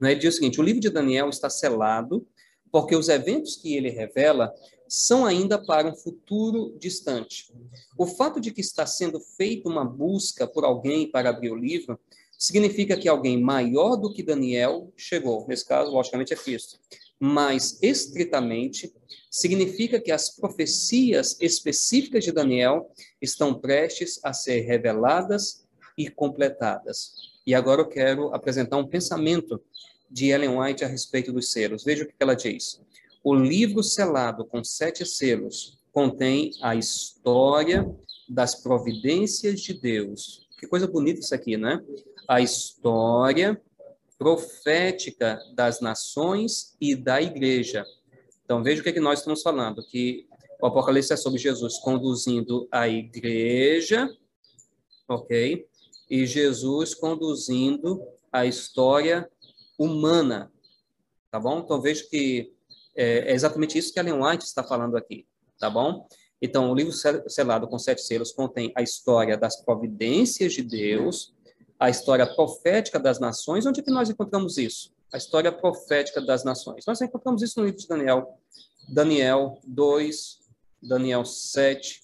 Né? 0.00 0.12
Ele 0.12 0.20
diz 0.20 0.34
o 0.34 0.36
seguinte: 0.36 0.60
o 0.60 0.64
livro 0.64 0.80
de 0.80 0.90
Daniel 0.90 1.28
está 1.28 1.50
selado 1.50 2.26
porque 2.70 2.94
os 2.94 3.08
eventos 3.08 3.56
que 3.56 3.76
ele 3.76 3.90
revela 3.90 4.52
são 4.88 5.24
ainda 5.24 5.58
para 5.58 5.88
um 5.88 5.94
futuro 5.94 6.76
distante. 6.78 7.52
O 7.96 8.06
fato 8.06 8.40
de 8.40 8.50
que 8.50 8.60
está 8.60 8.86
sendo 8.86 9.20
feita 9.20 9.68
uma 9.68 9.84
busca 9.84 10.46
por 10.46 10.64
alguém 10.64 11.10
para 11.10 11.30
abrir 11.30 11.50
o 11.50 11.56
livro 11.56 11.98
significa 12.38 12.96
que 12.96 13.08
alguém 13.08 13.40
maior 13.40 13.96
do 13.96 14.12
que 14.12 14.22
Daniel 14.22 14.92
chegou. 14.96 15.46
Nesse 15.48 15.64
caso, 15.64 15.90
logicamente, 15.90 16.32
é 16.32 16.36
Cristo. 16.36 16.78
Mas, 17.18 17.78
estritamente, 17.82 18.92
significa 19.30 20.00
que 20.00 20.12
as 20.12 20.28
profecias 20.28 21.36
específicas 21.40 22.24
de 22.24 22.32
Daniel 22.32 22.90
estão 23.20 23.54
prestes 23.54 24.20
a 24.22 24.32
ser 24.32 24.60
reveladas 24.60 25.66
e 25.96 26.10
completadas. 26.10 27.14
E 27.46 27.54
agora 27.54 27.80
eu 27.80 27.88
quero 27.88 28.34
apresentar 28.34 28.76
um 28.76 28.86
pensamento 28.86 29.62
de 30.10 30.28
Ellen 30.30 30.58
White 30.58 30.84
a 30.84 30.88
respeito 30.88 31.32
dos 31.32 31.50
selos. 31.50 31.84
Veja 31.84 32.04
o 32.04 32.06
que 32.06 32.14
ela 32.20 32.34
diz. 32.34 32.80
O 33.26 33.34
livro 33.34 33.82
selado 33.82 34.44
com 34.44 34.62
sete 34.62 35.04
selos 35.04 35.80
contém 35.90 36.52
a 36.62 36.76
história 36.76 37.84
das 38.28 38.54
providências 38.54 39.60
de 39.60 39.74
Deus. 39.74 40.46
Que 40.60 40.68
coisa 40.68 40.86
bonita 40.86 41.18
isso 41.18 41.34
aqui, 41.34 41.56
né? 41.56 41.82
a 42.28 42.40
história 42.40 43.60
profética 44.16 45.40
das 45.56 45.80
nações 45.80 46.76
e 46.80 46.94
da 46.94 47.20
igreja. 47.20 47.84
Então, 48.44 48.62
veja 48.62 48.80
o 48.80 48.84
que, 48.84 48.90
é 48.90 48.92
que 48.92 49.00
nós 49.00 49.18
estamos 49.18 49.42
falando, 49.42 49.84
que 49.84 50.28
o 50.62 50.66
Apocalipse 50.68 51.12
é 51.12 51.16
sobre 51.16 51.40
Jesus 51.40 51.78
conduzindo 51.78 52.68
a 52.70 52.88
igreja 52.88 54.08
ok? 55.08 55.66
E 56.08 56.26
Jesus 56.26 56.94
conduzindo 56.94 58.00
a 58.32 58.46
história 58.46 59.28
humana, 59.76 60.52
tá 61.28 61.40
bom? 61.40 61.58
Então 61.58 61.80
veja 61.80 62.06
que 62.08 62.55
é, 62.96 63.30
é 63.30 63.32
exatamente 63.32 63.78
isso 63.78 63.92
que 63.92 64.00
Ellen 64.00 64.22
White 64.22 64.44
está 64.44 64.64
falando 64.64 64.96
aqui, 64.96 65.26
tá 65.58 65.68
bom? 65.68 66.06
Então, 66.40 66.70
o 66.70 66.74
livro 66.74 66.92
selado 67.28 67.66
com 67.66 67.78
sete 67.78 68.02
selos 68.02 68.32
contém 68.32 68.72
a 68.76 68.82
história 68.82 69.36
das 69.36 69.56
providências 69.56 70.52
de 70.52 70.62
Deus, 70.62 71.34
a 71.78 71.88
história 71.88 72.26
profética 72.26 72.98
das 72.98 73.18
nações. 73.18 73.64
Onde 73.66 73.80
é 73.80 73.82
que 73.82 73.90
nós 73.90 74.10
encontramos 74.10 74.58
isso? 74.58 74.92
A 75.12 75.16
história 75.16 75.50
profética 75.50 76.20
das 76.20 76.44
nações. 76.44 76.84
Nós 76.86 77.00
encontramos 77.00 77.42
isso 77.42 77.58
no 77.58 77.66
livro 77.66 77.80
de 77.80 77.88
Daniel, 77.88 78.38
Daniel 78.88 79.58
2, 79.66 80.40
Daniel 80.82 81.24
7, 81.24 82.02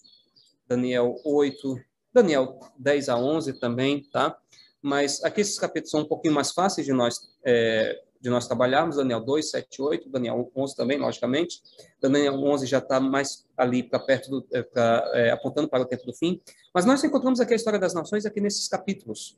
Daniel 0.67 1.21
8, 1.25 1.77
Daniel 2.13 2.59
10 2.79 3.09
a 3.09 3.17
11 3.17 3.53
também, 3.55 4.05
tá? 4.05 4.39
Mas 4.81 5.23
aqui 5.23 5.41
esses 5.41 5.59
capítulos 5.59 5.91
são 5.91 6.01
um 6.01 6.09
pouquinho 6.09 6.35
mais 6.35 6.53
fáceis 6.53 6.87
de 6.87 6.93
nós 6.93 7.31
é, 7.45 8.03
de 8.23 8.31
nós 8.31 8.47
trabalharmos, 8.47 8.97
Daniel 8.97 9.21
2, 9.21 9.51
7, 9.51 9.83
8, 9.83 10.09
Daniel 10.09 10.51
11 10.55 10.77
também, 10.77 10.97
logicamente. 10.97 11.61
Daniel 12.01 12.35
11 12.35 12.67
já 12.67 12.79
está 12.79 13.01
mais 13.01 13.45
ali 13.57 13.83
para 13.83 13.99
perto, 13.99 14.31
do, 14.31 14.47
é, 14.53 14.63
pra, 14.63 15.11
é, 15.13 15.31
apontando 15.33 15.69
para 15.69 15.83
o 15.83 15.87
tempo 15.87 16.07
do 16.07 16.15
fim. 16.15 16.41
Mas 16.73 16.85
nós 16.85 17.03
encontramos 17.03 17.41
aqui 17.41 17.53
a 17.53 17.57
história 17.57 17.81
das 17.81 17.93
nações 17.93 18.25
aqui 18.25 18.41
nesses 18.41 18.69
capítulos, 18.69 19.37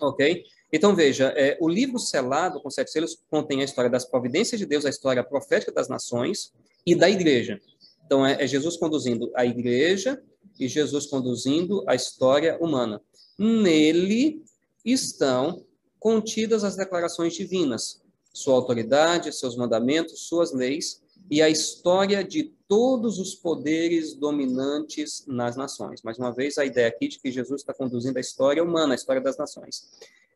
ok? 0.00 0.42
Então, 0.72 0.96
veja, 0.96 1.34
é, 1.36 1.58
o 1.60 1.68
livro 1.68 1.98
selado 1.98 2.62
com 2.62 2.70
sete 2.70 2.90
selos 2.90 3.22
contém 3.30 3.60
a 3.60 3.64
história 3.64 3.90
das 3.90 4.06
providências 4.06 4.58
de 4.58 4.64
Deus, 4.64 4.86
a 4.86 4.90
história 4.90 5.22
profética 5.22 5.70
das 5.70 5.88
nações 5.88 6.50
e 6.86 6.94
da 6.94 7.10
igreja. 7.10 7.60
Então, 8.06 8.26
é, 8.26 8.42
é 8.42 8.46
Jesus 8.46 8.78
conduzindo 8.78 9.30
a 9.34 9.44
igreja 9.44 10.18
e 10.58 10.66
Jesus 10.66 11.04
conduzindo 11.06 11.84
a 11.86 11.94
história 11.94 12.56
humana. 12.58 13.02
Nele 13.38 14.42
estão 14.82 15.62
contidas 15.98 16.64
as 16.64 16.76
declarações 16.76 17.34
divinas, 17.34 18.02
sua 18.32 18.54
autoridade, 18.54 19.32
seus 19.32 19.56
mandamentos, 19.56 20.28
suas 20.28 20.52
leis 20.52 21.02
e 21.30 21.42
a 21.42 21.48
história 21.48 22.22
de 22.24 22.54
todos 22.66 23.18
os 23.18 23.34
poderes 23.34 24.14
dominantes 24.14 25.24
nas 25.26 25.56
nações. 25.56 26.02
Mais 26.02 26.18
uma 26.18 26.32
vez, 26.32 26.58
a 26.58 26.64
ideia 26.64 26.88
aqui 26.88 27.08
de 27.08 27.18
que 27.18 27.32
Jesus 27.32 27.60
está 27.60 27.74
conduzindo 27.74 28.16
a 28.16 28.20
história 28.20 28.62
humana, 28.62 28.94
a 28.94 28.96
história 28.96 29.20
das 29.20 29.36
nações. 29.36 29.88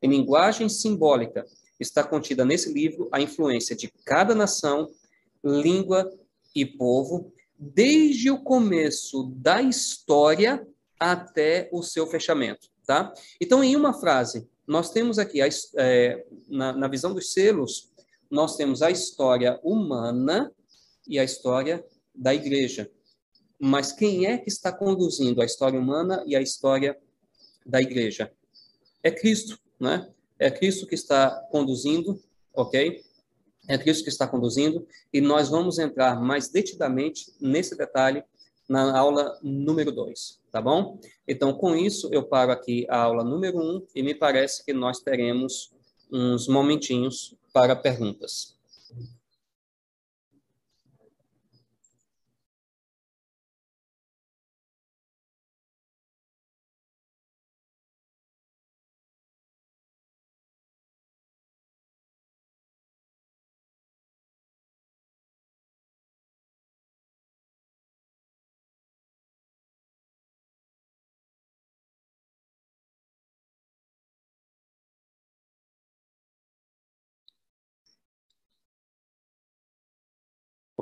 Em 0.02 0.08
linguagem 0.08 0.68
simbólica, 0.68 1.46
está 1.78 2.02
contida 2.04 2.44
nesse 2.44 2.72
livro 2.72 3.08
a 3.12 3.20
influência 3.20 3.74
de 3.74 3.88
cada 4.04 4.34
nação, 4.34 4.90
língua 5.44 6.10
e 6.54 6.64
povo, 6.64 7.32
desde 7.58 8.30
o 8.30 8.42
começo 8.42 9.32
da 9.36 9.60
história 9.62 10.66
até 10.98 11.68
o 11.72 11.82
seu 11.82 12.06
fechamento, 12.06 12.68
tá? 12.86 13.12
Então, 13.40 13.62
em 13.62 13.74
uma 13.74 13.92
frase, 13.92 14.48
nós 14.72 14.90
temos 14.90 15.18
aqui, 15.18 15.42
a, 15.42 15.48
é, 15.76 16.24
na, 16.48 16.72
na 16.72 16.88
visão 16.88 17.12
dos 17.12 17.34
selos, 17.34 17.92
nós 18.30 18.56
temos 18.56 18.80
a 18.80 18.90
história 18.90 19.60
humana 19.62 20.50
e 21.06 21.18
a 21.18 21.24
história 21.24 21.84
da 22.14 22.34
igreja. 22.34 22.90
Mas 23.60 23.92
quem 23.92 24.24
é 24.24 24.38
que 24.38 24.48
está 24.48 24.72
conduzindo 24.72 25.42
a 25.42 25.44
história 25.44 25.78
humana 25.78 26.24
e 26.26 26.34
a 26.34 26.40
história 26.40 26.98
da 27.66 27.82
igreja? 27.82 28.32
É 29.02 29.10
Cristo, 29.10 29.58
né? 29.78 30.10
É 30.38 30.50
Cristo 30.50 30.86
que 30.86 30.94
está 30.94 31.30
conduzindo, 31.50 32.18
ok? 32.54 33.04
É 33.68 33.76
Cristo 33.76 34.04
que 34.04 34.10
está 34.10 34.26
conduzindo, 34.26 34.86
e 35.12 35.20
nós 35.20 35.50
vamos 35.50 35.78
entrar 35.78 36.18
mais 36.18 36.48
detidamente 36.48 37.30
nesse 37.38 37.76
detalhe 37.76 38.24
na 38.66 38.98
aula 38.98 39.38
número 39.42 39.92
2, 39.92 40.40
tá 40.52 40.60
bom? 40.60 41.00
Então, 41.26 41.54
com 41.54 41.74
isso, 41.74 42.10
eu 42.12 42.22
paro 42.22 42.52
aqui 42.52 42.86
a 42.88 42.98
aula 42.98 43.24
número 43.24 43.58
1 43.58 43.60
um, 43.60 43.86
e 43.94 44.02
me 44.02 44.14
parece 44.14 44.64
que 44.64 44.72
nós 44.72 45.00
teremos 45.00 45.72
uns 46.12 46.46
momentinhos 46.46 47.34
para 47.52 47.74
perguntas. 47.74 48.54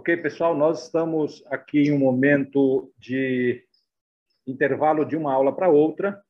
Ok, 0.00 0.16
pessoal, 0.16 0.56
nós 0.56 0.84
estamos 0.84 1.44
aqui 1.48 1.80
em 1.82 1.92
um 1.92 1.98
momento 1.98 2.90
de 2.96 3.62
intervalo 4.46 5.04
de 5.04 5.14
uma 5.14 5.30
aula 5.30 5.54
para 5.54 5.68
outra 5.68 6.24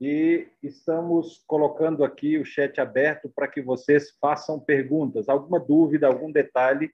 e 0.00 0.48
estamos 0.60 1.44
colocando 1.46 2.02
aqui 2.02 2.36
o 2.36 2.44
chat 2.44 2.80
aberto 2.80 3.28
para 3.28 3.46
que 3.46 3.62
vocês 3.62 4.10
façam 4.20 4.58
perguntas, 4.58 5.28
alguma 5.28 5.60
dúvida, 5.60 6.08
algum 6.08 6.32
detalhe 6.32 6.90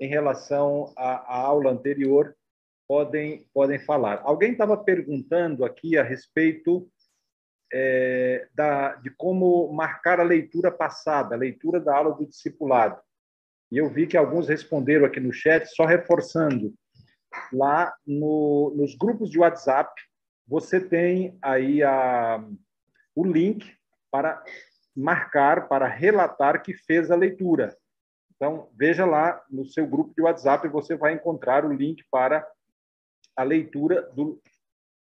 em 0.00 0.08
relação 0.08 0.94
à, 0.96 1.36
à 1.36 1.42
aula 1.42 1.72
anterior, 1.72 2.34
podem, 2.88 3.46
podem 3.52 3.78
falar. 3.78 4.22
Alguém 4.24 4.52
estava 4.52 4.82
perguntando 4.82 5.62
aqui 5.62 5.98
a 5.98 6.02
respeito 6.02 6.90
é, 7.70 8.48
da, 8.54 8.94
de 8.94 9.10
como 9.10 9.70
marcar 9.74 10.20
a 10.20 10.24
leitura 10.24 10.72
passada, 10.72 11.34
a 11.34 11.38
leitura 11.38 11.78
da 11.78 11.94
aula 11.94 12.14
do 12.14 12.26
discipulado. 12.26 12.98
E 13.74 13.78
eu 13.78 13.90
vi 13.90 14.06
que 14.06 14.16
alguns 14.16 14.48
responderam 14.48 15.04
aqui 15.04 15.18
no 15.18 15.32
chat, 15.32 15.66
só 15.66 15.84
reforçando. 15.84 16.72
Lá 17.52 17.92
no, 18.06 18.72
nos 18.76 18.94
grupos 18.94 19.28
de 19.28 19.40
WhatsApp, 19.40 19.92
você 20.46 20.78
tem 20.78 21.36
aí 21.42 21.82
a, 21.82 22.40
o 23.16 23.24
link 23.24 23.76
para 24.12 24.40
marcar, 24.94 25.66
para 25.66 25.88
relatar 25.88 26.62
que 26.62 26.72
fez 26.72 27.10
a 27.10 27.16
leitura. 27.16 27.76
Então, 28.36 28.70
veja 28.76 29.04
lá 29.04 29.44
no 29.50 29.66
seu 29.66 29.84
grupo 29.88 30.14
de 30.14 30.22
WhatsApp, 30.22 30.68
você 30.68 30.94
vai 30.94 31.12
encontrar 31.12 31.64
o 31.64 31.72
link 31.72 32.04
para 32.12 32.46
a 33.36 33.42
leitura 33.42 34.02
do, 34.12 34.40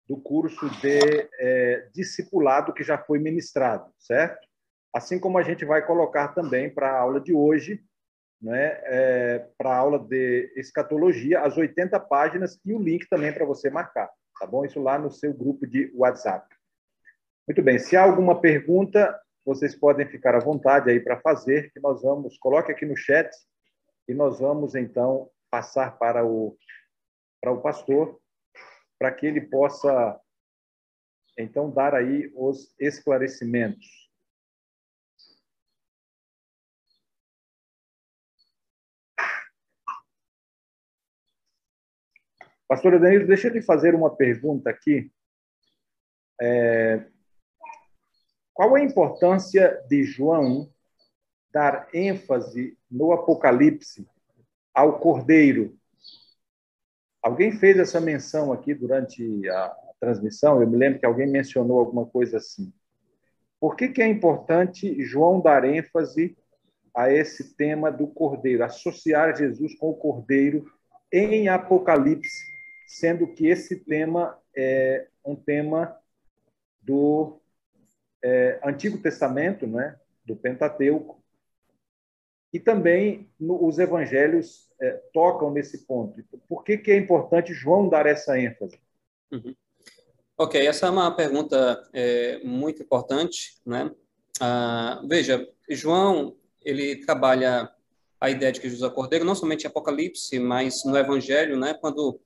do 0.08 0.16
curso 0.16 0.70
de 0.80 1.28
é, 1.38 1.90
discipulado 1.92 2.72
que 2.72 2.82
já 2.82 2.96
foi 2.96 3.18
ministrado, 3.18 3.92
certo? 3.98 4.48
Assim 4.90 5.20
como 5.20 5.36
a 5.36 5.42
gente 5.42 5.66
vai 5.66 5.84
colocar 5.84 6.28
também 6.28 6.72
para 6.72 6.90
a 6.90 6.98
aula 6.98 7.20
de 7.20 7.34
hoje 7.34 7.84
né, 8.40 8.80
é, 8.84 9.48
para 9.56 9.70
a 9.70 9.76
aula 9.76 9.98
de 9.98 10.52
escatologia, 10.56 11.40
as 11.40 11.56
80 11.56 11.98
páginas 12.00 12.60
e 12.64 12.72
o 12.72 12.78
link 12.78 13.08
também 13.08 13.32
para 13.32 13.44
você 13.44 13.70
marcar, 13.70 14.10
tá 14.38 14.46
bom? 14.46 14.64
Isso 14.64 14.80
lá 14.80 14.98
no 14.98 15.10
seu 15.10 15.32
grupo 15.32 15.66
de 15.66 15.90
WhatsApp. 15.94 16.46
Muito 17.48 17.62
bem, 17.62 17.78
se 17.78 17.96
há 17.96 18.02
alguma 18.02 18.40
pergunta, 18.40 19.18
vocês 19.44 19.74
podem 19.74 20.06
ficar 20.06 20.34
à 20.34 20.40
vontade 20.40 20.90
aí 20.90 21.00
para 21.00 21.20
fazer, 21.20 21.70
que 21.72 21.80
nós 21.80 22.02
vamos, 22.02 22.38
coloque 22.38 22.72
aqui 22.72 22.86
no 22.86 22.96
chat 22.96 23.30
e 24.08 24.14
nós 24.14 24.40
vamos 24.40 24.74
então 24.74 25.30
passar 25.50 25.98
para 25.98 26.24
o 26.24 26.56
para 27.40 27.52
o 27.52 27.60
pastor 27.60 28.18
para 28.98 29.12
que 29.12 29.26
ele 29.26 29.42
possa 29.42 30.18
então 31.38 31.70
dar 31.70 31.94
aí 31.94 32.32
os 32.34 32.74
esclarecimentos. 32.80 33.86
Pastor 42.74 42.98
Danilo, 42.98 43.24
deixa 43.24 43.46
eu 43.46 43.52
lhe 43.52 43.62
fazer 43.62 43.94
uma 43.94 44.10
pergunta 44.10 44.68
aqui. 44.68 45.08
É, 46.42 47.04
qual 48.52 48.74
a 48.74 48.82
importância 48.82 49.80
de 49.88 50.02
João 50.02 50.68
dar 51.52 51.86
ênfase 51.94 52.76
no 52.90 53.12
Apocalipse 53.12 54.04
ao 54.74 54.98
Cordeiro? 54.98 55.78
Alguém 57.22 57.52
fez 57.52 57.78
essa 57.78 58.00
menção 58.00 58.52
aqui 58.52 58.74
durante 58.74 59.48
a 59.48 59.76
transmissão? 60.00 60.60
Eu 60.60 60.68
me 60.68 60.76
lembro 60.76 60.98
que 60.98 61.06
alguém 61.06 61.28
mencionou 61.28 61.78
alguma 61.78 62.04
coisa 62.04 62.38
assim. 62.38 62.72
Por 63.60 63.76
que, 63.76 63.86
que 63.86 64.02
é 64.02 64.08
importante 64.08 65.00
João 65.04 65.40
dar 65.40 65.64
ênfase 65.64 66.36
a 66.92 67.08
esse 67.08 67.54
tema 67.54 67.92
do 67.92 68.08
Cordeiro, 68.08 68.64
associar 68.64 69.36
Jesus 69.36 69.76
com 69.76 69.90
o 69.90 69.96
Cordeiro 69.96 70.66
em 71.12 71.48
Apocalipse 71.48 72.53
sendo 72.94 73.26
que 73.26 73.48
esse 73.48 73.80
tema 73.80 74.38
é 74.54 75.08
um 75.24 75.34
tema 75.34 75.98
do 76.80 77.40
é, 78.22 78.60
Antigo 78.64 78.98
Testamento, 78.98 79.66
né, 79.66 79.98
do 80.24 80.36
Pentateuco, 80.36 81.20
e 82.52 82.60
também 82.60 83.28
no, 83.38 83.66
os 83.66 83.80
evangelhos 83.80 84.70
é, 84.80 84.92
tocam 85.12 85.50
nesse 85.50 85.84
ponto. 85.86 86.22
Por 86.48 86.62
que, 86.62 86.78
que 86.78 86.92
é 86.92 86.96
importante 86.96 87.52
João 87.52 87.88
dar 87.88 88.06
essa 88.06 88.38
ênfase? 88.38 88.78
Uhum. 89.32 89.56
Ok, 90.38 90.64
essa 90.64 90.86
é 90.86 90.90
uma 90.90 91.10
pergunta 91.16 91.88
é, 91.92 92.38
muito 92.44 92.80
importante, 92.80 93.60
né? 93.66 93.90
Ah, 94.40 95.02
veja, 95.08 95.48
João, 95.68 96.36
ele 96.64 97.04
trabalha 97.04 97.68
a 98.20 98.30
ideia 98.30 98.52
de 98.52 98.60
que 98.60 98.70
Jesus 98.70 98.88
é 98.88 98.94
Cordeiro, 98.94 99.24
não 99.24 99.34
somente 99.34 99.64
em 99.64 99.66
Apocalipse, 99.66 100.38
mas 100.38 100.84
no 100.84 100.96
Evangelho, 100.96 101.58
né? 101.58 101.74
Quando, 101.74 102.20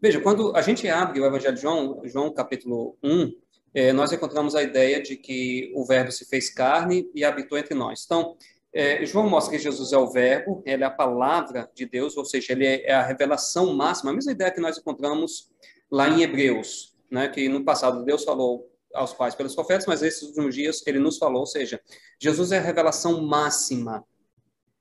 veja, 0.00 0.20
quando 0.20 0.54
a 0.56 0.62
gente 0.62 0.88
abre 0.88 1.20
o 1.20 1.26
Evangelho 1.26 1.54
de 1.54 1.60
João, 1.60 2.00
João 2.04 2.32
capítulo 2.32 2.96
1, 3.02 3.32
é, 3.74 3.92
nós 3.92 4.12
encontramos 4.12 4.54
a 4.54 4.62
ideia 4.62 5.00
de 5.00 5.16
que 5.16 5.72
o 5.74 5.84
Verbo 5.84 6.10
se 6.10 6.24
fez 6.24 6.50
carne 6.50 7.08
e 7.14 7.24
habitou 7.24 7.56
entre 7.56 7.74
nós. 7.74 8.02
Então, 8.04 8.36
é, 8.72 9.04
João 9.04 9.28
mostra 9.28 9.56
que 9.56 9.62
Jesus 9.62 9.92
é 9.92 9.98
o 9.98 10.10
Verbo, 10.10 10.62
ele 10.64 10.82
é 10.82 10.86
a 10.86 10.90
palavra 10.90 11.68
de 11.74 11.86
Deus, 11.86 12.16
ou 12.16 12.24
seja, 12.24 12.52
ele 12.52 12.66
é, 12.66 12.92
a 12.92 13.02
revelação 13.02 13.74
máxima, 13.74 14.10
a 14.10 14.14
mesma 14.14 14.32
ideia 14.32 14.50
que 14.50 14.60
nós 14.60 14.78
encontramos 14.78 15.50
lá 15.90 16.08
em 16.08 16.22
Hebreus, 16.22 16.96
né, 17.10 17.28
que 17.28 17.48
no 17.48 17.64
passado 17.64 18.04
Deus 18.04 18.24
falou 18.24 18.70
aos 18.94 19.12
pais 19.12 19.34
pelos 19.34 19.54
profetas, 19.54 19.86
mas 19.86 20.02
esses 20.02 20.22
últimos 20.22 20.54
dias 20.54 20.82
ele 20.86 20.98
nos 20.98 21.18
falou, 21.18 21.40
ou 21.40 21.46
seja, 21.46 21.80
Jesus 22.18 22.52
é 22.52 22.58
a 22.58 22.62
revelação 22.62 23.20
máxima 23.22 24.04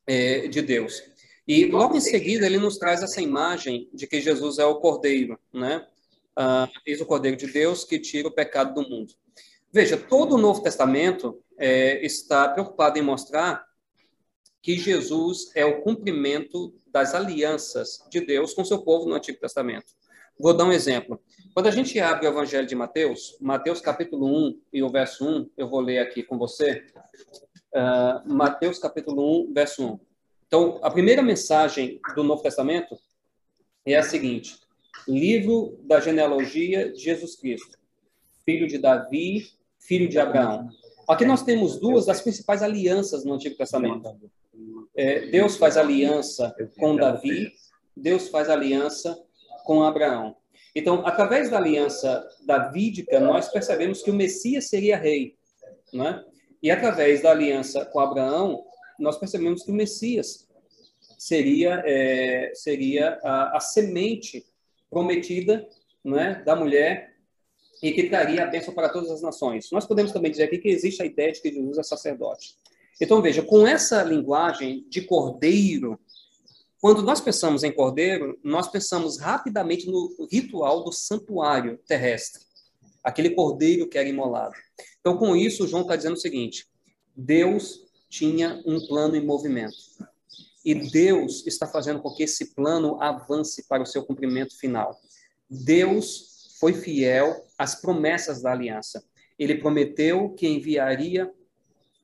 é, 0.06 0.48
de 0.48 0.62
Deus. 0.62 1.02
E 1.48 1.66
logo 1.66 1.96
em 1.96 2.02
seguida 2.02 2.46
ele 2.46 2.58
nos 2.58 2.78
traz 2.78 3.02
essa 3.02 3.22
imagem 3.22 3.90
de 3.94 4.08
que 4.08 4.22
Jesus 4.22 4.60
é 4.60 4.66
o 4.66 4.80
Cordeiro, 4.80 5.40
né? 5.54 5.86
Ah, 6.36 6.70
eis 6.86 7.02
o 7.02 7.06
Cordeiro 7.06 7.36
de 7.36 7.48
Deus 7.48 7.84
que 7.84 8.00
tira 8.00 8.28
o 8.28 8.32
pecado 8.32 8.74
do 8.74 8.90
mundo. 8.90 9.14
Veja, 9.72 9.98
todo 9.98 10.36
o 10.36 10.38
Novo 10.38 10.62
Testamento 10.62 11.44
é, 11.58 12.04
está 12.06 12.48
preocupado 12.50 12.98
em 12.98 13.02
mostrar 13.02 13.64
que 14.62 14.78
Jesus 14.78 15.52
é 15.56 15.66
o 15.66 15.82
cumprimento 15.82 16.74
das 16.88 17.14
alianças 17.14 18.00
de 18.10 18.22
Deus 18.22 18.54
com 18.54 18.66
seu 18.66 18.82
povo 18.82 19.08
no 19.08 19.16
Antigo 19.16 19.40
Testamento. 19.40 19.94
Vou 20.40 20.56
dar 20.56 20.66
um 20.66 20.72
exemplo. 20.72 21.22
Quando 21.54 21.68
a 21.68 21.72
gente 21.72 22.00
abre 22.00 22.26
o 22.26 22.30
Evangelho 22.30 22.66
de 22.66 22.76
Mateus, 22.76 23.38
Mateus 23.42 23.82
capítulo 23.82 24.26
1 24.26 24.62
e 24.72 24.82
o 24.82 24.90
verso 24.90 25.28
1, 25.28 25.50
eu 25.58 25.68
vou 25.68 25.82
ler 25.82 26.00
aqui 26.00 26.24
com 26.24 26.38
você. 26.38 26.86
Uh, 27.74 28.34
Mateus 28.34 28.80
capítulo 28.80 29.50
1, 29.50 29.54
verso 29.54 29.86
1. 29.86 30.00
Então, 30.50 30.80
a 30.82 30.90
primeira 30.90 31.22
mensagem 31.22 32.02
do 32.16 32.24
Novo 32.24 32.42
Testamento 32.42 32.98
é 33.86 33.96
a 33.96 34.02
seguinte: 34.02 34.58
livro 35.08 35.78
da 35.84 36.00
genealogia 36.00 36.92
de 36.92 37.00
Jesus 37.00 37.36
Cristo, 37.36 37.78
filho 38.44 38.68
de 38.68 38.80
Davi, 38.80 39.52
filho 39.78 40.10
de 40.10 40.18
Abraão. 40.18 40.68
Aqui 41.08 41.24
nós 41.24 41.44
temos 41.44 41.80
duas 41.80 42.08
das 42.08 42.22
principais 42.22 42.64
alianças 42.64 43.24
no 43.24 43.34
Antigo 43.34 43.56
Testamento. 43.56 44.16
É, 44.96 45.28
Deus 45.28 45.56
faz 45.56 45.78
aliança 45.78 46.56
com 46.80 46.96
Davi, 46.96 47.54
Deus 47.96 48.28
faz 48.30 48.50
aliança 48.50 49.16
com 49.66 49.84
Abraão. 49.84 50.36
Então, 50.76 51.06
através 51.06 51.52
da 51.52 51.58
aliança 51.58 52.28
davídica, 52.44 53.20
nós 53.20 53.50
percebemos 53.50 54.02
que 54.02 54.10
o 54.10 54.16
Messias 54.16 54.68
seria 54.68 54.98
rei, 54.98 55.36
né? 55.94 56.24
E 56.62 56.72
através 56.72 57.22
da 57.22 57.32
aliança 57.32 57.86
com 57.86 58.00
Abraão, 58.00 58.64
nós 59.00 59.18
percebemos 59.18 59.64
que 59.64 59.72
o 59.72 59.74
Messias 59.74 60.48
seria 61.18 61.84
é, 61.86 62.52
seria 62.54 63.20
a, 63.24 63.58
a, 63.58 63.60
semente 63.60 64.46
prometida, 64.90 65.68
né, 66.04 66.42
da 66.46 66.56
mulher 66.56 67.16
e 67.82 67.92
que 67.92 68.10
traria 68.10 68.44
a 68.44 68.48
bênção 68.48 68.74
para 68.74 68.90
todas 68.90 69.10
as 69.12 69.22
nações. 69.22 69.70
Nós 69.72 69.86
podemos 69.86 70.12
também 70.12 70.32
dizer 70.32 70.44
aqui 70.44 70.58
que 70.58 70.70
existe 70.70 71.02
a 71.02 71.06
ideia 71.06 71.32
de 71.32 71.42
que 71.42 71.52
Jesus 71.52 71.78
é 71.78 71.84
sacerdote. 71.84 72.56
Então 73.02 73.22
veja, 73.22 73.42
com 73.42 73.68
essa 73.68 74.04
linguagem 74.04 74.86
de 74.90 75.02
cordeiro 75.02 76.00
quando 76.82 77.02
nós 77.02 77.20
pensamos 77.20 77.64
em 77.64 77.74
cordeiro, 77.74 78.40
nós 78.42 78.70
pensamos 78.70 79.20
rapidamente 79.20 79.86
no 79.88 80.16
ritual 80.32 80.82
do 80.82 80.94
santuário 80.94 81.78
terrestre, 81.86 82.42
aquele 83.04 83.32
cordeiro 83.32 83.90
que 83.90 83.98
era 83.98 84.08
imolado. 84.08 84.56
Então, 85.02 85.18
com 85.18 85.36
isso, 85.36 85.68
João 85.68 85.82
está 85.82 85.98
dizendo 85.98 86.14
o 86.14 86.20
seguinte: 86.20 86.66
Deus 87.14 87.86
tinha 88.10 88.62
um 88.66 88.86
plano 88.86 89.16
em 89.16 89.26
movimento. 89.26 89.78
E 90.66 90.74
Deus 90.74 91.46
está 91.48 91.66
fazendo 91.66 92.02
com 92.02 92.14
que 92.14 92.24
esse 92.24 92.54
plano 92.54 93.02
avance 93.02 93.68
para 93.68 93.84
o 93.84 93.86
seu 93.86 94.04
cumprimento 94.04 94.58
final. 94.58 95.00
Deus 95.50 96.56
foi 96.60 96.74
fiel 96.74 97.46
às 97.58 97.76
promessas 97.76 98.42
da 98.42 98.52
aliança. 98.52 99.04
Ele 99.38 99.56
prometeu 99.56 100.32
que 100.32 100.48
enviaria 100.48 101.32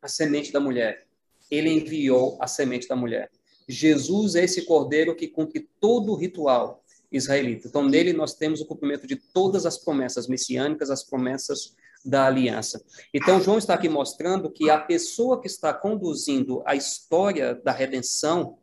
a 0.01 0.07
semente 0.07 0.53
da 0.53 0.59
mulher. 0.59 1.05
Ele 1.51 1.69
enviou 1.69 2.37
a 2.39 2.47
semente 2.47 2.87
da 2.87 2.95
mulher. 2.95 3.29
Jesus 3.67 4.35
é 4.35 4.43
esse 4.43 4.63
cordeiro 4.63 5.15
que 5.15 5.27
cumpre 5.27 5.67
todo 5.79 6.11
o 6.11 6.15
ritual 6.15 6.83
israelita. 7.11 7.67
Então, 7.67 7.83
nele 7.83 8.13
nós 8.13 8.33
temos 8.35 8.61
o 8.61 8.65
cumprimento 8.65 9.07
de 9.07 9.15
todas 9.15 9.65
as 9.65 9.77
promessas 9.77 10.27
messiânicas, 10.27 10.89
as 10.89 11.03
promessas 11.03 11.75
da 12.05 12.27
aliança. 12.27 12.83
Então, 13.13 13.41
João 13.41 13.57
está 13.57 13.73
aqui 13.73 13.89
mostrando 13.89 14.51
que 14.51 14.69
a 14.69 14.77
pessoa 14.77 15.41
que 15.41 15.47
está 15.47 15.73
conduzindo 15.73 16.61
a 16.65 16.75
história 16.75 17.55
da 17.55 17.71
redenção 17.71 18.57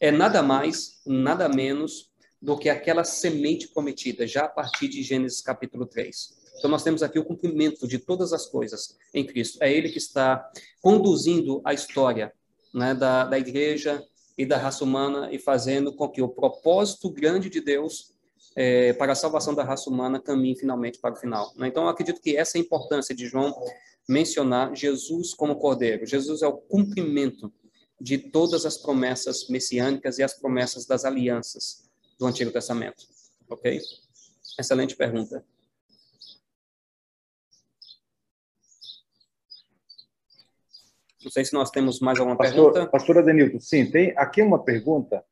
é 0.00 0.10
nada 0.10 0.42
mais, 0.42 1.00
nada 1.06 1.48
menos 1.48 2.10
do 2.40 2.56
que 2.56 2.68
aquela 2.68 3.04
semente 3.04 3.68
prometida, 3.68 4.26
já 4.26 4.44
a 4.44 4.48
partir 4.48 4.88
de 4.88 5.02
Gênesis 5.02 5.40
capítulo 5.40 5.86
3. 5.86 6.34
Então, 6.58 6.70
nós 6.70 6.82
temos 6.82 7.02
aqui 7.02 7.18
o 7.18 7.24
cumprimento 7.24 7.86
de 7.86 7.98
todas 7.98 8.32
as 8.32 8.46
coisas 8.46 8.96
em 9.12 9.24
Cristo. 9.24 9.58
É 9.62 9.72
Ele 9.72 9.90
que 9.90 9.98
está 9.98 10.50
conduzindo 10.80 11.60
a 11.64 11.74
história 11.74 12.32
né, 12.72 12.94
da, 12.94 13.24
da 13.24 13.38
igreja, 13.38 14.02
e 14.36 14.44
da 14.44 14.58
raça 14.58 14.84
humana 14.84 15.30
e 15.32 15.38
fazendo 15.38 15.92
com 15.92 16.08
que 16.08 16.20
o 16.20 16.28
propósito 16.28 17.10
grande 17.10 17.48
de 17.48 17.60
Deus 17.60 18.14
é, 18.56 18.94
para 18.94 19.12
a 19.12 19.14
salvação 19.14 19.54
da 19.54 19.62
raça 19.62 19.90
humana 19.90 20.18
caminhe 20.18 20.56
finalmente 20.56 20.98
para 20.98 21.14
o 21.14 21.16
final. 21.16 21.52
Né? 21.56 21.68
Então, 21.68 21.82
eu 21.82 21.90
acredito 21.90 22.22
que 22.22 22.36
essa 22.36 22.56
é 22.56 22.60
a 22.60 22.64
importância 22.64 23.14
de 23.14 23.26
João 23.26 23.54
mencionar 24.08 24.74
Jesus 24.74 25.34
como 25.34 25.56
Cordeiro. 25.56 26.06
Jesus 26.06 26.40
é 26.40 26.46
o 26.46 26.56
cumprimento 26.56 27.52
de 28.00 28.16
todas 28.16 28.64
as 28.64 28.78
promessas 28.78 29.48
messiânicas 29.48 30.18
e 30.18 30.22
as 30.22 30.34
promessas 30.34 30.86
das 30.86 31.04
alianças 31.04 31.88
do 32.18 32.26
Antigo 32.26 32.50
Testamento. 32.50 33.04
Ok? 33.48 33.78
Excelente 34.58 34.96
pergunta. 34.96 35.44
Não 41.22 41.30
sei 41.30 41.44
se 41.44 41.52
nós 41.52 41.70
temos 41.70 41.98
mais 41.98 42.18
alguma 42.20 42.38
Pastor, 42.38 42.72
pergunta. 42.72 42.90
Pastor 42.90 43.18
Adenilton, 43.18 43.58
sim, 43.58 43.90
tem 43.90 44.16
aqui 44.16 44.40
uma 44.40 44.62
pergunta. 44.62 45.24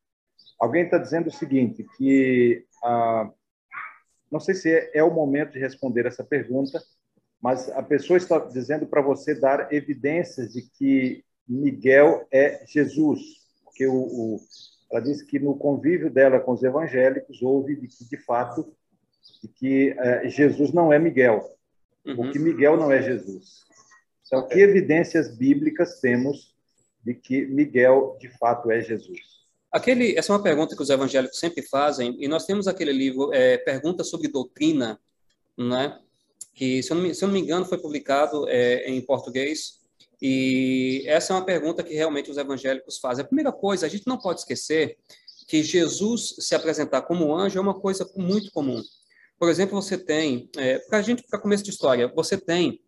Alguém 0.65 0.85
está 0.85 0.97
dizendo 0.97 1.27
o 1.27 1.31
seguinte, 1.31 1.85
que 1.99 2.65
ah, 2.83 3.31
não 4.33 4.41
sei 4.41 4.55
se 4.55 4.73
é, 4.73 4.93
é 4.95 5.05
o 5.05 5.13
momento 5.13 5.53
de 5.53 5.59
responder 5.59 6.07
essa 6.07 6.25
pergunta, 6.25 6.83
mas 7.39 7.69
a 7.69 7.83
pessoa 7.83 8.17
está 8.17 8.39
dizendo 8.39 8.87
para 8.87 9.03
você 9.03 9.35
dar 9.35 9.71
evidências 9.71 10.55
de 10.55 10.63
que 10.63 11.23
Miguel 11.47 12.27
é 12.33 12.65
Jesus, 12.67 13.21
porque 13.63 13.87
o, 13.87 13.93
o, 13.95 14.41
ela 14.91 15.03
disse 15.03 15.27
que 15.27 15.39
no 15.39 15.55
convívio 15.55 16.11
dela 16.11 16.41
com 16.41 16.53
os 16.53 16.63
evangélicos 16.63 17.43
houve 17.43 17.77
de 17.77 17.87
que 17.87 18.09
de 18.09 18.17
fato 18.17 18.75
de 19.43 19.49
que 19.49 19.95
eh, 19.99 20.29
Jesus 20.31 20.73
não 20.73 20.91
é 20.91 20.99
Miguel, 20.99 21.45
uhum. 22.07 22.21
ou 22.21 22.33
que 22.33 22.39
Miguel 22.39 22.79
não 22.79 22.91
é 22.91 23.03
Jesus. 23.03 23.67
Então, 24.27 24.49
que 24.49 24.61
evidências 24.61 25.37
bíblicas 25.37 26.01
temos 26.01 26.57
de 27.05 27.13
que 27.13 27.45
Miguel 27.49 28.17
de 28.19 28.31
fato 28.39 28.71
é 28.71 28.81
Jesus? 28.81 29.44
Aquele, 29.75 30.17
essa 30.17 30.33
é 30.33 30.37
uma 30.37 30.43
pergunta 30.43 30.77
que 30.77 30.83
os 30.83 30.89
evangélicos 30.89 31.37
sempre 31.37 31.61
fazem, 31.61 32.17
e 32.21 32.29
nós 32.29 32.47
temos 32.47 32.69
aquele 32.69 32.93
livro, 32.93 33.35
é, 33.35 33.59
Perguntas 33.59 34.09
sobre 34.09 34.29
Doutrina, 34.29 35.01
né? 35.59 35.99
que, 36.55 36.81
se 36.81 36.93
eu, 36.93 36.97
não, 36.97 37.13
se 37.13 37.25
eu 37.25 37.27
não 37.27 37.35
me 37.35 37.41
engano, 37.41 37.67
foi 37.67 37.79
publicado 37.79 38.49
é, 38.49 38.89
em 38.89 39.01
português, 39.01 39.81
e 40.23 41.03
essa 41.09 41.33
é 41.33 41.37
uma 41.37 41.45
pergunta 41.45 41.83
que 41.83 41.93
realmente 41.93 42.31
os 42.31 42.37
evangélicos 42.37 42.99
fazem. 42.99 43.25
A 43.25 43.27
primeira 43.27 43.51
coisa, 43.51 43.85
a 43.85 43.89
gente 43.89 44.07
não 44.07 44.17
pode 44.17 44.39
esquecer 44.39 44.97
que 45.49 45.61
Jesus 45.61 46.37
se 46.39 46.55
apresentar 46.55 47.03
como 47.03 47.35
anjo 47.35 47.59
é 47.59 47.61
uma 47.61 47.75
coisa 47.75 48.09
muito 48.15 48.53
comum. 48.53 48.81
Por 49.37 49.49
exemplo, 49.49 49.83
você 49.83 49.99
tem, 49.99 50.49
é, 50.57 50.79
para 50.79 50.99
a 50.99 51.03
gente, 51.03 51.25
para 51.25 51.41
começo 51.41 51.65
de 51.65 51.71
história, 51.71 52.07
você 52.15 52.39
tem 52.39 52.81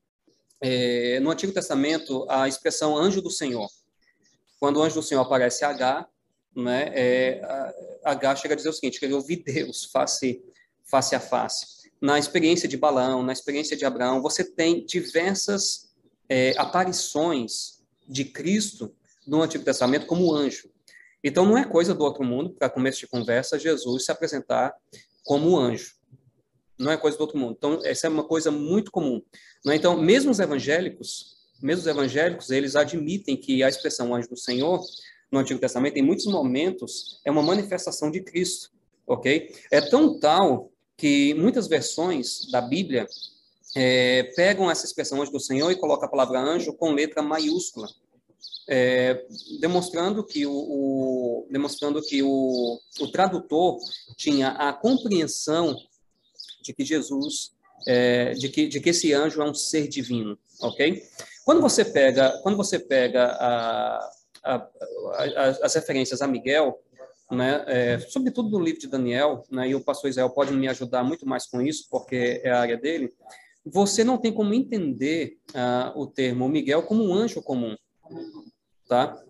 é, 0.60 1.18
no 1.18 1.32
Antigo 1.32 1.52
Testamento 1.52 2.24
a 2.30 2.46
expressão 2.46 2.96
anjo 2.96 3.20
do 3.20 3.30
Senhor. 3.30 3.68
Quando 4.60 4.76
o 4.76 4.82
anjo 4.84 4.94
do 4.94 5.02
Senhor 5.02 5.22
aparece 5.22 5.64
H, 5.64 6.08
né, 6.56 6.90
é, 6.94 7.40
H 8.04 8.36
chega 8.36 8.54
a 8.54 8.56
dizer 8.56 8.68
o 8.68 8.72
seguinte, 8.72 8.98
que 8.98 9.04
ele 9.04 9.14
ouviu 9.14 9.42
Deus 9.44 9.84
face, 9.84 10.42
face 10.84 11.14
a 11.14 11.20
face. 11.20 11.90
Na 12.00 12.18
experiência 12.18 12.68
de 12.68 12.76
Balão, 12.76 13.22
na 13.22 13.32
experiência 13.32 13.76
de 13.76 13.84
Abraão, 13.84 14.22
você 14.22 14.42
tem 14.42 14.84
diversas 14.84 15.94
é, 16.28 16.54
aparições 16.56 17.82
de 18.08 18.24
Cristo 18.24 18.94
no 19.26 19.42
Antigo 19.42 19.64
Testamento 19.64 20.06
como 20.06 20.34
anjo. 20.34 20.70
Então, 21.22 21.44
não 21.44 21.58
é 21.58 21.64
coisa 21.64 21.94
do 21.94 22.04
outro 22.04 22.24
mundo, 22.24 22.50
para 22.50 22.70
começo 22.70 23.00
de 23.00 23.06
conversa, 23.06 23.58
Jesus 23.58 24.04
se 24.04 24.12
apresentar 24.12 24.74
como 25.24 25.58
anjo 25.58 25.96
não 26.78 26.92
é 26.92 26.96
coisa 26.96 27.16
do 27.16 27.22
outro 27.22 27.38
mundo. 27.38 27.54
Então, 27.56 27.80
essa 27.84 28.06
é 28.06 28.10
uma 28.10 28.24
coisa 28.24 28.50
muito 28.50 28.90
comum. 28.90 29.22
Né? 29.64 29.76
Então, 29.76 30.00
mesmo 30.00 30.30
os 30.30 30.38
evangélicos, 30.38 31.36
mesmo 31.62 31.80
os 31.80 31.86
evangélicos, 31.86 32.50
eles 32.50 32.76
admitem 32.76 33.36
que 33.36 33.62
a 33.62 33.68
expressão 33.68 34.14
anjo 34.14 34.28
do 34.28 34.36
Senhor, 34.36 34.80
no 35.30 35.38
Antigo 35.40 35.60
Testamento, 35.60 35.96
em 35.96 36.02
muitos 36.02 36.26
momentos, 36.26 37.20
é 37.24 37.30
uma 37.30 37.42
manifestação 37.42 38.10
de 38.10 38.20
Cristo, 38.20 38.70
ok? 39.06 39.54
É 39.70 39.80
tão 39.80 40.18
tal 40.18 40.70
que 40.96 41.34
muitas 41.34 41.66
versões 41.66 42.50
da 42.50 42.60
Bíblia 42.60 43.06
é, 43.74 44.22
pegam 44.34 44.70
essa 44.70 44.86
expressão 44.86 45.20
anjo 45.20 45.32
do 45.32 45.40
Senhor 45.40 45.70
e 45.70 45.76
colocam 45.76 46.06
a 46.06 46.10
palavra 46.10 46.40
anjo 46.40 46.72
com 46.72 46.92
letra 46.92 47.22
maiúscula, 47.22 47.88
é, 48.68 49.24
demonstrando 49.60 50.24
que, 50.24 50.46
o, 50.46 50.52
o 50.52 51.46
demonstrando 51.50 52.00
que 52.02 52.22
o, 52.22 52.80
o, 53.00 53.08
tradutor 53.08 53.78
tinha 54.16 54.48
a 54.48 54.72
compreensão 54.72 55.76
de 56.62 56.72
que 56.72 56.84
Jesus, 56.84 57.52
é, 57.86 58.32
de, 58.32 58.48
que, 58.48 58.66
de 58.66 58.80
que 58.80 58.90
esse 58.90 59.12
anjo 59.12 59.42
é 59.42 59.48
um 59.48 59.54
ser 59.54 59.86
divino, 59.88 60.38
ok? 60.60 61.02
Quando 61.44 61.60
você 61.60 61.84
pega, 61.84 62.40
quando 62.42 62.56
você 62.56 62.78
pega 62.78 63.26
a, 63.26 64.10
a, 64.46 64.68
a, 65.14 65.44
as 65.62 65.74
referências 65.74 66.22
a 66.22 66.26
Miguel, 66.26 66.80
né, 67.30 67.64
é, 67.66 67.98
sobretudo 67.98 68.50
no 68.50 68.64
livro 68.64 68.80
de 68.80 68.86
Daniel, 68.86 69.42
né, 69.50 69.68
e 69.68 69.74
o 69.74 69.80
pastor 69.80 70.10
Israel 70.10 70.30
pode 70.30 70.52
me 70.52 70.68
ajudar 70.68 71.02
muito 71.02 71.26
mais 71.26 71.46
com 71.46 71.60
isso, 71.60 71.86
porque 71.90 72.40
é 72.44 72.50
a 72.50 72.60
área 72.60 72.76
dele, 72.76 73.12
você 73.64 74.04
não 74.04 74.16
tem 74.16 74.32
como 74.32 74.54
entender 74.54 75.38
uh, 75.50 76.00
o 76.00 76.06
termo 76.06 76.48
Miguel 76.48 76.84
como 76.84 77.04
um 77.04 77.12
anjo 77.12 77.42
comum, 77.42 77.76
tá? 78.88 79.20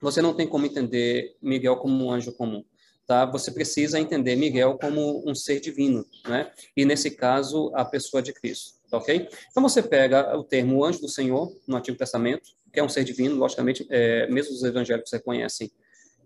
Você 0.00 0.20
não 0.20 0.34
tem 0.34 0.48
como 0.48 0.66
entender 0.66 1.36
Miguel 1.40 1.76
como 1.76 2.06
um 2.06 2.10
anjo 2.10 2.32
comum, 2.32 2.64
tá? 3.06 3.24
Você 3.26 3.52
precisa 3.52 4.00
entender 4.00 4.34
Miguel 4.34 4.76
como 4.78 5.22
um 5.24 5.32
ser 5.32 5.60
divino, 5.60 6.04
né? 6.26 6.50
E 6.76 6.84
nesse 6.84 7.12
caso, 7.12 7.70
a 7.72 7.84
pessoa 7.84 8.20
de 8.20 8.32
Cristo, 8.32 8.80
tá 8.90 8.98
ok? 8.98 9.28
Então 9.48 9.62
você 9.62 9.80
pega 9.80 10.36
o 10.36 10.42
termo 10.42 10.84
anjo 10.84 11.00
do 11.00 11.08
Senhor 11.08 11.48
no 11.64 11.76
Antigo 11.76 11.96
Testamento, 11.96 12.57
que 12.72 12.80
é 12.80 12.82
um 12.82 12.88
ser 12.88 13.04
divino, 13.04 13.36
logicamente, 13.36 13.86
é, 13.90 14.26
mesmo 14.28 14.54
os 14.54 14.62
evangélicos 14.62 15.12
reconhecem 15.12 15.70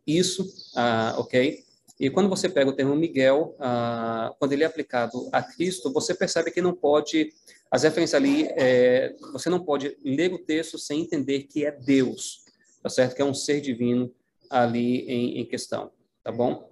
isso, 0.06 0.42
uh, 0.74 1.20
ok? 1.20 1.64
E 2.00 2.10
quando 2.10 2.28
você 2.28 2.48
pega 2.48 2.70
o 2.70 2.72
termo 2.72 2.96
Miguel, 2.96 3.56
uh, 3.58 4.34
quando 4.38 4.52
ele 4.52 4.64
é 4.64 4.66
aplicado 4.66 5.28
a 5.32 5.42
Cristo, 5.42 5.92
você 5.92 6.14
percebe 6.14 6.50
que 6.50 6.60
não 6.60 6.74
pode, 6.74 7.32
as 7.70 7.84
referências 7.84 8.20
ali, 8.20 8.48
é, 8.56 9.14
você 9.32 9.48
não 9.48 9.64
pode 9.64 9.96
ler 10.04 10.32
o 10.32 10.38
texto 10.38 10.78
sem 10.78 11.02
entender 11.02 11.44
que 11.44 11.64
é 11.64 11.70
Deus, 11.70 12.44
tá 12.82 12.88
certo? 12.88 13.14
Que 13.14 13.22
é 13.22 13.24
um 13.24 13.34
ser 13.34 13.60
divino 13.60 14.12
ali 14.50 15.02
em, 15.06 15.38
em 15.38 15.44
questão, 15.44 15.92
tá 16.24 16.32
bom? 16.32 16.68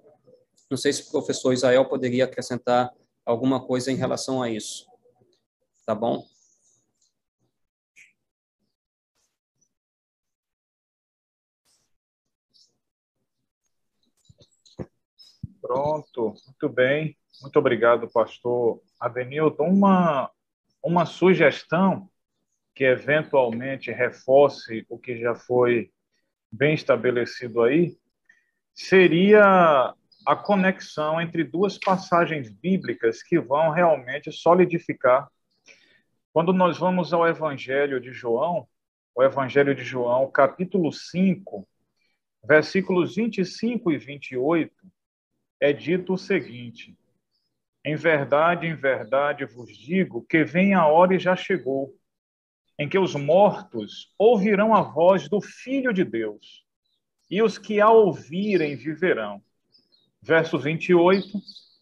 Não 0.68 0.76
sei 0.76 0.92
se 0.92 1.02
o 1.02 1.10
professor 1.10 1.52
Israel 1.52 1.84
poderia 1.84 2.24
acrescentar 2.24 2.92
alguma 3.24 3.64
coisa 3.64 3.92
em 3.92 3.96
relação 3.96 4.42
a 4.42 4.50
isso, 4.50 4.86
tá 5.86 5.94
bom? 5.94 6.24
Pronto, 15.70 16.34
muito 16.48 16.68
bem. 16.68 17.16
Muito 17.40 17.56
obrigado, 17.56 18.10
pastor 18.10 18.82
Adenilton. 18.98 19.68
Uma, 19.68 20.28
uma 20.82 21.06
sugestão 21.06 22.10
que 22.74 22.82
eventualmente 22.82 23.92
reforce 23.92 24.84
o 24.88 24.98
que 24.98 25.20
já 25.20 25.32
foi 25.32 25.92
bem 26.50 26.74
estabelecido 26.74 27.62
aí 27.62 27.96
seria 28.74 29.94
a 30.26 30.34
conexão 30.34 31.20
entre 31.20 31.44
duas 31.44 31.78
passagens 31.78 32.50
bíblicas 32.50 33.22
que 33.22 33.38
vão 33.38 33.70
realmente 33.70 34.32
solidificar. 34.32 35.28
Quando 36.32 36.52
nós 36.52 36.78
vamos 36.78 37.12
ao 37.12 37.28
Evangelho 37.28 38.00
de 38.00 38.12
João, 38.12 38.66
o 39.14 39.22
Evangelho 39.22 39.72
de 39.72 39.84
João, 39.84 40.28
capítulo 40.32 40.92
5, 40.92 41.64
versículos 42.42 43.14
25 43.14 43.92
e 43.92 43.98
28, 43.98 44.74
é 45.60 45.72
dito 45.72 46.14
o 46.14 46.18
seguinte: 46.18 46.96
Em 47.84 47.94
verdade, 47.94 48.66
em 48.66 48.74
verdade 48.74 49.44
vos 49.44 49.76
digo 49.76 50.22
que 50.22 50.42
vem 50.42 50.74
a 50.74 50.86
hora 50.86 51.14
e 51.14 51.18
já 51.18 51.36
chegou, 51.36 51.94
em 52.78 52.88
que 52.88 52.98
os 52.98 53.14
mortos 53.14 54.14
ouvirão 54.18 54.74
a 54.74 54.80
voz 54.80 55.28
do 55.28 55.40
Filho 55.40 55.92
de 55.92 56.02
Deus, 56.02 56.64
e 57.30 57.42
os 57.42 57.58
que 57.58 57.80
a 57.80 57.90
ouvirem 57.90 58.74
viverão. 58.74 59.42
Verso 60.22 60.58
28. 60.58 61.28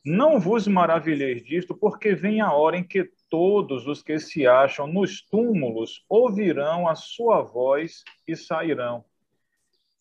Não 0.05 0.41
vos 0.41 0.67
maravilheis 0.67 1.45
disto, 1.45 1.75
porque 1.75 2.15
vem 2.15 2.41
a 2.41 2.53
hora 2.53 2.77
em 2.77 2.85
que 2.85 3.11
todos 3.29 3.87
os 3.87 4.03
que 4.03 4.19
se 4.19 4.47
acham 4.47 4.87
nos 4.87 5.21
túmulos 5.23 6.05
ouvirão 6.09 6.89
a 6.89 6.95
sua 6.95 7.43
voz 7.43 8.05
e 8.27 8.35
sairão. 8.35 9.05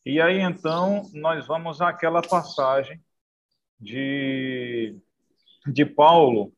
E 0.05 0.21
aí 0.21 0.39
então 0.39 1.09
nós 1.13 1.45
vamos 1.45 1.81
àquela 1.81 2.21
passagem 2.21 3.01
de, 3.79 4.95
de 5.65 5.85
Paulo 5.85 6.53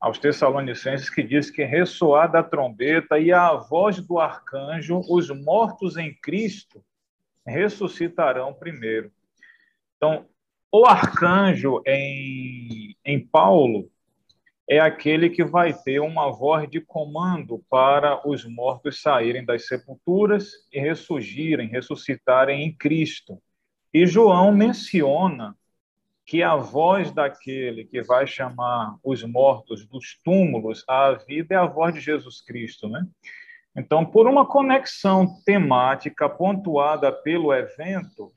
aos 0.00 0.18
Tessalonicenses, 0.18 1.08
que 1.08 1.22
diz 1.22 1.50
que 1.50 1.64
ressoar 1.64 2.30
da 2.30 2.42
trombeta 2.42 3.18
e 3.18 3.32
a 3.32 3.54
voz 3.54 4.00
do 4.00 4.18
arcanjo, 4.18 5.00
os 5.08 5.30
mortos 5.30 5.96
em 5.96 6.14
Cristo 6.14 6.84
ressuscitarão 7.46 8.52
primeiro. 8.52 9.10
Então, 9.96 10.26
o 10.70 10.84
arcanjo 10.86 11.80
em, 11.86 12.96
em 13.04 13.26
Paulo 13.26 13.90
é 14.68 14.80
aquele 14.80 15.28
que 15.28 15.44
vai 15.44 15.72
ter 15.72 16.00
uma 16.00 16.30
voz 16.30 16.68
de 16.68 16.80
comando 16.80 17.62
para 17.68 18.26
os 18.28 18.44
mortos 18.44 19.00
saírem 19.00 19.44
das 19.44 19.66
sepulturas 19.66 20.52
e 20.72 20.80
ressurgirem, 20.80 21.68
ressuscitarem 21.68 22.62
em 22.62 22.74
Cristo. 22.74 23.40
E 23.92 24.06
João 24.06 24.52
menciona 24.52 25.54
que 26.26 26.42
a 26.42 26.56
voz 26.56 27.10
daquele 27.10 27.84
que 27.84 28.02
vai 28.02 28.26
chamar 28.26 28.96
os 29.04 29.22
mortos 29.22 29.86
dos 29.86 30.18
túmulos 30.24 30.82
à 30.88 31.12
vida 31.12 31.54
é 31.54 31.58
a 31.58 31.66
voz 31.66 31.92
de 31.94 32.00
Jesus 32.00 32.40
Cristo, 32.40 32.88
né? 32.88 33.06
Então, 33.76 34.06
por 34.06 34.26
uma 34.26 34.46
conexão 34.46 35.26
temática 35.44 36.28
pontuada 36.28 37.10
pelo 37.12 37.52
evento, 37.52 38.32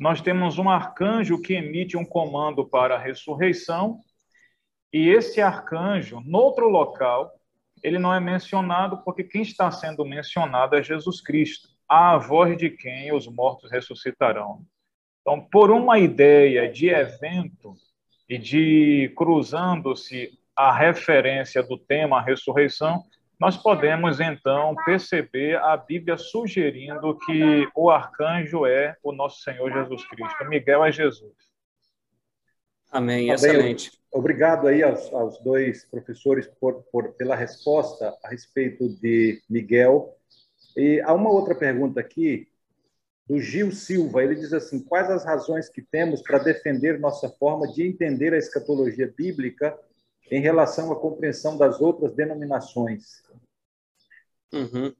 nós 0.00 0.20
temos 0.22 0.58
um 0.58 0.70
arcanjo 0.70 1.40
que 1.40 1.52
emite 1.52 1.96
um 1.96 2.04
comando 2.04 2.66
para 2.66 2.96
a 2.96 2.98
ressurreição, 2.98 4.00
e 4.92 5.08
esse 5.08 5.40
arcanjo, 5.40 6.20
noutro 6.24 6.68
local, 6.68 7.30
ele 7.82 7.98
não 7.98 8.12
é 8.12 8.18
mencionado 8.18 9.02
porque 9.04 9.22
quem 9.22 9.42
está 9.42 9.70
sendo 9.70 10.04
mencionado 10.04 10.74
é 10.74 10.82
Jesus 10.82 11.20
Cristo, 11.20 11.68
a 11.88 12.16
voz 12.16 12.56
de 12.56 12.70
quem 12.70 13.14
os 13.14 13.26
mortos 13.26 13.70
ressuscitarão. 13.70 14.64
Então, 15.30 15.46
por 15.48 15.70
uma 15.70 15.96
ideia 15.96 16.68
de 16.68 16.88
evento 16.88 17.76
e 18.28 18.36
de 18.36 19.12
cruzando-se 19.16 20.36
a 20.56 20.76
referência 20.76 21.62
do 21.62 21.78
tema 21.78 22.18
a 22.18 22.20
ressurreição, 22.20 23.04
nós 23.38 23.56
podemos 23.56 24.18
então 24.18 24.74
perceber 24.84 25.56
a 25.58 25.76
Bíblia 25.76 26.16
sugerindo 26.16 27.16
que 27.24 27.64
o 27.76 27.90
arcanjo 27.90 28.66
é 28.66 28.96
o 29.04 29.12
nosso 29.12 29.40
Senhor 29.42 29.72
Jesus 29.72 30.04
Cristo. 30.08 30.44
Miguel 30.48 30.84
é 30.84 30.90
Jesus. 30.90 31.32
Amém, 32.90 33.30
excelente. 33.30 33.92
Obrigado 34.10 34.66
aí 34.66 34.82
aos, 34.82 35.14
aos 35.14 35.38
dois 35.38 35.88
professores 35.88 36.48
por, 36.60 36.82
por, 36.90 37.12
pela 37.12 37.36
resposta 37.36 38.12
a 38.24 38.30
respeito 38.30 38.88
de 39.00 39.40
Miguel. 39.48 40.12
E 40.76 41.00
há 41.02 41.14
uma 41.14 41.30
outra 41.30 41.54
pergunta 41.54 42.00
aqui 42.00 42.49
do 43.30 43.38
Gil 43.38 43.70
Silva. 43.70 44.24
Ele 44.24 44.34
diz 44.34 44.52
assim: 44.52 44.80
quais 44.80 45.08
as 45.08 45.24
razões 45.24 45.68
que 45.68 45.80
temos 45.80 46.20
para 46.20 46.40
defender 46.40 46.98
nossa 46.98 47.28
forma 47.28 47.68
de 47.68 47.86
entender 47.86 48.34
a 48.34 48.38
escatologia 48.38 49.06
bíblica 49.06 49.78
em 50.28 50.40
relação 50.40 50.90
à 50.90 50.98
compreensão 50.98 51.56
das 51.56 51.80
outras 51.80 52.12
denominações? 52.12 53.22
Uhum. 54.52 54.92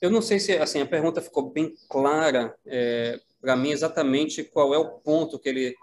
Eu 0.00 0.08
não 0.08 0.22
sei 0.22 0.38
se 0.38 0.56
assim 0.56 0.80
a 0.80 0.86
pergunta 0.86 1.20
ficou 1.20 1.50
bem 1.50 1.74
clara 1.88 2.56
é, 2.64 3.18
para 3.40 3.56
mim 3.56 3.70
exatamente 3.70 4.44
qual 4.44 4.72
é 4.72 4.78
o 4.78 5.00
ponto 5.00 5.36
que 5.36 5.48
ele. 5.48 5.74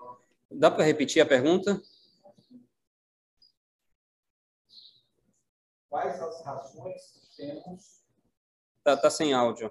Dá 0.49 0.71
para 0.71 0.85
repetir 0.85 1.21
a 1.21 1.25
pergunta? 1.25 1.81
Quais 5.89 6.21
as 6.21 6.45
razões 6.45 7.01
que 7.11 7.35
temos? 7.35 8.01
Tá, 8.81 8.95
tá 8.95 9.09
sem 9.09 9.33
áudio. 9.33 9.69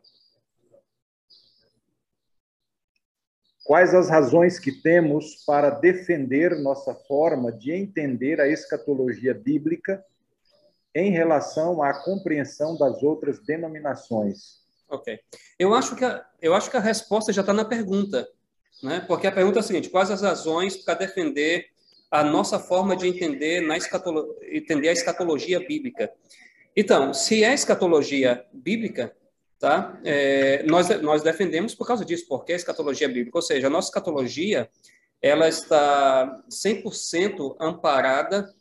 Quais 3.64 3.94
as 3.94 4.08
razões 4.08 4.58
que 4.58 4.72
temos 4.72 5.44
para 5.44 5.70
defender 5.70 6.58
nossa 6.58 6.94
forma 6.94 7.52
de 7.52 7.72
entender 7.72 8.40
a 8.40 8.48
escatologia 8.48 9.34
bíblica 9.34 10.04
em 10.94 11.10
relação 11.10 11.82
à 11.82 11.92
compreensão 12.02 12.76
das 12.76 13.02
outras 13.02 13.38
denominações? 13.40 14.60
Ok. 14.88 15.20
Eu 15.58 15.74
acho 15.74 15.94
que 15.94 16.04
a, 16.04 16.24
eu 16.40 16.54
acho 16.54 16.70
que 16.70 16.76
a 16.76 16.80
resposta 16.80 17.32
já 17.32 17.42
está 17.42 17.52
na 17.52 17.64
pergunta, 17.64 18.28
né? 18.82 19.04
Porque 19.06 19.26
a 19.26 19.32
pergunta 19.32 19.58
é 19.58 19.60
a 19.60 19.62
seguinte: 19.62 19.90
quais 19.90 20.10
as 20.10 20.22
razões 20.22 20.76
para 20.76 20.94
defender 20.94 21.66
a 22.10 22.24
nossa 22.24 22.58
forma 22.58 22.96
de 22.96 23.06
entender 23.06 23.60
na 23.60 23.76
escatolo, 23.76 24.36
entender 24.42 24.88
a 24.88 24.92
escatologia 24.92 25.60
bíblica? 25.60 26.10
Então, 26.74 27.12
se 27.12 27.44
é 27.44 27.52
escatologia 27.52 28.44
bíblica, 28.52 29.14
tá? 29.60 30.00
É, 30.02 30.62
nós, 30.64 30.88
nós 31.02 31.22
defendemos 31.22 31.74
por 31.74 31.86
causa 31.86 32.04
disso, 32.04 32.24
porque 32.26 32.54
a 32.54 32.56
escatologia 32.56 33.06
bíblica, 33.06 33.36
ou 33.36 33.42
seja, 33.42 33.66
a 33.66 33.70
nossa 33.70 33.88
escatologia, 33.88 34.68
ela 35.20 35.46
está 35.46 36.42
100% 36.50 37.56
amparada 37.60 38.52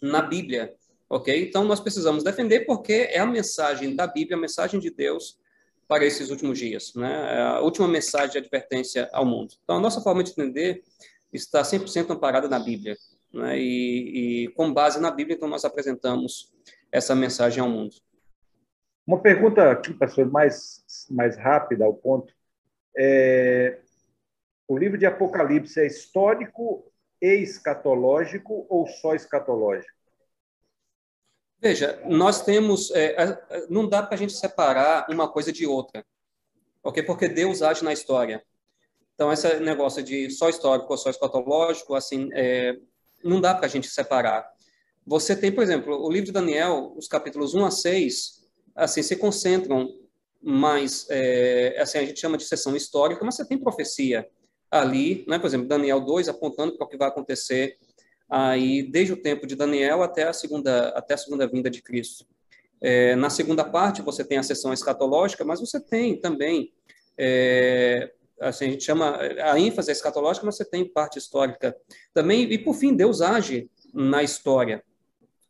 na 0.00 0.22
Bíblia, 0.22 0.72
ok? 1.10 1.42
Então, 1.42 1.64
nós 1.64 1.80
precisamos 1.80 2.22
defender 2.22 2.60
porque 2.60 3.08
é 3.10 3.18
a 3.18 3.26
mensagem 3.26 3.96
da 3.96 4.06
Bíblia, 4.06 4.36
a 4.36 4.40
mensagem 4.40 4.78
de 4.78 4.90
Deus 4.90 5.36
para 5.88 6.04
esses 6.04 6.30
últimos 6.30 6.56
dias, 6.56 6.94
né? 6.94 7.36
É 7.36 7.40
a 7.40 7.60
última 7.60 7.88
mensagem 7.88 8.30
de 8.30 8.38
advertência 8.38 9.10
ao 9.12 9.26
mundo. 9.26 9.54
Então, 9.64 9.76
a 9.76 9.80
nossa 9.80 10.00
forma 10.00 10.22
de 10.22 10.30
entender 10.30 10.84
está 11.32 11.62
100% 11.62 12.10
amparada 12.10 12.46
na 12.48 12.60
Bíblia, 12.60 12.96
né? 13.34 13.58
E, 13.58 14.44
e 14.44 14.48
com 14.50 14.72
base 14.72 15.00
na 15.00 15.10
Bíblia, 15.10 15.34
então, 15.34 15.48
nós 15.48 15.64
apresentamos 15.64 16.52
essa 16.92 17.12
mensagem 17.12 17.60
ao 17.60 17.68
mundo. 17.68 17.96
Uma 19.08 19.22
pergunta 19.22 19.70
aqui, 19.70 19.94
pastor, 19.94 20.30
mais, 20.30 20.84
mais 21.08 21.38
rápida 21.38 21.82
ao 21.86 21.94
ponto. 21.94 22.30
É, 22.94 23.80
o 24.68 24.76
livro 24.76 24.98
de 24.98 25.06
Apocalipse 25.06 25.80
é 25.80 25.86
histórico 25.86 26.92
e 27.18 27.36
escatológico 27.36 28.66
ou 28.68 28.86
só 28.86 29.14
escatológico? 29.14 29.96
Veja, 31.58 32.02
nós 32.04 32.44
temos. 32.44 32.90
É, 32.90 33.16
não 33.70 33.88
dá 33.88 34.02
para 34.02 34.14
a 34.14 34.18
gente 34.18 34.34
separar 34.34 35.06
uma 35.08 35.26
coisa 35.26 35.50
de 35.50 35.66
outra, 35.66 36.04
ok? 36.82 37.02
Porque 37.02 37.30
Deus 37.30 37.62
age 37.62 37.82
na 37.82 37.94
história. 37.94 38.44
Então, 39.14 39.32
esse 39.32 39.58
negócio 39.60 40.02
de 40.02 40.30
só 40.30 40.50
histórico 40.50 40.92
ou 40.92 40.98
só 40.98 41.08
escatológico, 41.08 41.94
assim, 41.94 42.28
é, 42.34 42.76
não 43.24 43.40
dá 43.40 43.54
para 43.54 43.64
a 43.64 43.70
gente 43.70 43.88
separar. 43.88 44.46
Você 45.06 45.34
tem, 45.34 45.50
por 45.50 45.64
exemplo, 45.64 45.98
o 45.98 46.10
livro 46.10 46.26
de 46.26 46.32
Daniel, 46.32 46.92
os 46.94 47.08
capítulos 47.08 47.54
1 47.54 47.64
a 47.64 47.70
6, 47.70 48.37
assim, 48.78 49.02
se 49.02 49.16
concentram 49.16 49.92
mais, 50.40 51.06
é, 51.10 51.76
assim, 51.80 51.98
a 51.98 52.04
gente 52.04 52.20
chama 52.20 52.38
de 52.38 52.44
sessão 52.44 52.76
histórica, 52.76 53.24
mas 53.24 53.34
você 53.34 53.46
tem 53.46 53.58
profecia 53.58 54.26
ali, 54.70 55.24
né? 55.26 55.38
por 55.38 55.46
exemplo, 55.46 55.66
Daniel 55.66 56.00
2 56.00 56.28
apontando 56.28 56.76
para 56.76 56.86
o 56.86 56.88
que 56.88 56.96
vai 56.96 57.08
acontecer 57.08 57.76
aí 58.30 58.82
desde 58.82 59.12
o 59.12 59.16
tempo 59.16 59.46
de 59.46 59.56
Daniel 59.56 60.02
até 60.02 60.24
a 60.24 60.32
segunda 60.32 60.90
até 60.90 61.14
a 61.14 61.18
segunda 61.18 61.46
vinda 61.46 61.70
de 61.70 61.82
Cristo. 61.82 62.26
É, 62.80 63.16
na 63.16 63.30
segunda 63.30 63.64
parte 63.64 64.02
você 64.02 64.22
tem 64.22 64.38
a 64.38 64.42
sessão 64.42 64.72
escatológica, 64.72 65.44
mas 65.44 65.60
você 65.60 65.80
tem 65.80 66.20
também 66.20 66.72
é, 67.18 68.12
assim 68.38 68.66
a 68.66 68.70
gente 68.70 68.84
chama 68.84 69.18
a 69.18 69.58
ênfase 69.58 69.90
escatológica, 69.90 70.44
mas 70.44 70.56
você 70.56 70.64
tem 70.64 70.84
parte 70.84 71.18
histórica 71.18 71.74
também 72.12 72.42
e 72.52 72.58
por 72.58 72.74
fim 72.74 72.94
Deus 72.94 73.22
age 73.22 73.70
na 73.94 74.22
história, 74.22 74.84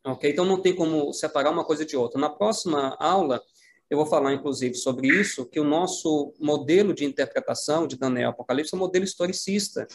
ok? 0.05 0.31
Então 0.31 0.45
não 0.45 0.61
tem 0.61 0.75
como 0.75 1.13
separar 1.13 1.51
uma 1.51 1.65
coisa 1.65 1.85
de 1.85 1.95
outra. 1.95 2.19
Na 2.19 2.29
próxima 2.29 2.95
aula 2.99 3.41
eu 3.89 3.97
vou 3.97 4.05
falar, 4.05 4.33
inclusive, 4.33 4.75
sobre 4.75 5.07
isso, 5.07 5.47
que 5.47 5.59
o 5.59 5.63
nosso 5.63 6.31
modelo 6.39 6.93
de 6.93 7.05
interpretação 7.05 7.87
de 7.87 7.97
Daniel 7.97 8.29
Apocalipse 8.29 8.73
é 8.73 8.77
um 8.77 8.79
modelo 8.79 9.03
historicista. 9.03 9.87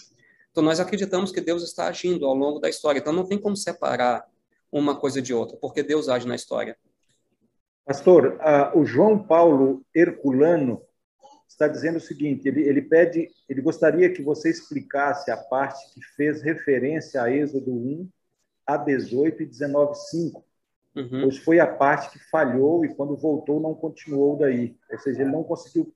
Então, 0.50 0.64
nós 0.64 0.80
acreditamos 0.80 1.30
que 1.30 1.40
Deus 1.40 1.62
está 1.62 1.86
agindo 1.86 2.26
ao 2.26 2.34
longo 2.34 2.58
da 2.58 2.68
história. 2.68 2.98
Então, 2.98 3.12
não 3.12 3.24
tem 3.24 3.38
como 3.38 3.56
separar 3.56 4.26
uma 4.70 4.96
coisa 4.96 5.22
de 5.22 5.32
outra, 5.32 5.56
porque 5.56 5.80
Deus 5.80 6.08
age 6.08 6.26
na 6.26 6.34
história. 6.34 6.76
Pastor, 7.86 8.40
uh, 8.40 8.76
o 8.76 8.84
João 8.84 9.16
Paulo 9.16 9.84
Herculano 9.94 10.82
está 11.48 11.68
dizendo 11.68 11.98
o 11.98 12.00
seguinte: 12.00 12.48
ele, 12.48 12.62
ele 12.62 12.82
pede, 12.82 13.30
ele 13.48 13.62
gostaria 13.62 14.12
que 14.12 14.22
você 14.22 14.50
explicasse 14.50 15.30
a 15.30 15.36
parte 15.36 15.94
que 15.94 16.00
fez 16.16 16.42
referência 16.42 17.22
a 17.22 17.30
Êxodo 17.30 17.72
1 17.72 18.08
a 18.66 18.76
18 18.76 19.42
e 19.42 19.46
19, 19.46 19.94
5 19.94 20.44
uhum. 20.94 21.22
pois 21.22 21.38
foi 21.38 21.60
a 21.60 21.66
parte 21.66 22.10
que 22.10 22.18
falhou 22.30 22.84
e 22.84 22.94
quando 22.94 23.16
voltou 23.16 23.60
não 23.60 23.74
continuou 23.74 24.36
daí. 24.36 24.76
Ou 24.90 24.98
seja, 24.98 25.22
ele 25.22 25.30
não 25.30 25.42
conseguiu, 25.42 25.92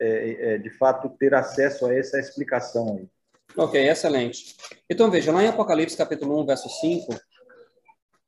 é, 0.00 0.54
é, 0.54 0.58
de 0.58 0.70
fato, 0.70 1.08
ter 1.10 1.34
acesso 1.34 1.86
a 1.86 1.94
essa 1.94 2.18
explicação 2.18 2.96
aí. 2.96 3.08
Ok, 3.56 3.80
excelente. 3.80 4.56
Então, 4.88 5.10
veja, 5.10 5.32
lá 5.32 5.42
em 5.42 5.48
Apocalipse, 5.48 5.96
capítulo 5.96 6.40
1, 6.40 6.46
verso 6.46 6.68
5, 6.68 7.14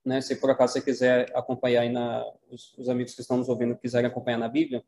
né, 0.05 0.20
se 0.20 0.37
por 0.37 0.51
acaso 0.51 0.75
você 0.75 0.83
quiser 0.83 1.31
acompanhar 1.35 1.81
aí, 1.81 1.89
na, 1.89 2.22
os, 2.51 2.77
os 2.77 2.89
amigos 2.91 3.14
que 3.14 3.22
estão 3.22 3.39
nos 3.39 3.49
ouvindo 3.49 3.77
quiserem 3.77 4.07
acompanhar 4.07 4.39
na 4.39 4.49
Bíblia, 4.49 4.83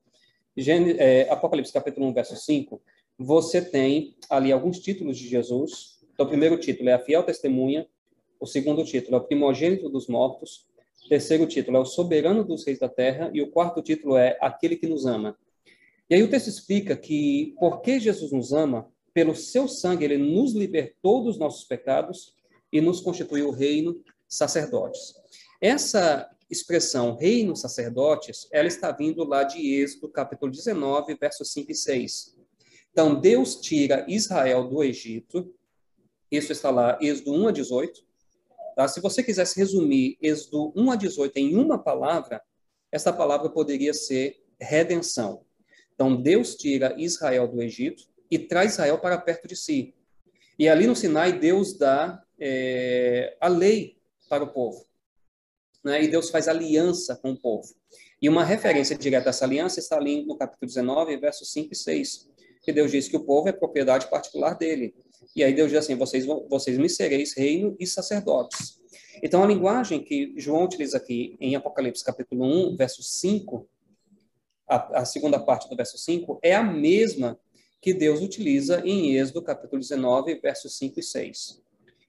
Gênesis, 0.55 0.99
é, 0.99 1.31
Apocalipse, 1.31 1.73
capítulo 1.73 2.07
1, 2.09 2.15
verso 2.15 2.37
5, 2.37 2.83
você 3.19 3.63
tem 3.63 4.15
ali 4.29 4.53
alguns 4.53 4.79
títulos 4.79 5.17
de 5.17 5.27
Jesus. 5.27 6.01
Então, 6.13 6.27
o 6.27 6.29
primeiro 6.29 6.59
título 6.59 6.91
é 6.91 6.93
a 6.93 6.99
fiel 6.99 7.23
testemunha, 7.23 7.87
o 8.41 8.47
segundo 8.47 8.85
título 8.85 9.17
é 9.17 9.21
o 9.21 9.25
primogênito 9.25 9.89
dos 9.89 10.07
mortos. 10.07 10.67
O 11.05 11.09
terceiro 11.09 11.47
título 11.47 11.77
é 11.77 11.81
o 11.81 11.85
soberano 11.85 12.45
dos 12.45 12.65
reis 12.65 12.79
da 12.79 12.89
terra. 12.89 13.31
E 13.33 13.41
o 13.43 13.51
quarto 13.51 13.83
título 13.83 14.17
é 14.17 14.37
aquele 14.41 14.77
que 14.77 14.87
nos 14.87 15.07
ama. 15.07 15.37
E 16.09 16.15
aí 16.15 16.23
o 16.23 16.31
texto 16.31 16.49
explica 16.49 16.97
que 16.97 17.55
porque 17.59 17.99
Jesus 17.99 18.33
nos 18.33 18.53
ama, 18.53 18.89
pelo 19.13 19.35
seu 19.35 19.67
sangue 19.67 20.05
ele 20.05 20.19
nos 20.19 20.53
libertou 20.53 21.25
dos 21.25 21.39
nossos 21.39 21.65
pecados 21.65 22.35
e 22.73 22.81
nos 22.81 23.01
constituiu 23.01 23.51
reino 23.51 24.01
sacerdotes. 24.29 25.15
Essa 25.61 26.31
expressão 26.51 27.17
reino 27.17 27.57
sacerdotes, 27.57 28.47
ela 28.53 28.69
está 28.69 28.93
vindo 28.93 29.25
lá 29.25 29.43
de 29.43 29.75
Êxodo, 29.75 30.09
capítulo 30.09 30.53
19, 30.53 31.17
versos 31.17 31.53
5 31.53 31.73
e 31.73 31.75
6. 31.75 32.37
Então, 32.93 33.21
Deus 33.21 33.57
tira 33.57 34.07
Israel 34.09 34.69
do 34.69 34.83
Egito, 34.83 35.53
isso 36.31 36.53
está 36.53 36.71
lá, 36.71 36.99
Êxodo 37.01 37.33
1 37.33 37.49
a 37.49 37.53
18, 37.53 38.06
Tá? 38.77 38.87
Se 38.87 39.01
você 39.01 39.23
quisesse 39.23 39.59
resumir 39.59 40.19
Êxodo 40.21 40.71
1 40.77 40.91
a 40.91 40.97
18 40.97 41.39
em 41.39 41.57
uma 41.57 41.79
palavra, 41.79 42.43
essa 42.93 43.11
palavra 43.11 43.49
poderia 43.49 43.95
ser 43.95 44.45
redenção. 44.61 45.45
Então, 45.95 46.15
Deus 46.15 46.57
tira 46.57 46.95
Israel 46.99 47.49
do 47.49 47.63
Egito 47.63 48.05
e 48.31 48.39
traz 48.39 48.73
Israel 48.73 48.99
para 48.99 49.17
perto 49.17 49.49
de 49.49 49.57
si. 49.57 49.95
E 50.59 50.69
ali 50.69 50.87
no 50.87 50.95
Sinai, 50.95 51.39
Deus 51.39 51.79
dá 51.79 52.23
é, 52.39 53.35
a 53.41 53.49
lei 53.49 53.97
para 54.29 54.45
o 54.45 54.53
povo. 54.53 54.85
Né? 55.83 56.05
E 56.05 56.09
Deus 56.09 56.29
faz 56.29 56.47
aliança 56.47 57.17
com 57.17 57.31
o 57.31 57.41
povo. 57.41 57.75
E 58.21 58.29
uma 58.29 58.45
referência 58.45 58.97
direta 58.97 59.29
a 59.29 59.31
essa 59.31 59.47
aliança 59.47 59.81
está 59.81 59.97
ali 59.97 60.23
no 60.27 60.37
capítulo 60.37 60.67
19, 60.67 61.17
versos 61.17 61.51
5 61.51 61.73
e 61.73 61.77
6, 61.77 62.29
que 62.63 62.73
Deus 62.75 62.91
diz 62.91 63.09
que 63.09 63.17
o 63.17 63.25
povo 63.25 63.49
é 63.49 63.53
propriedade 63.53 64.11
particular 64.11 64.55
dele. 64.55 64.95
E 65.35 65.45
aí 65.45 65.55
Deus 65.55 65.71
diz 65.71 65.79
assim: 65.79 65.95
vocês, 65.95 66.25
vocês 66.25 66.79
me 66.79 66.89
sereis 66.89 67.35
reino 67.35 67.77
e 67.79 67.87
sacerdotes. 67.87 68.81
Então, 69.23 69.43
a 69.43 69.47
linguagem 69.47 70.03
que 70.03 70.35
João 70.37 70.65
utiliza 70.65 70.99
aqui 70.99 71.37
em 71.41 71.55
Apocalipse 71.55 72.05
capítulo 72.05 72.45
1, 72.45 72.77
verso 72.77 73.03
5, 73.03 73.67
a, 74.69 75.01
a 75.01 75.05
segunda 75.05 75.39
parte 75.39 75.69
do 75.69 75.77
verso 75.77 75.97
5, 75.97 76.39
é 76.43 76.55
a 76.55 76.63
mesma 76.63 77.39
que 77.81 77.95
Deus 77.95 78.21
utiliza 78.21 78.83
em 78.85 79.17
Êxodo 79.17 79.43
capítulo 79.43 79.81
19, 79.81 80.35
versos 80.41 80.77
5 80.77 81.01
e 81.01 81.03
6. 81.03 81.63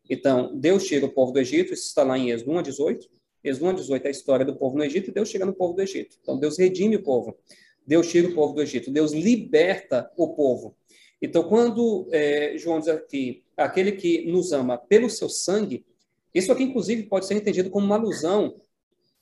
Então, 0.10 0.58
Deus 0.58 0.86
tira 0.86 1.06
o 1.06 1.10
povo 1.10 1.32
do 1.32 1.40
Egito, 1.40 1.74
isso 1.74 1.88
está 1.88 2.04
lá 2.04 2.18
em 2.18 2.32
Êxodo 2.32 2.52
1 2.52 2.58
a 2.58 2.62
18. 2.62 3.10
Êxodo 3.44 3.66
1 3.66 3.70
a 3.70 3.74
18 3.74 4.06
é 4.06 4.08
a 4.08 4.12
história 4.12 4.46
do 4.46 4.56
povo 4.56 4.78
no 4.78 4.84
Egito 4.84 5.10
e 5.10 5.14
Deus 5.14 5.30
chega 5.30 5.46
no 5.46 5.54
povo 5.54 5.74
do 5.74 5.82
Egito. 5.82 6.18
Então, 6.22 6.40
Deus 6.40 6.58
redime 6.58 6.96
o 6.96 7.04
povo. 7.04 7.38
Deus 7.86 8.10
tira 8.10 8.28
o 8.28 8.34
povo 8.34 8.54
do 8.54 8.62
Egito. 8.62 8.92
Deus 8.92 9.12
liberta 9.12 10.12
o 10.18 10.34
povo. 10.34 10.76
Então, 11.22 11.48
quando 11.48 12.08
é, 12.12 12.58
João 12.58 12.80
diz 12.80 12.90
aqui, 12.90 13.44
aquele 13.56 13.94
que 13.94 14.30
nos 14.32 14.52
ama 14.52 14.78
pelo 14.78 15.10
seu 15.10 15.30
sangue, 15.30 15.86
isso 16.34 16.52
aqui, 16.52 16.64
inclusive, 16.64 17.04
pode 17.04 17.26
ser 17.26 17.34
entendido 17.34 17.70
como 17.70 17.86
uma 17.86 17.96
alusão 17.96 18.62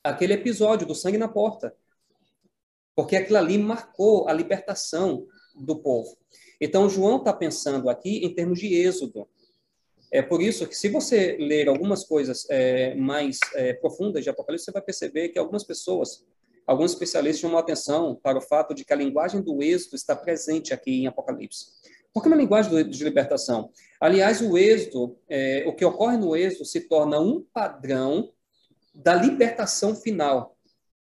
àquele 0.03 0.33
episódio 0.33 0.85
do 0.85 0.93
sangue 0.93 1.17
na 1.17 1.27
porta. 1.27 1.75
Porque 2.95 3.15
aquilo 3.15 3.37
ali 3.37 3.57
marcou 3.57 4.27
a 4.27 4.33
libertação 4.33 5.25
do 5.55 5.77
povo. 5.77 6.17
Então, 6.59 6.89
João 6.89 7.17
está 7.17 7.31
pensando 7.33 7.89
aqui 7.89 8.25
em 8.25 8.33
termos 8.33 8.59
de 8.59 8.73
êxodo. 8.73 9.27
É 10.11 10.21
por 10.21 10.41
isso 10.41 10.67
que, 10.67 10.75
se 10.75 10.89
você 10.89 11.35
ler 11.37 11.67
algumas 11.67 12.03
coisas 12.03 12.45
é, 12.49 12.95
mais 12.95 13.39
é, 13.53 13.73
profundas 13.73 14.23
de 14.23 14.29
Apocalipse, 14.29 14.65
você 14.65 14.71
vai 14.71 14.81
perceber 14.81 15.29
que 15.29 15.39
algumas 15.39 15.63
pessoas, 15.63 16.25
alguns 16.65 16.91
especialistas 16.91 17.41
chamam 17.41 17.57
atenção 17.57 18.19
para 18.21 18.37
o 18.37 18.41
fato 18.41 18.73
de 18.73 18.83
que 18.83 18.93
a 18.93 18.95
linguagem 18.95 19.41
do 19.41 19.61
êxodo 19.61 19.95
está 19.95 20.15
presente 20.15 20.73
aqui 20.73 21.01
em 21.01 21.07
Apocalipse. 21.07 21.67
Porque 22.13 22.29
é 22.29 22.31
uma 22.31 22.37
linguagem 22.37 22.89
de 22.89 23.03
libertação. 23.03 23.69
Aliás, 23.99 24.41
o 24.41 24.57
êxodo, 24.57 25.17
é, 25.27 25.65
o 25.67 25.75
que 25.75 25.83
ocorre 25.83 26.17
no 26.17 26.35
êxodo 26.35 26.65
se 26.65 26.81
torna 26.81 27.19
um 27.19 27.45
padrão 27.53 28.31
da 28.93 29.13
libertação 29.13 29.95
final. 29.95 30.55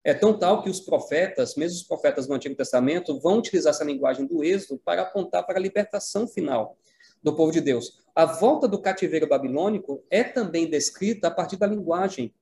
É 0.04 0.14
tão 0.14 0.36
tal 0.36 0.62
que 0.62 0.70
os 0.70 0.80
profetas, 0.80 1.54
mesmo 1.54 1.76
os 1.76 1.84
profetas 1.84 2.26
do 2.26 2.34
Antigo 2.34 2.56
Testamento, 2.56 3.20
vão 3.20 3.38
utilizar 3.38 3.72
essa 3.72 3.84
linguagem 3.84 4.26
do 4.26 4.42
êxodo 4.42 4.80
para 4.84 5.02
apontar 5.02 5.46
para 5.46 5.58
a 5.58 5.62
libertação 5.62 6.26
final 6.26 6.76
do 7.22 7.36
povo 7.36 7.52
de 7.52 7.60
Deus. 7.60 8.00
A 8.14 8.24
volta 8.24 8.66
do 8.66 8.80
cativeiro 8.80 9.28
babilônico 9.28 10.04
é 10.10 10.24
também 10.24 10.68
descrita 10.68 11.28
a 11.28 11.30
partir 11.30 11.56
da 11.56 11.66
linguagem 11.66 12.34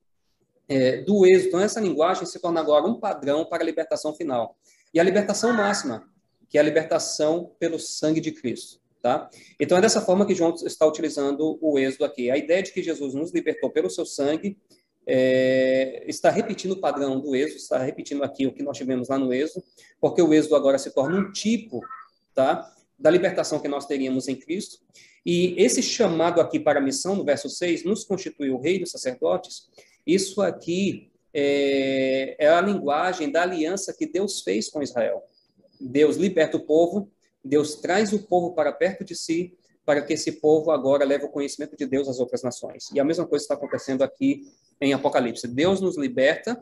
é, 0.71 1.03
do 1.03 1.27
êxodo. 1.27 1.49
Então, 1.49 1.61
essa 1.61 1.81
linguagem 1.81 2.25
se 2.25 2.39
torna 2.39 2.61
agora 2.61 2.87
um 2.87 2.99
padrão 2.99 3.45
para 3.45 3.63
a 3.63 3.67
libertação 3.67 4.15
final. 4.15 4.57
E 4.95 4.99
a 4.99 5.03
libertação 5.03 5.53
máxima 5.53 6.09
que 6.51 6.59
é 6.59 6.61
a 6.61 6.65
libertação 6.65 7.53
pelo 7.61 7.79
sangue 7.79 8.21
de 8.21 8.33
Cristo. 8.33 8.81
Tá? 9.01 9.31
Então 9.59 9.79
é 9.79 9.81
dessa 9.81 10.03
forma 10.03 10.27
que 10.27 10.35
João 10.35 10.55
está 10.57 10.85
utilizando 10.85 11.57
o 11.63 11.79
êxodo 11.79 12.05
aqui. 12.05 12.31
A 12.31 12.37
ideia 12.37 12.63
de 12.63 12.71
que 12.71 12.83
Jesus 12.83 13.15
nos 13.15 13.33
libertou 13.33 13.71
pelo 13.71 13.89
seu 13.89 14.05
sangue 14.05 14.59
é, 15.07 16.05
está 16.07 16.29
repetindo 16.29 16.73
o 16.73 16.81
padrão 16.81 17.19
do 17.19 17.35
êxodo, 17.35 17.57
está 17.57 17.79
repetindo 17.79 18.23
aqui 18.23 18.47
o 18.47 18.53
que 18.53 18.63
nós 18.63 18.77
tivemos 18.77 19.09
lá 19.09 19.17
no 19.17 19.33
êxodo, 19.33 19.65
porque 19.99 20.21
o 20.21 20.35
êxodo 20.35 20.57
agora 20.57 20.77
se 20.77 20.93
torna 20.93 21.19
um 21.19 21.33
tipo 21.33 21.81
tá, 22.35 22.71
da 22.99 23.09
libertação 23.09 23.59
que 23.59 23.69
nós 23.69 23.87
teríamos 23.87 24.29
em 24.29 24.37
Cristo. 24.37 24.79
E 25.25 25.55
esse 25.57 25.83
chamado 25.83 26.41
aqui 26.41 26.61
para 26.61 26.79
a 26.79 26.83
missão, 26.83 27.17
no 27.17 27.25
verso 27.25 27.49
6, 27.49 27.85
nos 27.85 28.05
constituiu 28.05 28.57
o 28.57 28.61
rei 28.61 28.79
dos 28.79 28.91
sacerdotes, 28.91 29.71
isso 30.07 30.41
aqui 30.43 31.11
é, 31.33 32.37
é 32.39 32.49
a 32.49 32.61
linguagem 32.61 33.31
da 33.31 33.43
aliança 33.43 33.95
que 33.97 34.07
Deus 34.07 34.41
fez 34.43 34.69
com 34.69 34.83
Israel. 34.83 35.23
Deus 35.81 36.17
liberta 36.17 36.57
o 36.57 36.67
povo, 36.67 37.11
Deus 37.45 37.77
traz 37.77 38.13
o 38.13 38.19
povo 38.27 38.55
para 38.55 38.73
perto 38.73 39.05
de 39.05 39.15
si, 39.15 39.57
para 39.85 40.03
que 40.03 40.13
esse 40.13 40.33
povo 40.33 40.71
agora 40.71 41.05
leve 41.05 41.25
o 41.25 41.29
conhecimento 41.31 41.77
de 41.77 41.87
Deus 41.87 42.09
às 42.09 42.21
outras 42.21 42.43
nações. 42.43 42.91
E 42.93 43.01
a 43.01 43.05
mesma 43.05 43.27
coisa 43.27 43.45
está 43.45 43.55
acontecendo 43.55 44.03
aqui 44.03 44.47
em 44.81 44.93
Apocalipse. 44.93 45.49
Deus 45.49 45.81
nos 45.81 45.97
liberta 45.97 46.61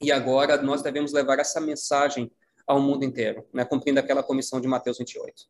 e 0.00 0.12
agora 0.12 0.60
nós 0.62 0.82
devemos 0.82 1.12
levar 1.12 1.38
essa 1.38 1.60
mensagem 1.60 2.30
ao 2.66 2.80
mundo 2.80 3.04
inteiro, 3.04 3.46
né, 3.52 3.64
cumprindo 3.64 4.00
aquela 4.00 4.22
comissão 4.22 4.60
de 4.60 4.68
Mateus 4.68 4.98
28. 4.98 5.46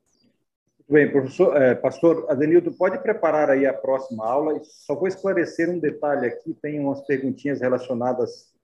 Bem, 0.87 1.11
professor, 1.11 1.57
é, 1.57 1.75
pastor 1.75 2.31
Adenildo, 2.31 2.71
pode 2.71 2.99
preparar 2.99 3.49
aí 3.49 3.65
a 3.65 3.73
próxima 3.73 4.27
aula. 4.27 4.61
Só 4.63 4.95
vou 4.95 5.09
esclarecer 5.09 5.71
um 5.71 5.79
detalhe 5.79 6.27
aqui, 6.27 6.53
tem 6.61 6.79
umas 6.79 7.01
perguntinhas 7.07 7.63
relacionadas 7.63 8.55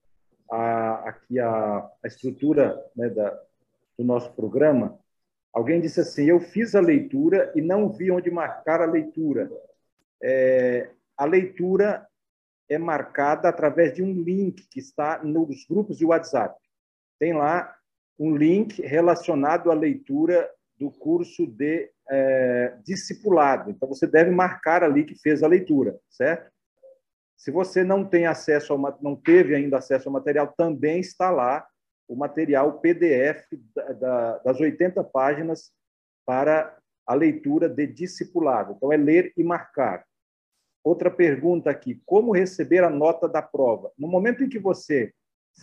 a, 0.49 1.09
aqui 1.09 1.39
a, 1.39 1.89
a 2.03 2.07
estrutura 2.07 2.79
né, 2.95 3.09
da, 3.09 3.31
do 3.97 4.05
nosso 4.05 4.31
programa. 4.33 4.99
Alguém 5.51 5.81
disse 5.81 5.99
assim, 5.99 6.25
eu 6.25 6.39
fiz 6.39 6.75
a 6.75 6.79
leitura 6.79 7.51
e 7.55 7.61
não 7.61 7.89
vi 7.89 8.11
onde 8.11 8.29
marcar 8.29 8.81
a 8.81 8.85
leitura. 8.85 9.51
É, 10.21 10.91
a 11.17 11.25
leitura 11.25 12.07
é 12.69 12.77
marcada 12.77 13.49
através 13.49 13.95
de 13.95 14.03
um 14.03 14.13
link 14.13 14.67
que 14.69 14.79
está 14.79 15.23
nos 15.23 15.65
grupos 15.65 15.97
de 15.97 16.05
WhatsApp. 16.05 16.55
Tem 17.17 17.33
lá 17.33 17.75
um 18.19 18.35
link 18.35 18.79
relacionado 18.83 19.71
à 19.71 19.73
leitura 19.73 20.47
do 20.81 20.89
curso 20.89 21.45
de 21.45 21.91
é, 22.09 22.75
discipulado. 22.83 23.69
Então, 23.69 23.87
você 23.87 24.07
deve 24.07 24.31
marcar 24.31 24.83
ali 24.83 25.03
que 25.03 25.13
fez 25.13 25.43
a 25.43 25.47
leitura, 25.47 25.99
certo? 26.09 26.51
Se 27.37 27.51
você 27.51 27.83
não 27.83 28.03
tem 28.03 28.25
acesso 28.25 28.73
ao, 28.73 28.99
não 28.99 29.15
teve 29.15 29.53
ainda 29.53 29.77
acesso 29.77 30.09
ao 30.09 30.13
material, 30.13 30.51
também 30.57 30.99
está 30.99 31.29
lá 31.29 31.67
o 32.07 32.15
material 32.15 32.79
PDF 32.79 33.45
da, 33.75 33.93
da, 33.93 34.37
das 34.39 34.59
80 34.59 35.03
páginas 35.03 35.71
para 36.25 36.75
a 37.05 37.13
leitura 37.13 37.69
de 37.69 37.85
discipulado. 37.85 38.73
Então, 38.75 38.91
é 38.91 38.97
ler 38.97 39.31
e 39.37 39.43
marcar. 39.43 40.03
Outra 40.83 41.11
pergunta 41.11 41.69
aqui: 41.69 42.01
como 42.07 42.33
receber 42.33 42.83
a 42.83 42.89
nota 42.89 43.29
da 43.29 43.41
prova? 43.43 43.91
No 43.95 44.07
momento 44.07 44.43
em 44.43 44.49
que 44.49 44.57
você 44.57 45.13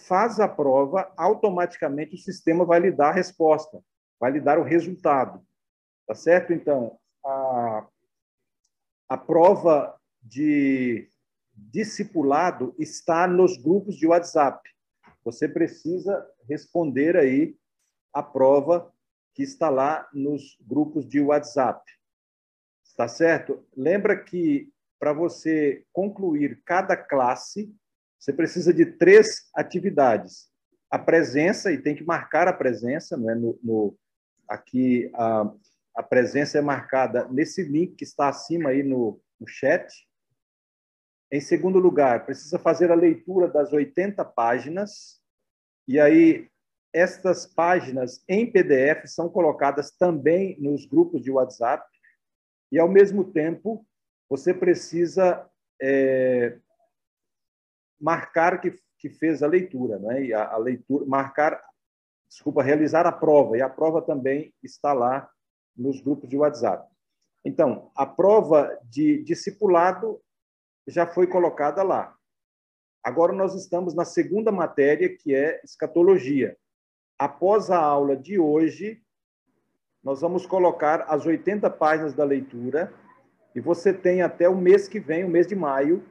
faz 0.07 0.39
a 0.39 0.47
prova, 0.47 1.13
automaticamente 1.17 2.15
o 2.15 2.19
sistema 2.19 2.65
vai 2.65 2.79
lhe 2.79 2.93
dar 2.93 3.09
a 3.09 3.15
resposta, 3.15 3.83
vai 4.19 4.33
lhe 4.33 4.41
dar 4.41 4.59
o 4.59 4.65
resultado. 4.65 5.45
Tá 6.07 6.15
certo? 6.15 6.53
Então, 6.53 6.99
a, 7.25 7.87
a 9.09 9.17
prova 9.17 9.99
de 10.23 11.09
discipulado 11.55 12.75
está 12.79 13.27
nos 13.27 13.57
grupos 13.57 13.97
de 13.97 14.07
WhatsApp. 14.07 14.69
Você 15.25 15.49
precisa 15.49 16.27
responder 16.49 17.17
aí 17.17 17.57
a 18.13 18.23
prova 18.23 18.93
que 19.35 19.43
está 19.43 19.69
lá 19.69 20.09
nos 20.13 20.57
grupos 20.61 21.07
de 21.07 21.21
WhatsApp. 21.21 21.85
Está 22.85 23.07
certo? 23.07 23.65
Lembra 23.77 24.17
que 24.17 24.73
para 24.99 25.13
você 25.13 25.85
concluir 25.93 26.61
cada 26.65 26.97
classe, 26.97 27.73
você 28.19 28.33
precisa 28.33 28.75
de 28.75 28.85
três 28.85 29.49
atividades. 29.55 30.49
A 30.91 30.99
presença, 30.99 31.71
e 31.71 31.81
tem 31.81 31.95
que 31.95 32.03
marcar 32.03 32.49
a 32.49 32.53
presença, 32.53 33.17
não 33.17 33.31
é? 33.31 33.35
no, 33.35 33.59
no 33.63 33.97
aqui 34.49 35.11
a, 35.15 35.53
a 35.97 36.03
presença 36.03 36.59
é 36.59 36.61
marcada 36.63 37.29
nesse 37.29 37.63
link 37.63 37.97
que 37.97 38.05
está 38.05 38.29
acima 38.29 38.71
aí 38.71 38.83
no, 38.83 39.21
no 39.39 39.47
chat. 39.47 40.09
Em 41.31 41.41
segundo 41.41 41.79
lugar, 41.79 42.25
precisa 42.25 42.59
fazer 42.59 42.91
a 42.91 42.95
leitura 42.95 43.49
das 43.49 43.73
80 43.73 44.25
páginas. 44.25 45.21
E 45.87 46.01
aí, 46.01 46.49
estas 46.93 47.47
páginas 47.47 48.25
em 48.27 48.51
PDF 48.51 49.07
são 49.07 49.29
colocadas 49.29 49.91
também 49.91 50.59
nos 50.61 50.87
grupos 50.87 51.23
de 51.23 51.31
WhatsApp. 51.31 51.87
E, 52.73 52.79
ao 52.79 52.89
mesmo 52.89 53.31
tempo, 53.31 53.87
você 54.29 54.55
precisa 54.55 55.47
é, 55.81 56.59
marcar 58.01 58.61
que, 58.61 58.75
que 58.99 59.11
fez 59.11 59.43
a 59.43 59.47
leitura, 59.47 59.99
né? 59.99 60.25
E 60.25 60.35
a, 60.35 60.49
a 60.53 60.57
leitura, 60.57 61.05
marcar, 61.07 61.63
desculpa, 62.29 62.63
realizar 62.63 63.07
a 63.07 63.13
prova. 63.13 63.57
E 63.57 63.63
a 63.63 63.69
prova 63.69 64.03
também 64.03 64.53
está 64.63 64.93
lá 64.93 65.31
nos 65.77 66.01
grupos 66.01 66.29
de 66.29 66.37
WhatsApp. 66.37 66.89
Então, 67.45 67.91
a 67.95 68.05
prova 68.05 68.79
de 68.85 69.23
discipulado 69.23 70.21
já 70.87 71.07
foi 71.07 71.27
colocada 71.27 71.83
lá. 71.83 72.15
Agora 73.03 73.33
nós 73.33 73.55
estamos 73.55 73.95
na 73.95 74.05
segunda 74.05 74.51
matéria, 74.51 75.17
que 75.17 75.35
é 75.35 75.61
escatologia. 75.65 76.57
Após 77.19 77.71
a 77.71 77.79
aula 77.79 78.17
de 78.17 78.39
hoje, 78.39 79.03
nós 80.03 80.21
vamos 80.21 80.47
colocar 80.47 81.03
as 81.09 81.27
80 81.27 81.71
páginas 81.71 82.15
da 82.15 82.25
leitura 82.25 82.93
e 83.55 83.61
você 83.61 83.93
tem 83.93 84.23
até 84.23 84.49
o 84.49 84.57
mês 84.57 84.89
que 84.89 85.01
vem, 85.01 85.25
o 85.25 85.29
mês 85.29 85.47
de 85.47 85.57
maio, 85.57 86.05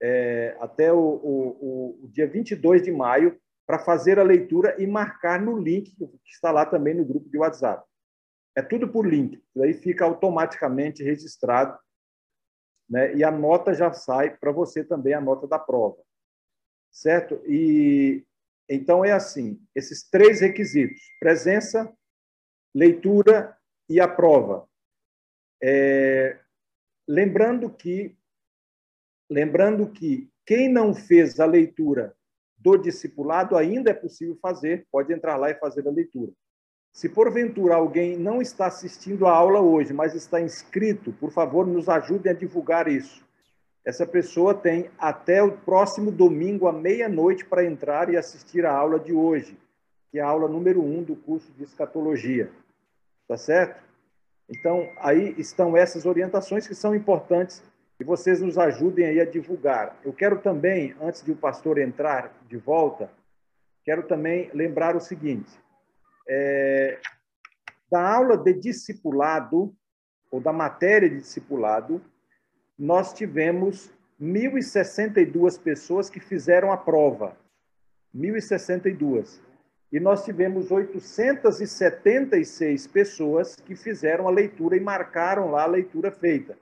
é, 0.00 0.56
até 0.60 0.92
o, 0.92 0.98
o, 0.98 2.04
o, 2.04 2.08
dia 2.08 2.26
22 2.26 2.82
de 2.82 2.92
maio, 2.92 3.38
para 3.68 3.78
fazer 3.78 4.18
a 4.18 4.22
leitura 4.22 4.82
e 4.82 4.86
marcar 4.86 5.38
no 5.38 5.58
link 5.58 5.94
que 5.94 6.30
está 6.30 6.50
lá 6.50 6.64
também 6.64 6.94
no 6.94 7.04
grupo 7.04 7.28
de 7.28 7.36
WhatsApp. 7.36 7.86
É 8.56 8.62
tudo 8.62 8.88
por 8.88 9.06
link, 9.06 9.44
aí 9.62 9.74
fica 9.74 10.06
automaticamente 10.06 11.04
registrado, 11.04 11.78
né? 12.88 13.14
E 13.14 13.22
a 13.22 13.30
nota 13.30 13.74
já 13.74 13.92
sai 13.92 14.34
para 14.34 14.50
você 14.50 14.82
também 14.82 15.12
a 15.12 15.20
nota 15.20 15.46
da 15.46 15.58
prova, 15.58 16.02
certo? 16.90 17.42
E 17.46 18.24
então 18.66 19.04
é 19.04 19.12
assim, 19.12 19.62
esses 19.74 20.08
três 20.08 20.40
requisitos: 20.40 21.02
presença, 21.20 21.94
leitura 22.74 23.54
e 23.86 24.00
a 24.00 24.08
prova. 24.08 24.66
É, 25.62 26.40
lembrando 27.06 27.68
que 27.68 28.16
lembrando 29.30 29.92
que 29.92 30.32
quem 30.46 30.72
não 30.72 30.94
fez 30.94 31.38
a 31.38 31.44
leitura 31.44 32.16
do 32.58 32.76
discipulado 32.76 33.56
ainda 33.56 33.90
é 33.90 33.94
possível 33.94 34.36
fazer, 34.42 34.86
pode 34.90 35.12
entrar 35.12 35.36
lá 35.36 35.50
e 35.50 35.54
fazer 35.54 35.86
a 35.86 35.90
leitura. 35.90 36.32
Se 36.92 37.08
porventura 37.08 37.76
alguém 37.76 38.16
não 38.16 38.42
está 38.42 38.66
assistindo 38.66 39.26
a 39.26 39.32
aula 39.32 39.60
hoje, 39.60 39.92
mas 39.92 40.14
está 40.14 40.40
inscrito, 40.40 41.12
por 41.12 41.30
favor, 41.30 41.66
nos 41.66 41.88
ajudem 41.88 42.32
a 42.32 42.34
divulgar 42.34 42.88
isso. 42.88 43.24
Essa 43.84 44.06
pessoa 44.06 44.52
tem 44.52 44.90
até 44.98 45.42
o 45.42 45.52
próximo 45.52 46.10
domingo 46.10 46.66
à 46.66 46.72
meia-noite 46.72 47.44
para 47.44 47.64
entrar 47.64 48.12
e 48.12 48.16
assistir 48.16 48.66
a 48.66 48.72
aula 48.72 48.98
de 48.98 49.12
hoje, 49.12 49.56
que 50.10 50.18
é 50.18 50.22
a 50.22 50.26
aula 50.26 50.48
número 50.48 50.82
um 50.82 51.02
do 51.02 51.14
curso 51.14 51.52
de 51.52 51.62
escatologia. 51.62 52.50
Tá 53.26 53.36
certo? 53.36 53.80
Então, 54.50 54.90
aí 54.98 55.34
estão 55.38 55.76
essas 55.76 56.06
orientações 56.06 56.66
que 56.66 56.74
são 56.74 56.94
importantes 56.94 57.62
e 58.00 58.04
vocês 58.04 58.40
nos 58.40 58.56
ajudem 58.56 59.06
aí 59.06 59.20
a 59.20 59.24
divulgar. 59.24 59.96
Eu 60.04 60.12
quero 60.12 60.40
também, 60.40 60.94
antes 61.00 61.24
de 61.24 61.32
o 61.32 61.36
pastor 61.36 61.78
entrar 61.78 62.32
de 62.48 62.56
volta, 62.56 63.10
quero 63.84 64.04
também 64.04 64.48
lembrar 64.54 64.94
o 64.94 65.00
seguinte: 65.00 65.50
é, 66.28 67.00
da 67.90 68.14
aula 68.14 68.36
de 68.36 68.52
discipulado, 68.52 69.74
ou 70.30 70.40
da 70.40 70.52
matéria 70.52 71.08
de 71.08 71.16
discipulado, 71.16 72.00
nós 72.78 73.12
tivemos 73.12 73.90
1.062 74.20 75.60
pessoas 75.60 76.08
que 76.10 76.20
fizeram 76.20 76.70
a 76.70 76.76
prova. 76.76 77.36
1.062. 78.14 79.40
E 79.90 79.98
nós 79.98 80.22
tivemos 80.24 80.70
876 80.70 82.86
pessoas 82.86 83.56
que 83.56 83.74
fizeram 83.74 84.28
a 84.28 84.30
leitura 84.30 84.76
e 84.76 84.80
marcaram 84.80 85.50
lá 85.50 85.62
a 85.62 85.66
leitura 85.66 86.12
feita. 86.12 86.58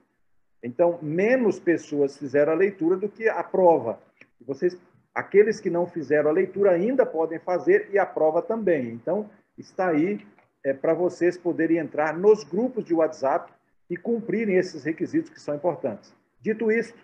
Então, 0.67 0.99
menos 1.01 1.61
pessoas 1.61 2.17
fizeram 2.17 2.51
a 2.51 2.55
leitura 2.55 2.97
do 2.97 3.07
que 3.07 3.29
a 3.29 3.41
prova. 3.41 3.99
Vocês, 4.45 4.77
aqueles 5.15 5.61
que 5.61 5.69
não 5.69 5.87
fizeram 5.87 6.29
a 6.29 6.33
leitura 6.33 6.71
ainda 6.71 7.05
podem 7.05 7.39
fazer 7.39 7.87
e 7.89 7.97
a 7.97 8.05
prova 8.05 8.41
também. 8.41 8.89
Então, 8.89 9.29
está 9.57 9.87
aí 9.87 10.19
é, 10.65 10.73
para 10.73 10.93
vocês 10.93 11.37
poderem 11.37 11.77
entrar 11.77 12.17
nos 12.17 12.43
grupos 12.43 12.83
de 12.83 12.93
WhatsApp 12.93 13.49
e 13.89 13.95
cumprirem 13.95 14.57
esses 14.57 14.83
requisitos 14.83 15.29
que 15.29 15.39
são 15.39 15.55
importantes. 15.55 16.13
Dito 16.41 16.69
isto, 16.69 16.99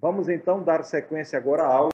vamos 0.00 0.30
então 0.30 0.62
dar 0.62 0.82
sequência 0.82 1.38
agora 1.38 1.64
à 1.64 1.66
aula. 1.66 1.90